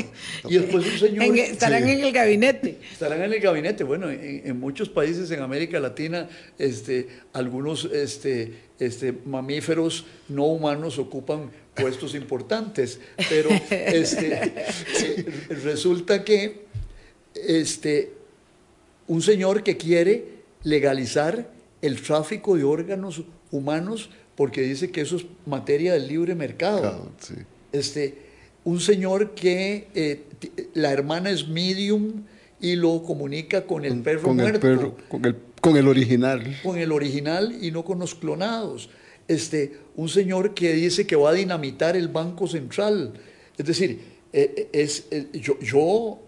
Y 0.48 0.58
después 0.58 0.84
un 0.84 0.98
señor... 0.98 1.36
estarán 1.36 1.88
en 1.88 2.00
el 2.00 2.12
gabinete. 2.12 2.78
Estarán 2.92 3.22
en 3.22 3.32
el 3.32 3.40
gabinete. 3.40 3.84
Bueno, 3.84 4.10
en, 4.10 4.58
muchos 4.58 4.88
países 4.88 5.30
en 5.30 5.40
América 5.40 5.78
Latina, 5.78 6.28
este, 6.58 7.08
algunos 7.32 7.84
este, 7.84 8.52
este, 8.80 9.12
mamíferos 9.24 10.06
no 10.28 10.46
humanos 10.46 10.98
ocupan 10.98 11.50
puestos 11.74 12.16
importantes, 12.16 13.00
pero 13.28 13.48
este, 13.70 14.54
resulta 15.62 16.24
que 16.24 16.67
este, 17.46 18.12
un 19.06 19.22
señor 19.22 19.62
que 19.62 19.76
quiere 19.76 20.38
legalizar 20.62 21.50
el 21.82 22.00
tráfico 22.02 22.56
de 22.56 22.64
órganos 22.64 23.22
humanos 23.50 24.10
porque 24.34 24.62
dice 24.62 24.90
que 24.90 25.00
eso 25.00 25.16
es 25.16 25.26
materia 25.46 25.92
del 25.94 26.06
libre 26.06 26.34
mercado. 26.34 27.10
este, 27.72 28.18
un 28.64 28.80
señor 28.80 29.34
que 29.34 29.88
eh, 29.94 30.22
la 30.74 30.92
hermana 30.92 31.30
es 31.30 31.48
medium 31.48 32.24
y 32.60 32.76
lo 32.76 33.02
comunica 33.02 33.66
con 33.66 33.84
el 33.84 34.00
perro 34.00 34.22
con 34.22 34.36
muerto. 34.36 34.68
El 34.68 34.76
perro, 34.78 34.96
con, 35.08 35.24
el, 35.24 35.36
con 35.60 35.76
el 35.76 35.88
original. 35.88 36.56
Con 36.62 36.78
el 36.78 36.92
original 36.92 37.56
y 37.60 37.70
no 37.70 37.84
con 37.84 37.98
los 37.98 38.14
clonados. 38.14 38.90
Este, 39.26 39.72
un 39.96 40.08
señor 40.08 40.54
que 40.54 40.72
dice 40.72 41.06
que 41.06 41.16
va 41.16 41.30
a 41.30 41.34
dinamitar 41.34 41.96
el 41.96 42.08
Banco 42.08 42.46
Central. 42.46 43.14
Es 43.56 43.66
decir, 43.66 44.00
eh, 44.32 44.54
eh, 44.56 44.68
es, 44.72 45.06
yo, 45.32 45.58
yo 45.60 46.20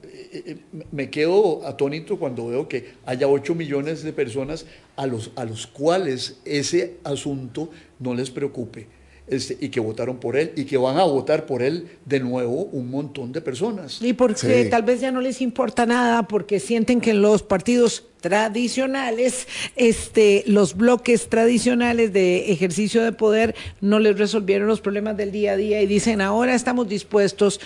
me 0.92 1.10
quedo 1.10 1.66
atónito 1.66 2.18
cuando 2.18 2.48
veo 2.48 2.68
que 2.68 2.94
haya 3.06 3.28
8 3.28 3.54
millones 3.54 4.02
de 4.02 4.12
personas 4.12 4.66
a 4.96 5.06
los, 5.06 5.30
a 5.36 5.44
los 5.44 5.66
cuales 5.66 6.40
ese 6.44 6.96
asunto 7.04 7.70
no 7.98 8.14
les 8.14 8.30
preocupe. 8.30 8.86
Este, 9.30 9.56
y 9.60 9.68
que 9.68 9.78
votaron 9.78 10.18
por 10.18 10.36
él 10.36 10.50
y 10.56 10.64
que 10.64 10.76
van 10.76 10.98
a 10.98 11.04
votar 11.04 11.46
por 11.46 11.62
él 11.62 11.86
de 12.04 12.18
nuevo 12.18 12.64
un 12.64 12.90
montón 12.90 13.30
de 13.30 13.40
personas. 13.40 14.02
Y 14.02 14.12
porque 14.12 14.64
tal 14.64 14.82
vez 14.82 15.00
ya 15.00 15.12
no 15.12 15.20
les 15.20 15.40
importa 15.40 15.86
nada 15.86 16.24
porque 16.24 16.58
sienten 16.58 17.00
que 17.00 17.14
los 17.14 17.44
partidos 17.44 18.08
tradicionales, 18.20 19.46
este, 19.76 20.42
los 20.48 20.76
bloques 20.76 21.28
tradicionales 21.28 22.12
de 22.12 22.50
ejercicio 22.50 23.04
de 23.04 23.12
poder 23.12 23.54
no 23.80 24.00
les 24.00 24.18
resolvieron 24.18 24.66
los 24.66 24.80
problemas 24.80 25.16
del 25.16 25.30
día 25.30 25.52
a 25.52 25.56
día 25.56 25.80
y 25.80 25.86
dicen 25.86 26.20
ahora 26.20 26.56
estamos 26.56 26.88
dispuestos 26.88 27.60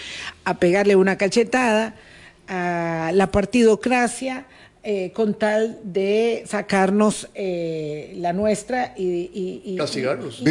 a 0.45 0.59
pegarle 0.59 0.97
una 0.97 1.17
cachetada 1.17 1.95
a 2.49 3.11
la 3.15 3.31
partidocracia 3.31 4.47
eh, 4.87 5.13
con 5.15 5.33
tal 5.33 5.81
de 5.83 6.45
sacarnos 6.47 7.31
eh, 7.35 8.13
la 8.19 8.35
nuestra 8.35 8.93
y, 8.99 9.77
castigarlos. 9.79 10.43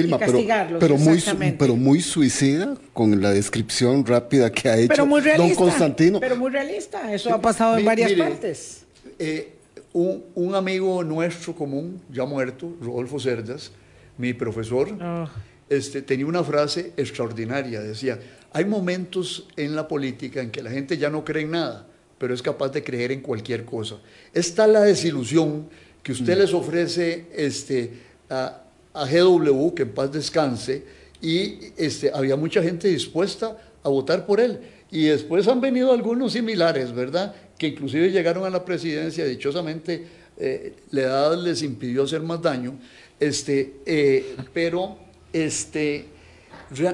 pero, 0.79 0.97
muy, 0.97 1.23
pero 1.59 1.75
muy 1.75 2.01
suicida 2.01 2.75
con 2.93 3.21
la 3.21 3.29
descripción 3.29 4.03
rápida 4.03 4.51
que 4.51 4.69
ha 4.69 4.77
hecho 4.77 5.05
don 5.05 5.53
Constantino. 5.53 6.19
Pero 6.19 6.35
muy 6.35 6.49
realista, 6.49 7.13
eso 7.13 7.31
ha 7.31 7.39
pasado 7.39 7.77
en 7.77 7.85
varias 7.85 8.11
partes. 8.13 8.85
Eh, 9.19 9.53
un, 9.93 10.55
amigo 10.55 11.03
nuestro 11.03 11.53
común, 11.53 12.01
ya 12.11 12.25
muerto, 12.25 12.75
Rodolfo 12.81 13.19
Cerdas, 13.19 13.71
mi 14.17 14.33
profesor, 14.33 14.97
ah. 14.99 15.29
este, 15.69 16.01
tenía 16.01 16.25
una 16.25 16.43
frase 16.43 16.93
extraordinaria, 16.97 17.81
decía, 17.81 18.19
hay 18.53 18.65
momentos 18.65 19.47
en 19.57 19.75
la 19.75 19.87
política 19.87 20.41
en 20.41 20.51
que 20.51 20.63
la 20.63 20.69
gente 20.69 20.97
ya 20.97 21.09
no 21.09 21.25
cree 21.25 21.43
en 21.43 21.51
nada 21.51 21.87
pero 22.23 22.33
es 22.33 22.41
capaz 22.41 22.69
de 22.69 22.81
creer 22.81 23.11
en 23.11 23.19
cualquier 23.19 23.65
cosa. 23.65 23.97
Esta 24.33 24.65
la 24.65 24.79
desilusión 24.83 25.67
que 26.01 26.13
usted 26.13 26.37
mm. 26.37 26.39
les 26.39 26.53
ofrece 26.53 27.25
este, 27.35 27.91
a, 28.29 28.63
GW, 28.93 29.73
que 29.73 29.83
en 29.83 29.89
paz 29.89 30.09
descanse, 30.09 30.85
y 31.21 31.59
este, 31.75 32.11
había 32.13 32.37
mucha 32.37 32.63
gente 32.63 32.87
dispuesta 32.87 33.57
a 33.83 33.89
votar 33.89 34.25
por 34.25 34.39
él. 34.39 34.57
Y 34.89 35.07
después 35.07 35.49
han 35.49 35.59
venido 35.59 35.91
algunos 35.91 36.31
similares, 36.31 36.93
¿verdad? 36.93 37.35
Que 37.57 37.67
inclusive 37.67 38.09
llegaron 38.09 38.45
a 38.45 38.49
la 38.49 38.63
presidencia, 38.63 39.25
dichosamente 39.25 40.05
eh, 40.37 40.75
la 40.91 41.01
edad 41.01 41.37
les 41.37 41.61
impidió 41.61 42.03
hacer 42.03 42.21
más 42.21 42.41
daño, 42.41 42.79
este, 43.19 43.81
eh, 43.85 44.37
pero 44.53 44.97
este, 45.33 46.05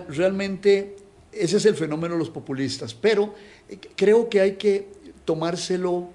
realmente 0.08 0.96
ese 1.40 1.58
es 1.58 1.66
el 1.66 1.76
fenómeno 1.76 2.16
de 2.16 2.20
los 2.20 2.30
populistas. 2.30 2.94
Pero 2.94 3.34
eh, 3.70 3.80
creo 3.96 4.30
que 4.30 4.42
hay 4.42 4.56
que 4.56 4.88
tomárselo 5.24 6.10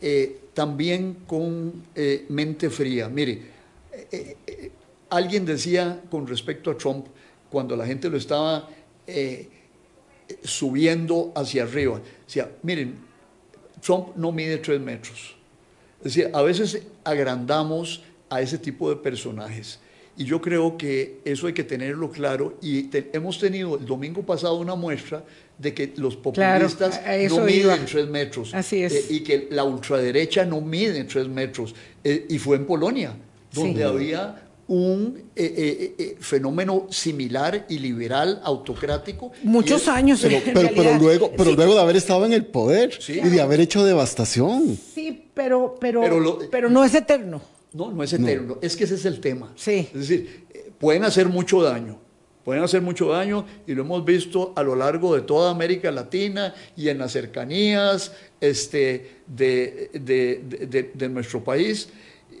eh, 0.00 0.40
también 0.54 1.18
con 1.26 1.84
eh, 1.94 2.24
mente 2.28 2.70
fría. 2.70 3.08
Mire, 3.08 3.54
alguien 5.10 5.44
decía 5.44 6.00
con 6.10 6.26
respecto 6.26 6.70
a 6.70 6.78
Trump, 6.78 7.06
cuando 7.50 7.76
la 7.76 7.86
gente 7.86 8.08
lo 8.08 8.16
estaba 8.16 8.68
subiendo 10.42 11.32
hacia 11.34 11.64
arriba, 11.64 12.00
decía, 12.26 12.50
miren, 12.62 12.96
Trump 13.80 14.16
no 14.16 14.32
mide 14.32 14.58
tres 14.58 14.80
metros. 14.80 15.36
Es 15.98 16.14
decir, 16.14 16.30
a 16.32 16.42
veces 16.42 16.82
agrandamos 17.04 18.02
a 18.30 18.40
ese 18.40 18.58
tipo 18.58 18.88
de 18.88 18.96
personajes. 18.96 19.78
Y 20.16 20.24
yo 20.24 20.40
creo 20.40 20.76
que 20.76 21.20
eso 21.24 21.46
hay 21.46 21.52
que 21.52 21.64
tenerlo 21.64 22.10
claro. 22.10 22.56
Y 22.62 22.88
hemos 23.12 23.38
tenido 23.38 23.76
el 23.76 23.84
domingo 23.84 24.22
pasado 24.22 24.56
una 24.56 24.76
muestra 24.76 25.24
de 25.58 25.74
que 25.74 25.92
los 25.96 26.16
populistas 26.16 27.00
no 27.30 27.40
miden 27.40 27.84
tres 27.86 28.08
metros 28.08 28.52
eh, 28.54 29.04
y 29.10 29.20
que 29.20 29.48
la 29.50 29.64
ultraderecha 29.64 30.44
no 30.44 30.60
mide 30.60 31.04
tres 31.04 31.28
metros. 31.28 31.74
Eh, 32.02 32.26
y 32.28 32.38
fue 32.38 32.56
en 32.56 32.66
Polonia, 32.66 33.14
donde 33.52 33.82
había 33.82 34.40
un 34.66 35.24
eh, 35.36 36.16
fenómeno 36.20 36.86
similar 36.90 37.66
y 37.68 37.78
liberal, 37.78 38.40
autocrático. 38.44 39.32
Muchos 39.42 39.88
años. 39.88 40.20
Pero, 40.22 40.70
pero, 40.74 40.98
luego, 40.98 41.32
pero 41.36 41.52
luego 41.52 41.74
de 41.74 41.80
haber 41.80 41.96
estado 41.96 42.24
en 42.24 42.32
el 42.32 42.46
poder 42.46 42.98
y 43.08 43.28
de 43.28 43.40
haber 43.40 43.60
hecho 43.60 43.84
devastación. 43.84 44.78
Sí, 44.94 45.28
pero, 45.34 45.76
pero, 45.80 46.38
pero, 46.50 46.70
no 46.70 46.84
es 46.84 46.94
eterno. 46.94 47.53
No, 47.74 47.90
no 47.92 48.02
es 48.02 48.12
eterno. 48.12 48.58
Es 48.62 48.76
que 48.76 48.84
ese 48.84 48.94
es 48.94 49.04
el 49.04 49.20
tema. 49.20 49.52
Sí. 49.56 49.88
Es 49.92 50.08
decir, 50.08 50.46
pueden 50.78 51.04
hacer 51.04 51.28
mucho 51.28 51.60
daño 51.60 52.00
pueden 52.44 52.62
hacer 52.62 52.82
mucho 52.82 53.08
daño 53.08 53.46
y 53.66 53.74
lo 53.74 53.82
hemos 53.82 54.04
visto 54.04 54.52
a 54.54 54.62
lo 54.62 54.76
largo 54.76 55.14
de 55.14 55.22
toda 55.22 55.50
América 55.50 55.90
Latina 55.90 56.54
y 56.76 56.88
en 56.90 56.98
las 56.98 57.12
cercanías 57.12 58.12
este, 58.40 59.22
de, 59.26 61.08
nuestro 61.10 61.42
país. 61.42 61.88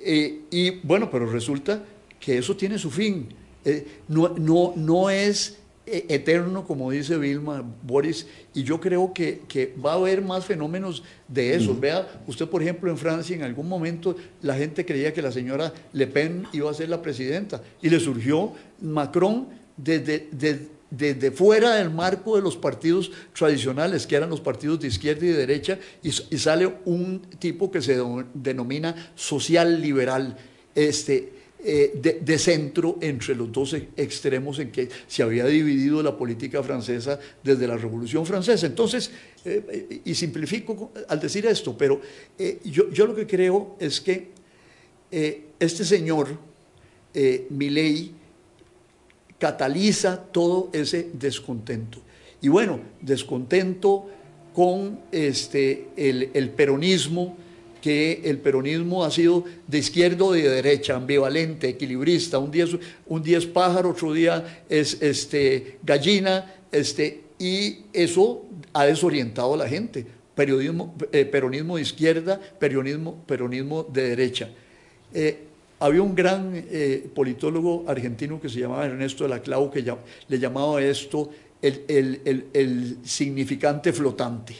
Eh, 0.04 0.42
y 0.50 0.70
bueno, 0.82 1.10
pero 1.10 1.26
resulta 1.26 1.82
que 2.20 2.38
eso 2.38 2.54
tiene 2.54 2.78
su 2.78 2.90
fin. 2.90 3.28
Eh, 3.64 4.02
no, 4.08 4.28
no, 4.36 4.74
no 4.76 5.08
es 5.08 5.56
eh, 5.56 5.63
eterno, 5.86 6.64
como 6.64 6.90
dice 6.90 7.18
Vilma, 7.18 7.64
Boris, 7.82 8.26
y 8.54 8.62
yo 8.62 8.80
creo 8.80 9.12
que, 9.12 9.74
va 9.84 9.92
a 9.92 9.96
haber 9.96 10.22
más 10.22 10.44
fenómenos 10.44 11.02
de 11.28 11.54
eso. 11.54 11.76
Vea, 11.78 12.22
usted 12.26 12.46
por 12.48 12.62
ejemplo 12.62 12.90
en 12.90 12.96
Francia 12.96 13.36
en 13.36 13.42
algún 13.42 13.68
momento 13.68 14.16
la 14.42 14.54
gente 14.54 14.84
creía 14.84 15.12
que 15.12 15.20
la 15.20 15.32
señora 15.32 15.72
Le 15.92 16.06
Pen 16.06 16.46
iba 16.52 16.70
a 16.70 16.74
ser 16.74 16.88
la 16.88 17.02
presidenta 17.02 17.62
y 17.82 17.90
le 17.90 18.00
surgió 18.00 18.52
Macron 18.80 19.48
desde, 19.76 20.28
desde, 20.90 21.30
fuera 21.32 21.74
del 21.74 21.90
marco 21.90 22.36
de 22.36 22.42
los 22.42 22.56
partidos 22.56 23.10
tradicionales, 23.36 24.06
que 24.06 24.16
eran 24.16 24.30
los 24.30 24.40
partidos 24.40 24.80
de 24.80 24.88
izquierda 24.88 25.26
y 25.26 25.28
de 25.28 25.36
derecha, 25.36 25.78
y, 26.02 26.12
sale 26.12 26.72
un 26.84 27.20
tipo 27.38 27.70
que 27.70 27.82
se 27.82 28.00
denomina 28.32 29.12
social 29.16 29.82
liberal. 29.82 30.36
Este, 30.74 31.33
eh, 31.66 32.20
de, 32.20 32.38
centro 32.38 32.98
entre 33.00 33.34
los 33.34 33.50
dos 33.50 33.72
e, 33.72 33.88
extremos 33.96 34.58
en 34.58 34.70
que 34.70 34.90
se 35.06 35.22
había 35.22 35.46
dividido 35.46 36.02
la 36.02 36.14
política 36.14 36.62
francesa 36.62 37.18
desde 37.42 37.66
la 37.66 37.78
Revolución 37.78 38.26
Francesa. 38.26 38.66
Entonces, 38.66 39.10
eh, 39.46 40.02
y 40.04 40.14
simplifico 40.14 40.92
al 41.08 41.18
decir 41.18 41.46
esto, 41.46 41.74
pero 41.74 42.02
eh, 42.38 42.60
yo, 42.66 42.90
yo, 42.90 43.06
lo 43.06 43.14
que 43.14 43.26
creo 43.26 43.76
es 43.80 43.98
que 43.98 44.28
este 45.58 45.84
señor, 45.86 46.36
Milei, 47.48 48.10
cataliza 49.38 50.20
todo 50.20 50.68
ese 50.74 51.08
descontento. 51.14 51.98
Y 52.42 52.48
bueno, 52.48 52.80
descontento 53.00 54.06
con 54.52 55.00
este, 55.12 55.86
el 55.96 56.50
peronismo, 56.50 57.38
que 57.84 58.22
el 58.24 58.38
peronismo 58.38 59.04
ha 59.04 59.10
sido 59.10 59.44
de 59.68 59.76
izquierda 59.76 60.24
o 60.24 60.32
de 60.32 60.48
derecha, 60.48 60.96
ambivalente, 60.96 61.68
equilibrista. 61.68 62.38
Un 62.38 62.50
día 62.50 62.64
es, 62.64 62.74
un 63.04 63.22
es 63.28 63.44
pájaro, 63.44 63.90
otro 63.90 64.14
día 64.14 64.62
es 64.70 65.02
este, 65.02 65.76
gallina, 65.82 66.50
este, 66.72 67.24
y 67.38 67.80
eso 67.92 68.46
ha 68.72 68.86
desorientado 68.86 69.52
a 69.52 69.58
la 69.58 69.68
gente. 69.68 70.06
Eh, 70.34 71.24
peronismo 71.26 71.76
de 71.76 71.82
izquierda, 71.82 72.40
peronismo, 72.58 73.22
peronismo 73.26 73.82
de 73.82 74.08
derecha. 74.08 74.48
Eh, 75.12 75.40
había 75.78 76.00
un 76.00 76.14
gran 76.14 76.52
eh, 76.54 77.06
politólogo 77.14 77.84
argentino 77.86 78.40
que 78.40 78.48
se 78.48 78.60
llamaba 78.60 78.86
Ernesto 78.86 79.24
de 79.24 79.28
la 79.28 79.42
Clau 79.42 79.70
que 79.70 79.84
le 80.28 80.38
llamaba 80.38 80.82
esto 80.82 81.28
el 81.60 82.96
significante 83.04 83.92
flotante 83.92 84.54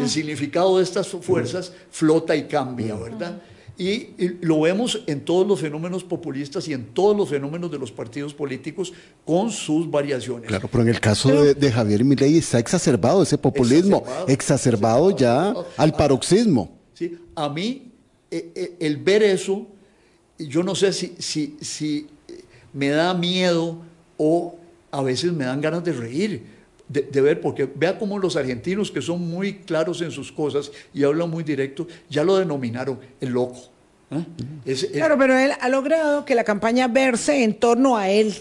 el 0.00 0.08
significado 0.08 0.78
de 0.78 0.84
estas 0.84 1.08
fuerzas 1.08 1.72
flota 1.90 2.34
y 2.36 2.44
cambia, 2.44 2.94
¿verdad? 2.94 3.40
Y, 3.78 4.36
lo 4.42 4.60
vemos 4.60 5.02
en 5.06 5.24
todos 5.24 5.46
los 5.46 5.58
fenómenos 5.58 6.04
populistas 6.04 6.68
y 6.68 6.74
en 6.74 6.86
todos 6.92 7.16
los 7.16 7.30
fenómenos 7.30 7.70
de 7.70 7.78
los 7.78 7.90
partidos 7.90 8.34
políticos 8.34 8.92
con 9.24 9.50
sus 9.50 9.90
variaciones. 9.90 10.48
Claro, 10.48 10.68
pero 10.70 10.82
en 10.82 10.90
el 10.90 11.00
caso 11.00 11.30
de, 11.30 11.54
de, 11.54 11.72
Javier 11.72 12.04
Milei 12.04 12.36
está 12.36 12.58
exacerbado 12.58 13.22
ese 13.22 13.38
populismo, 13.38 14.04
exacerbado, 14.28 15.16
ya 15.16 15.54
al 15.78 15.94
paroxismo. 15.94 16.78
Sí, 16.92 17.18
a 17.34 17.48
mí 17.48 17.90
eh, 18.30 18.52
eh, 18.54 18.76
el 18.80 18.98
ver 18.98 19.22
eso, 19.22 19.66
yo 20.38 20.62
no 20.62 20.74
sé 20.74 20.92
si, 20.92 21.14
si, 21.18 21.56
si 21.62 22.06
me 22.74 22.90
da 22.90 23.14
miedo 23.14 23.78
o 24.18 24.56
a 24.90 25.02
veces 25.02 25.32
me 25.32 25.44
dan 25.44 25.60
ganas 25.60 25.82
de 25.82 25.92
reír 25.92 26.59
de, 26.90 27.20
ver, 27.20 27.40
porque 27.40 27.68
vea 27.72 27.98
cómo 27.98 28.18
los 28.18 28.36
argentinos, 28.36 28.90
que 28.90 29.00
son 29.00 29.20
muy 29.20 29.58
claros 29.58 30.02
en 30.02 30.10
sus 30.10 30.32
cosas 30.32 30.72
y 30.92 31.04
hablan 31.04 31.30
muy 31.30 31.44
directo, 31.44 31.86
ya 32.08 32.24
lo 32.24 32.36
denominaron 32.36 32.98
el 33.20 33.30
loco. 33.30 33.60
¿eh? 34.10 34.74
claro, 34.92 35.16
pero 35.16 35.38
él 35.38 35.52
ha 35.60 35.68
logrado 35.68 36.24
que 36.24 36.34
la 36.34 36.42
campaña 36.42 36.88
verse 36.88 37.44
en 37.44 37.54
torno 37.54 37.96
a 37.96 38.10
él. 38.10 38.34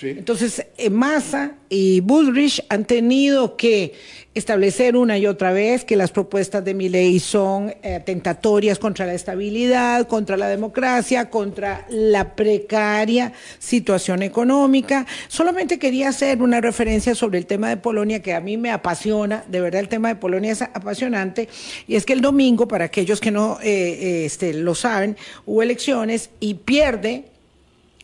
Entonces, 0.00 0.66
eh, 0.78 0.90
Massa 0.90 1.52
y 1.68 2.00
Bullrich 2.00 2.64
han 2.68 2.84
tenido 2.84 3.56
que 3.56 3.94
establecer 4.34 4.96
una 4.96 5.18
y 5.18 5.26
otra 5.26 5.52
vez 5.52 5.84
que 5.84 5.96
las 5.96 6.10
propuestas 6.10 6.64
de 6.64 6.72
mi 6.72 6.88
ley 6.88 7.20
son 7.20 7.74
eh, 7.82 8.00
tentatorias 8.04 8.78
contra 8.78 9.04
la 9.04 9.14
estabilidad, 9.14 10.08
contra 10.08 10.36
la 10.36 10.48
democracia, 10.48 11.28
contra 11.28 11.86
la 11.90 12.34
precaria 12.34 13.32
situación 13.58 14.22
económica. 14.22 15.06
Solamente 15.28 15.78
quería 15.78 16.08
hacer 16.08 16.42
una 16.42 16.60
referencia 16.60 17.14
sobre 17.14 17.38
el 17.38 17.46
tema 17.46 17.68
de 17.68 17.76
Polonia 17.76 18.22
que 18.22 18.32
a 18.32 18.40
mí 18.40 18.56
me 18.56 18.70
apasiona, 18.70 19.44
de 19.48 19.60
verdad 19.60 19.80
el 19.80 19.88
tema 19.88 20.08
de 20.08 20.16
Polonia 20.16 20.52
es 20.52 20.62
apasionante, 20.62 21.48
y 21.86 21.96
es 21.96 22.06
que 22.06 22.14
el 22.14 22.22
domingo, 22.22 22.66
para 22.66 22.86
aquellos 22.86 23.20
que 23.20 23.30
no 23.30 23.58
eh, 23.62 24.24
este, 24.24 24.54
lo 24.54 24.74
saben, 24.74 25.16
hubo 25.44 25.62
elecciones 25.62 26.30
y 26.40 26.54
pierde 26.54 27.31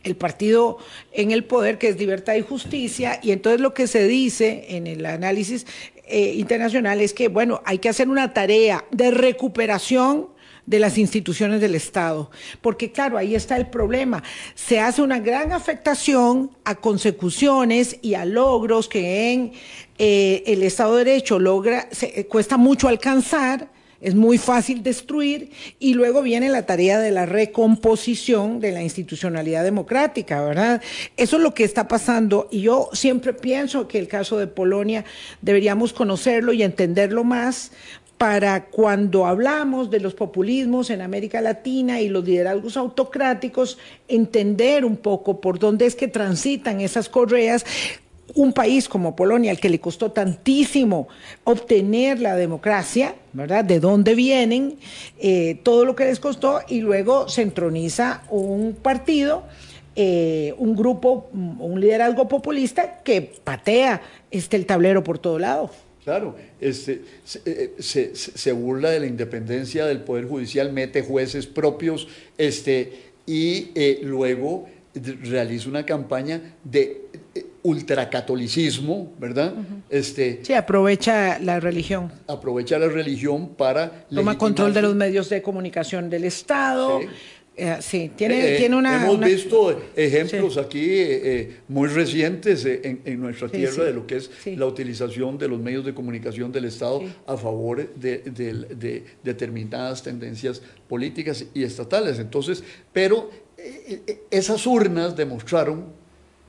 el 0.08 0.16
partido 0.16 0.78
en 1.12 1.30
el 1.30 1.44
poder, 1.44 1.78
que 1.78 1.88
es 1.88 1.98
libertad 1.98 2.34
y 2.34 2.42
justicia, 2.42 3.20
y 3.22 3.30
entonces 3.30 3.60
lo 3.60 3.74
que 3.74 3.86
se 3.86 4.08
dice 4.08 4.66
en 4.70 4.86
el 4.86 5.06
análisis 5.06 5.66
eh, 6.06 6.34
internacional 6.36 7.00
es 7.00 7.12
que, 7.12 7.28
bueno, 7.28 7.60
hay 7.64 7.78
que 7.78 7.88
hacer 7.88 8.08
una 8.08 8.32
tarea 8.32 8.84
de 8.90 9.10
recuperación 9.10 10.28
de 10.68 10.78
las 10.78 10.98
instituciones 10.98 11.62
del 11.62 11.74
Estado. 11.74 12.30
Porque 12.60 12.92
claro, 12.92 13.16
ahí 13.16 13.34
está 13.34 13.56
el 13.56 13.68
problema. 13.68 14.22
Se 14.54 14.80
hace 14.80 15.00
una 15.00 15.18
gran 15.18 15.52
afectación 15.52 16.50
a 16.64 16.74
consecuciones 16.74 17.98
y 18.02 18.14
a 18.14 18.26
logros 18.26 18.88
que 18.88 19.32
en 19.32 19.52
eh, 19.98 20.42
el 20.46 20.62
Estado 20.62 20.96
de 20.96 21.04
Derecho 21.04 21.38
logra, 21.38 21.88
se, 21.90 22.26
cuesta 22.26 22.58
mucho 22.58 22.88
alcanzar 22.88 23.70
es 24.00 24.14
muy 24.14 24.38
fácil 24.38 24.82
destruir 24.82 25.50
y 25.78 25.94
luego 25.94 26.22
viene 26.22 26.48
la 26.48 26.66
tarea 26.66 26.98
de 27.00 27.10
la 27.10 27.26
recomposición 27.26 28.60
de 28.60 28.72
la 28.72 28.82
institucionalidad 28.82 29.64
democrática, 29.64 30.40
¿verdad? 30.42 30.82
Eso 31.16 31.36
es 31.36 31.42
lo 31.42 31.54
que 31.54 31.64
está 31.64 31.88
pasando 31.88 32.48
y 32.50 32.62
yo 32.62 32.90
siempre 32.92 33.32
pienso 33.32 33.88
que 33.88 33.98
el 33.98 34.08
caso 34.08 34.38
de 34.38 34.46
Polonia 34.46 35.04
deberíamos 35.42 35.92
conocerlo 35.92 36.52
y 36.52 36.62
entenderlo 36.62 37.24
más 37.24 37.72
para 38.18 38.66
cuando 38.66 39.26
hablamos 39.26 39.90
de 39.90 40.00
los 40.00 40.14
populismos 40.14 40.90
en 40.90 41.00
América 41.00 41.40
Latina 41.40 42.00
y 42.00 42.08
los 42.08 42.24
liderazgos 42.24 42.76
autocráticos, 42.76 43.78
entender 44.08 44.84
un 44.84 44.96
poco 44.96 45.40
por 45.40 45.60
dónde 45.60 45.86
es 45.86 45.94
que 45.94 46.08
transitan 46.08 46.80
esas 46.80 47.08
correas, 47.08 47.64
un 48.34 48.52
país 48.52 48.88
como 48.88 49.16
Polonia, 49.16 49.50
al 49.50 49.58
que 49.58 49.68
le 49.68 49.80
costó 49.80 50.12
tantísimo 50.12 51.08
obtener 51.44 52.20
la 52.20 52.36
democracia, 52.36 53.14
¿verdad? 53.32 53.64
De 53.64 53.80
dónde 53.80 54.14
vienen, 54.14 54.76
eh, 55.18 55.60
todo 55.62 55.84
lo 55.84 55.96
que 55.96 56.04
les 56.04 56.20
costó, 56.20 56.60
y 56.68 56.80
luego 56.80 57.28
se 57.28 57.42
entroniza 57.42 58.22
un 58.30 58.76
partido, 58.80 59.44
eh, 59.96 60.54
un 60.58 60.76
grupo, 60.76 61.28
un 61.32 61.80
liderazgo 61.80 62.28
populista 62.28 62.98
que 63.02 63.22
patea 63.42 64.02
este, 64.30 64.56
el 64.56 64.66
tablero 64.66 65.02
por 65.02 65.18
todo 65.18 65.38
lado. 65.38 65.70
Claro, 66.04 66.36
este, 66.60 67.02
se, 67.24 67.42
eh, 67.44 68.52
burla 68.52 68.90
de 68.90 69.00
la 69.00 69.06
independencia 69.06 69.84
del 69.84 70.00
Poder 70.00 70.26
Judicial, 70.26 70.72
mete 70.72 71.02
jueces 71.02 71.46
propios 71.46 72.08
este, 72.38 72.92
y 73.26 73.70
luego 74.02 74.66
realiza 74.94 75.68
una 75.68 75.84
campaña 75.84 76.54
de 76.64 77.02
ultracatolicismo, 77.68 79.12
¿verdad? 79.18 79.52
Uh 79.54 79.60
-huh. 79.60 79.82
este, 79.90 80.40
sí, 80.42 80.52
aprovecha 80.54 81.38
la 81.38 81.60
religión. 81.60 82.10
Aprovecha 82.26 82.78
la 82.78 82.88
religión 82.88 83.54
para... 83.56 84.06
Toma 84.14 84.36
control 84.36 84.72
de 84.72 84.82
los 84.82 84.94
medios 84.94 85.28
de 85.28 85.40
comunicación 85.42 86.08
del 86.08 86.24
Estado. 86.24 87.00
Sí. 87.00 87.06
Eh, 87.60 87.76
sí, 87.80 88.12
tiene, 88.14 88.54
eh, 88.54 88.56
tiene 88.56 88.76
una... 88.76 89.02
Hemos 89.02 89.16
una... 89.16 89.26
visto 89.26 89.82
ejemplos 89.96 90.54
sí. 90.54 90.60
aquí 90.60 90.86
eh, 90.86 91.56
muy 91.66 91.88
recientes 91.88 92.64
en, 92.64 93.00
en 93.04 93.20
nuestra 93.20 93.48
tierra 93.48 93.74
sí, 93.74 93.80
de 93.80 93.92
lo 93.92 94.06
que 94.06 94.16
es 94.16 94.30
la 94.46 94.66
utilización 94.66 95.38
de 95.38 95.48
los 95.48 95.58
medios 95.58 95.84
de 95.84 95.92
comunicación 95.92 96.52
del 96.52 96.66
Estado 96.66 97.02
a 97.26 97.36
favor 97.36 97.92
de, 97.96 98.18
de, 98.18 98.52
de, 98.84 99.04
determinadas 99.24 100.04
tendencias 100.04 100.62
políticas 100.88 101.44
y 101.52 101.64
estatales. 101.64 102.20
Entonces, 102.20 102.62
pero 102.92 103.28
esas 104.30 104.64
urnas 104.64 105.16
demostraron 105.16 105.97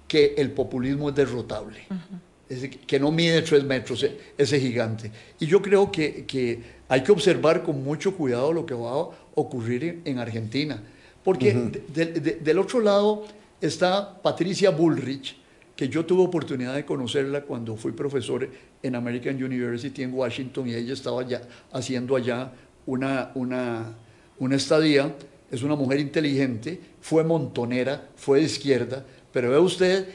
que 0.10 0.34
el 0.38 0.52
populismo 0.52 1.08
es 1.10 1.16
derrotable, 1.16 1.80
uh 1.90 1.94
-huh. 1.94 2.20
es 2.50 2.62
decir, 2.62 2.80
que 2.86 3.00
no 3.00 3.12
mide 3.12 3.42
tres 3.44 3.64
metros 3.64 4.06
ese 4.38 4.60
gigante. 4.60 5.10
Y 5.40 5.46
yo 5.46 5.62
creo 5.62 5.90
que, 5.90 6.26
que, 6.26 6.60
hay 6.90 7.02
que 7.04 7.12
observar 7.14 7.64
con 7.64 7.82
mucho 7.82 8.14
cuidado 8.18 8.52
lo 8.52 8.66
que 8.66 8.74
va 8.74 8.90
a 8.92 9.10
ocurrir 9.36 9.84
en, 9.84 10.02
en 10.04 10.20
Argentina, 10.20 10.84
porque 11.24 11.56
uh 11.56 11.60
-huh. 11.60 11.86
de, 11.94 12.06
de, 12.06 12.32
del 12.44 12.58
otro 12.60 12.82
lado 12.82 13.26
está 13.62 14.22
Patricia 14.22 14.72
Bullrich, 14.72 15.38
que 15.76 15.88
yo 15.88 16.04
tuve 16.06 16.24
oportunidad 16.24 16.76
de 16.76 16.84
conocerla 16.84 17.44
cuando 17.44 17.78
fui 17.78 17.94
profesor 17.94 18.50
en 18.84 18.96
American 18.96 19.42
University 19.42 20.04
en 20.04 20.14
Washington 20.14 20.68
y 20.68 20.74
ella 20.74 20.94
estaba 20.94 21.26
ya 21.26 21.42
haciendo 21.72 22.18
allá 22.18 22.52
una, 22.86 23.32
una, 23.36 23.96
una 24.40 24.56
estadía. 24.56 25.16
Es 25.52 25.64
una 25.64 25.76
mujer 25.76 26.00
inteligente, 26.00 26.80
fue 27.02 27.24
montonera, 27.24 28.10
fue 28.16 28.38
de 28.40 28.46
izquierda, 28.46 29.04
pero 29.32 29.52
ve 29.52 29.60
usted 29.60 30.08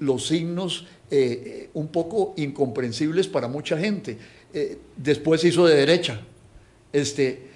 los 0.00 0.26
signos 0.26 0.86
eh, 1.10 1.68
un 1.74 1.88
poco 1.88 2.34
incomprensibles 2.36 3.28
para 3.28 3.48
mucha 3.48 3.76
gente. 3.76 4.16
Eh, 4.54 4.78
después 4.96 5.44
hizo 5.44 5.66
de 5.66 5.76
derecha, 5.76 6.20
este, 6.92 7.48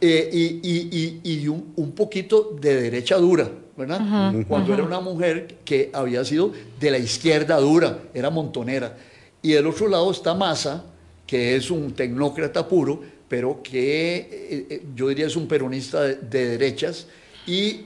eh, 0.00 0.30
y, 0.32 0.60
y, 0.62 1.20
y, 1.22 1.48
un, 1.48 1.72
un, 1.76 1.92
poquito 1.92 2.56
de 2.58 2.80
derecha 2.80 3.16
dura, 3.16 3.50
¿verdad? 3.76 4.00
Uh 4.00 4.04
-huh, 4.04 4.46
Cuando 4.46 4.68
uh 4.68 4.70
-huh. 4.70 4.78
era 4.78 4.86
una 4.86 5.00
mujer 5.00 5.56
que 5.64 5.90
había 5.92 6.24
sido 6.24 6.52
de 6.80 6.90
la 6.90 6.98
izquierda 6.98 7.58
dura, 7.58 7.98
era 8.14 8.30
montonera. 8.30 8.96
Y 9.42 9.52
del 9.52 9.66
otro 9.66 9.88
lado 9.88 10.10
está 10.10 10.34
Massa, 10.34 10.84
que 11.26 11.56
es 11.56 11.70
un 11.70 11.92
tecnócrata 11.92 12.66
puro, 12.66 13.02
pero 13.28 13.62
que 13.62 14.80
yo 14.94 15.08
diría 15.08 15.26
es 15.26 15.36
un 15.36 15.46
peronista 15.46 16.02
de, 16.02 16.14
de 16.16 16.48
derechas, 16.56 17.06
y 17.46 17.80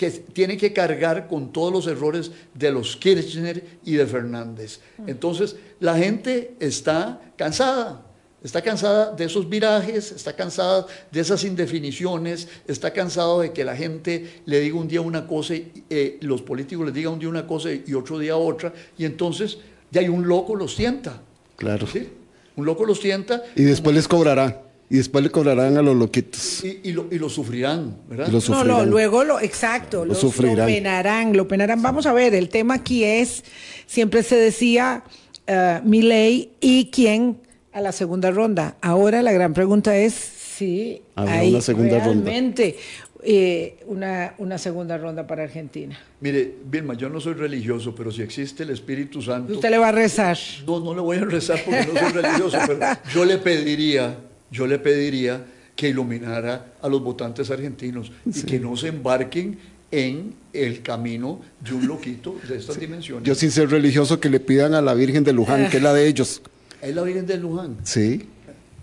que 0.00 0.10
tiene 0.10 0.56
que 0.56 0.72
cargar 0.72 1.28
con 1.28 1.52
todos 1.52 1.70
los 1.70 1.86
errores 1.86 2.30
de 2.54 2.72
los 2.72 2.96
Kirchner 2.96 3.62
y 3.84 3.96
de 3.96 4.06
Fernández. 4.06 4.80
Entonces, 5.06 5.56
la 5.78 5.94
gente 5.94 6.54
está 6.58 7.20
cansada, 7.36 8.06
Está 8.42 8.62
cansada 8.62 9.14
de 9.14 9.26
esos 9.26 9.46
virajes, 9.46 10.12
está 10.12 10.34
cansada 10.34 10.86
de 11.12 11.20
esas 11.20 11.44
indefiniciones, 11.44 12.48
está 12.66 12.90
cansado 12.90 13.42
de 13.42 13.52
que 13.52 13.62
la 13.62 13.76
gente 13.76 14.40
le 14.46 14.60
diga 14.60 14.78
un 14.78 14.88
día 14.88 15.02
una 15.02 15.26
cosa, 15.26 15.54
y 15.54 15.84
eh, 15.90 16.16
los 16.22 16.40
políticos 16.40 16.86
le 16.86 16.92
digan 16.92 17.12
un 17.12 17.18
día 17.18 17.28
una 17.28 17.46
cosa 17.46 17.68
y 17.70 17.92
otro 17.92 18.18
día 18.18 18.38
otra, 18.38 18.72
y 18.96 19.04
entonces 19.04 19.58
ya 19.90 20.00
hay 20.00 20.08
un 20.08 20.26
loco 20.26 20.56
los 20.56 20.74
sienta. 20.74 21.20
Claro. 21.56 21.86
¿sí? 21.86 22.08
Un 22.56 22.64
loco 22.64 22.86
los 22.86 22.98
sienta. 23.00 23.42
Y 23.54 23.64
después 23.64 23.94
les 23.94 24.08
cobrará. 24.08 24.69
Y 24.92 24.96
después 24.96 25.22
le 25.22 25.30
cobrarán 25.30 25.76
a 25.76 25.82
los 25.82 25.96
loquitos. 25.96 26.64
Y, 26.64 26.80
y 26.82 26.92
lo, 26.92 27.06
y 27.12 27.18
lo 27.18 27.28
sufrirán, 27.28 27.96
¿verdad? 28.08 28.26
Y 28.26 28.32
lo 28.32 28.38
No, 28.38 28.40
sufrirán. 28.40 28.66
no, 28.66 28.84
luego 28.86 29.22
lo, 29.22 29.38
exacto, 29.38 30.04
lo, 30.04 30.14
sufrirán. 30.16 30.56
lo 30.58 30.66
penarán, 30.66 31.36
lo 31.36 31.46
penarán. 31.46 31.80
Vamos 31.80 32.06
a 32.06 32.12
ver, 32.12 32.34
el 32.34 32.48
tema 32.48 32.74
aquí 32.74 33.04
es, 33.04 33.44
siempre 33.86 34.24
se 34.24 34.34
decía 34.36 35.04
uh, 35.48 35.86
Milei 35.88 36.50
y 36.60 36.90
quién 36.90 37.38
a 37.72 37.80
la 37.80 37.92
segunda 37.92 38.32
ronda. 38.32 38.76
Ahora 38.80 39.22
la 39.22 39.30
gran 39.30 39.54
pregunta 39.54 39.96
es 39.96 40.12
si 40.12 41.02
Habrá 41.14 41.34
hay 41.34 41.50
una 41.50 41.60
segunda 41.60 41.98
ronda. 42.04 42.28
realmente 42.30 42.76
eh, 43.22 43.76
una, 43.86 44.34
una 44.38 44.58
segunda 44.58 44.98
ronda 44.98 45.24
para 45.24 45.44
Argentina. 45.44 45.96
Mire, 46.20 46.52
Vilma, 46.64 46.94
yo 46.94 47.08
no 47.08 47.20
soy 47.20 47.34
religioso, 47.34 47.94
pero 47.94 48.10
si 48.10 48.22
existe 48.22 48.64
el 48.64 48.70
Espíritu 48.70 49.22
Santo... 49.22 49.52
Usted 49.52 49.70
le 49.70 49.78
va 49.78 49.88
a 49.88 49.92
rezar. 49.92 50.36
No, 50.66 50.80
no 50.80 50.94
le 50.94 51.00
voy 51.00 51.18
a 51.18 51.24
rezar 51.26 51.60
porque 51.64 51.86
no 51.92 52.00
soy 52.00 52.12
religioso, 52.22 52.58
pero 52.66 52.80
yo 53.14 53.24
le 53.24 53.38
pediría, 53.38 54.18
yo 54.50 54.66
le 54.66 54.78
pediría 54.78 55.44
que 55.76 55.88
iluminara 55.88 56.74
a 56.82 56.88
los 56.88 57.02
votantes 57.02 57.50
argentinos 57.50 58.12
y 58.26 58.42
que 58.42 58.60
no 58.60 58.76
se 58.76 58.88
embarquen 58.88 59.58
en 59.90 60.34
el 60.52 60.82
camino 60.82 61.40
de 61.60 61.74
un 61.74 61.86
loquito 61.86 62.36
de 62.48 62.56
estas 62.56 62.78
dimensiones. 62.78 63.26
Yo 63.26 63.34
sin 63.34 63.50
ser 63.50 63.70
religioso 63.70 64.20
que 64.20 64.28
le 64.28 64.40
pidan 64.40 64.74
a 64.74 64.82
la 64.82 64.94
Virgen 64.94 65.24
de 65.24 65.32
Luján, 65.32 65.68
que 65.68 65.78
es 65.78 65.82
la 65.82 65.92
de 65.92 66.06
ellos. 66.06 66.42
Es 66.80 66.94
la 66.94 67.02
Virgen 67.02 67.26
de 67.26 67.38
Luján. 67.38 67.78
Sí. 67.82 68.26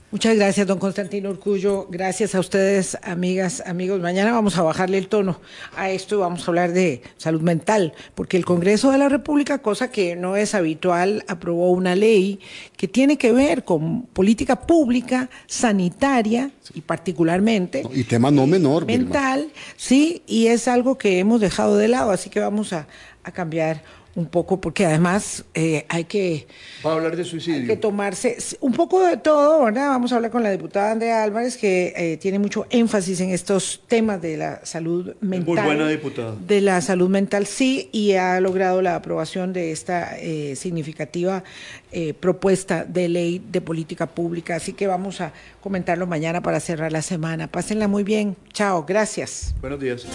Muchas 0.10 0.38
gracias, 0.38 0.66
don 0.66 0.80
Constantino 0.80 1.30
Urcullo. 1.30 1.86
Gracias 1.90 2.34
a 2.34 2.40
ustedes, 2.40 2.98
amigas, 3.04 3.62
amigos. 3.66 4.00
Mañana 4.00 4.32
vamos 4.32 4.58
a 4.58 4.62
bajarle 4.62 4.98
el 4.98 5.10
tono 5.10 5.42
a 5.76 5.90
esto 5.90 6.16
y 6.16 6.20
vamos 6.20 6.44
a 6.44 6.48
hablar 6.48 6.72
de 6.72 7.02
salud 7.18 7.42
mental, 7.42 7.94
porque 8.16 8.38
el 8.38 8.46
Congreso 8.46 8.90
de 8.92 9.00
la 9.00 9.10
República, 9.10 9.58
cosa 9.58 9.92
que 9.92 10.16
no 10.16 10.38
es 10.38 10.56
habitual, 10.56 11.26
aprobó 11.28 11.72
una 11.72 11.94
ley 11.94 12.40
que 12.78 12.88
tiene 12.88 13.18
que 13.18 13.34
ver 13.34 13.66
con 13.66 14.04
política 14.04 14.62
pública, 14.62 15.30
sanitaria 15.46 16.52
y 16.74 16.80
particularmente 16.80 17.84
Y 17.94 18.06
tema 18.06 18.32
no 18.32 18.48
menor, 18.48 18.86
Vilma. 18.86 19.04
mental, 19.04 19.52
sí, 19.76 20.22
y 20.26 20.48
es 20.48 20.70
algo 20.70 20.98
que 20.98 21.20
hemos 21.20 21.42
dejado 21.42 21.76
de 21.76 21.90
lado, 21.90 22.12
así 22.12 22.30
que 22.30 22.40
vamos 22.40 22.72
a, 22.72 22.88
a 23.24 23.32
cambiar 23.34 23.84
un 24.18 24.26
poco, 24.26 24.60
porque 24.60 24.84
además 24.84 25.46
eh, 25.54 25.86
hay 25.90 26.06
que 26.06 26.48
Va 26.84 26.92
a 26.92 26.94
hablar 26.96 27.12
de 27.16 27.22
hay 27.22 27.24
que 27.24 27.30
suicidio. 27.30 27.80
tomarse 27.80 28.36
un 28.62 28.74
poco 28.74 29.02
de 29.06 29.18
todo, 29.18 29.64
¿verdad? 29.64 29.90
Vamos 29.90 30.12
a 30.12 30.16
hablar 30.16 30.32
con 30.32 30.42
la 30.42 30.50
diputada 30.50 30.92
Andrea 30.92 31.22
Álvarez, 31.24 31.56
que 31.56 31.94
eh, 31.96 32.18
tiene 32.18 32.40
mucho 32.40 32.66
énfasis 32.72 33.22
en 33.22 33.30
estos 33.30 33.84
temas 33.88 34.20
de 34.20 34.36
la 34.38 34.66
salud 34.66 35.14
mental. 35.22 35.64
buena 35.66 35.88
diputada. 35.88 36.36
De 36.48 36.62
la 36.62 36.82
salud 36.82 37.10
mental, 37.10 37.46
sí, 37.46 37.90
y 37.92 38.14
ha 38.14 38.40
logrado 38.42 38.82
la 38.82 38.96
aprobación 38.96 39.54
de 39.54 39.72
esta 39.72 40.18
eh, 40.18 40.56
significativa 40.56 41.44
eh, 41.92 42.16
propuesta 42.16 42.86
de 42.86 43.10
ley 43.10 43.40
de 43.52 43.62
política 43.62 44.08
pública. 44.08 44.56
Así 44.56 44.74
que 44.74 44.88
vamos 44.88 45.22
a 45.22 45.32
comentarlo 45.62 46.08
mañana 46.08 46.42
para 46.42 46.60
cerrar 46.60 46.92
la 46.92 47.04
semana. 47.04 47.48
Pásenla 47.52 47.88
muy 47.88 48.04
bien. 48.04 48.36
Chao, 48.52 48.84
gracias. 48.84 49.54
Buenos 49.62 49.80
días. 49.80 50.08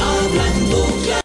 Hablando 0.00 0.86
claro. 1.04 1.21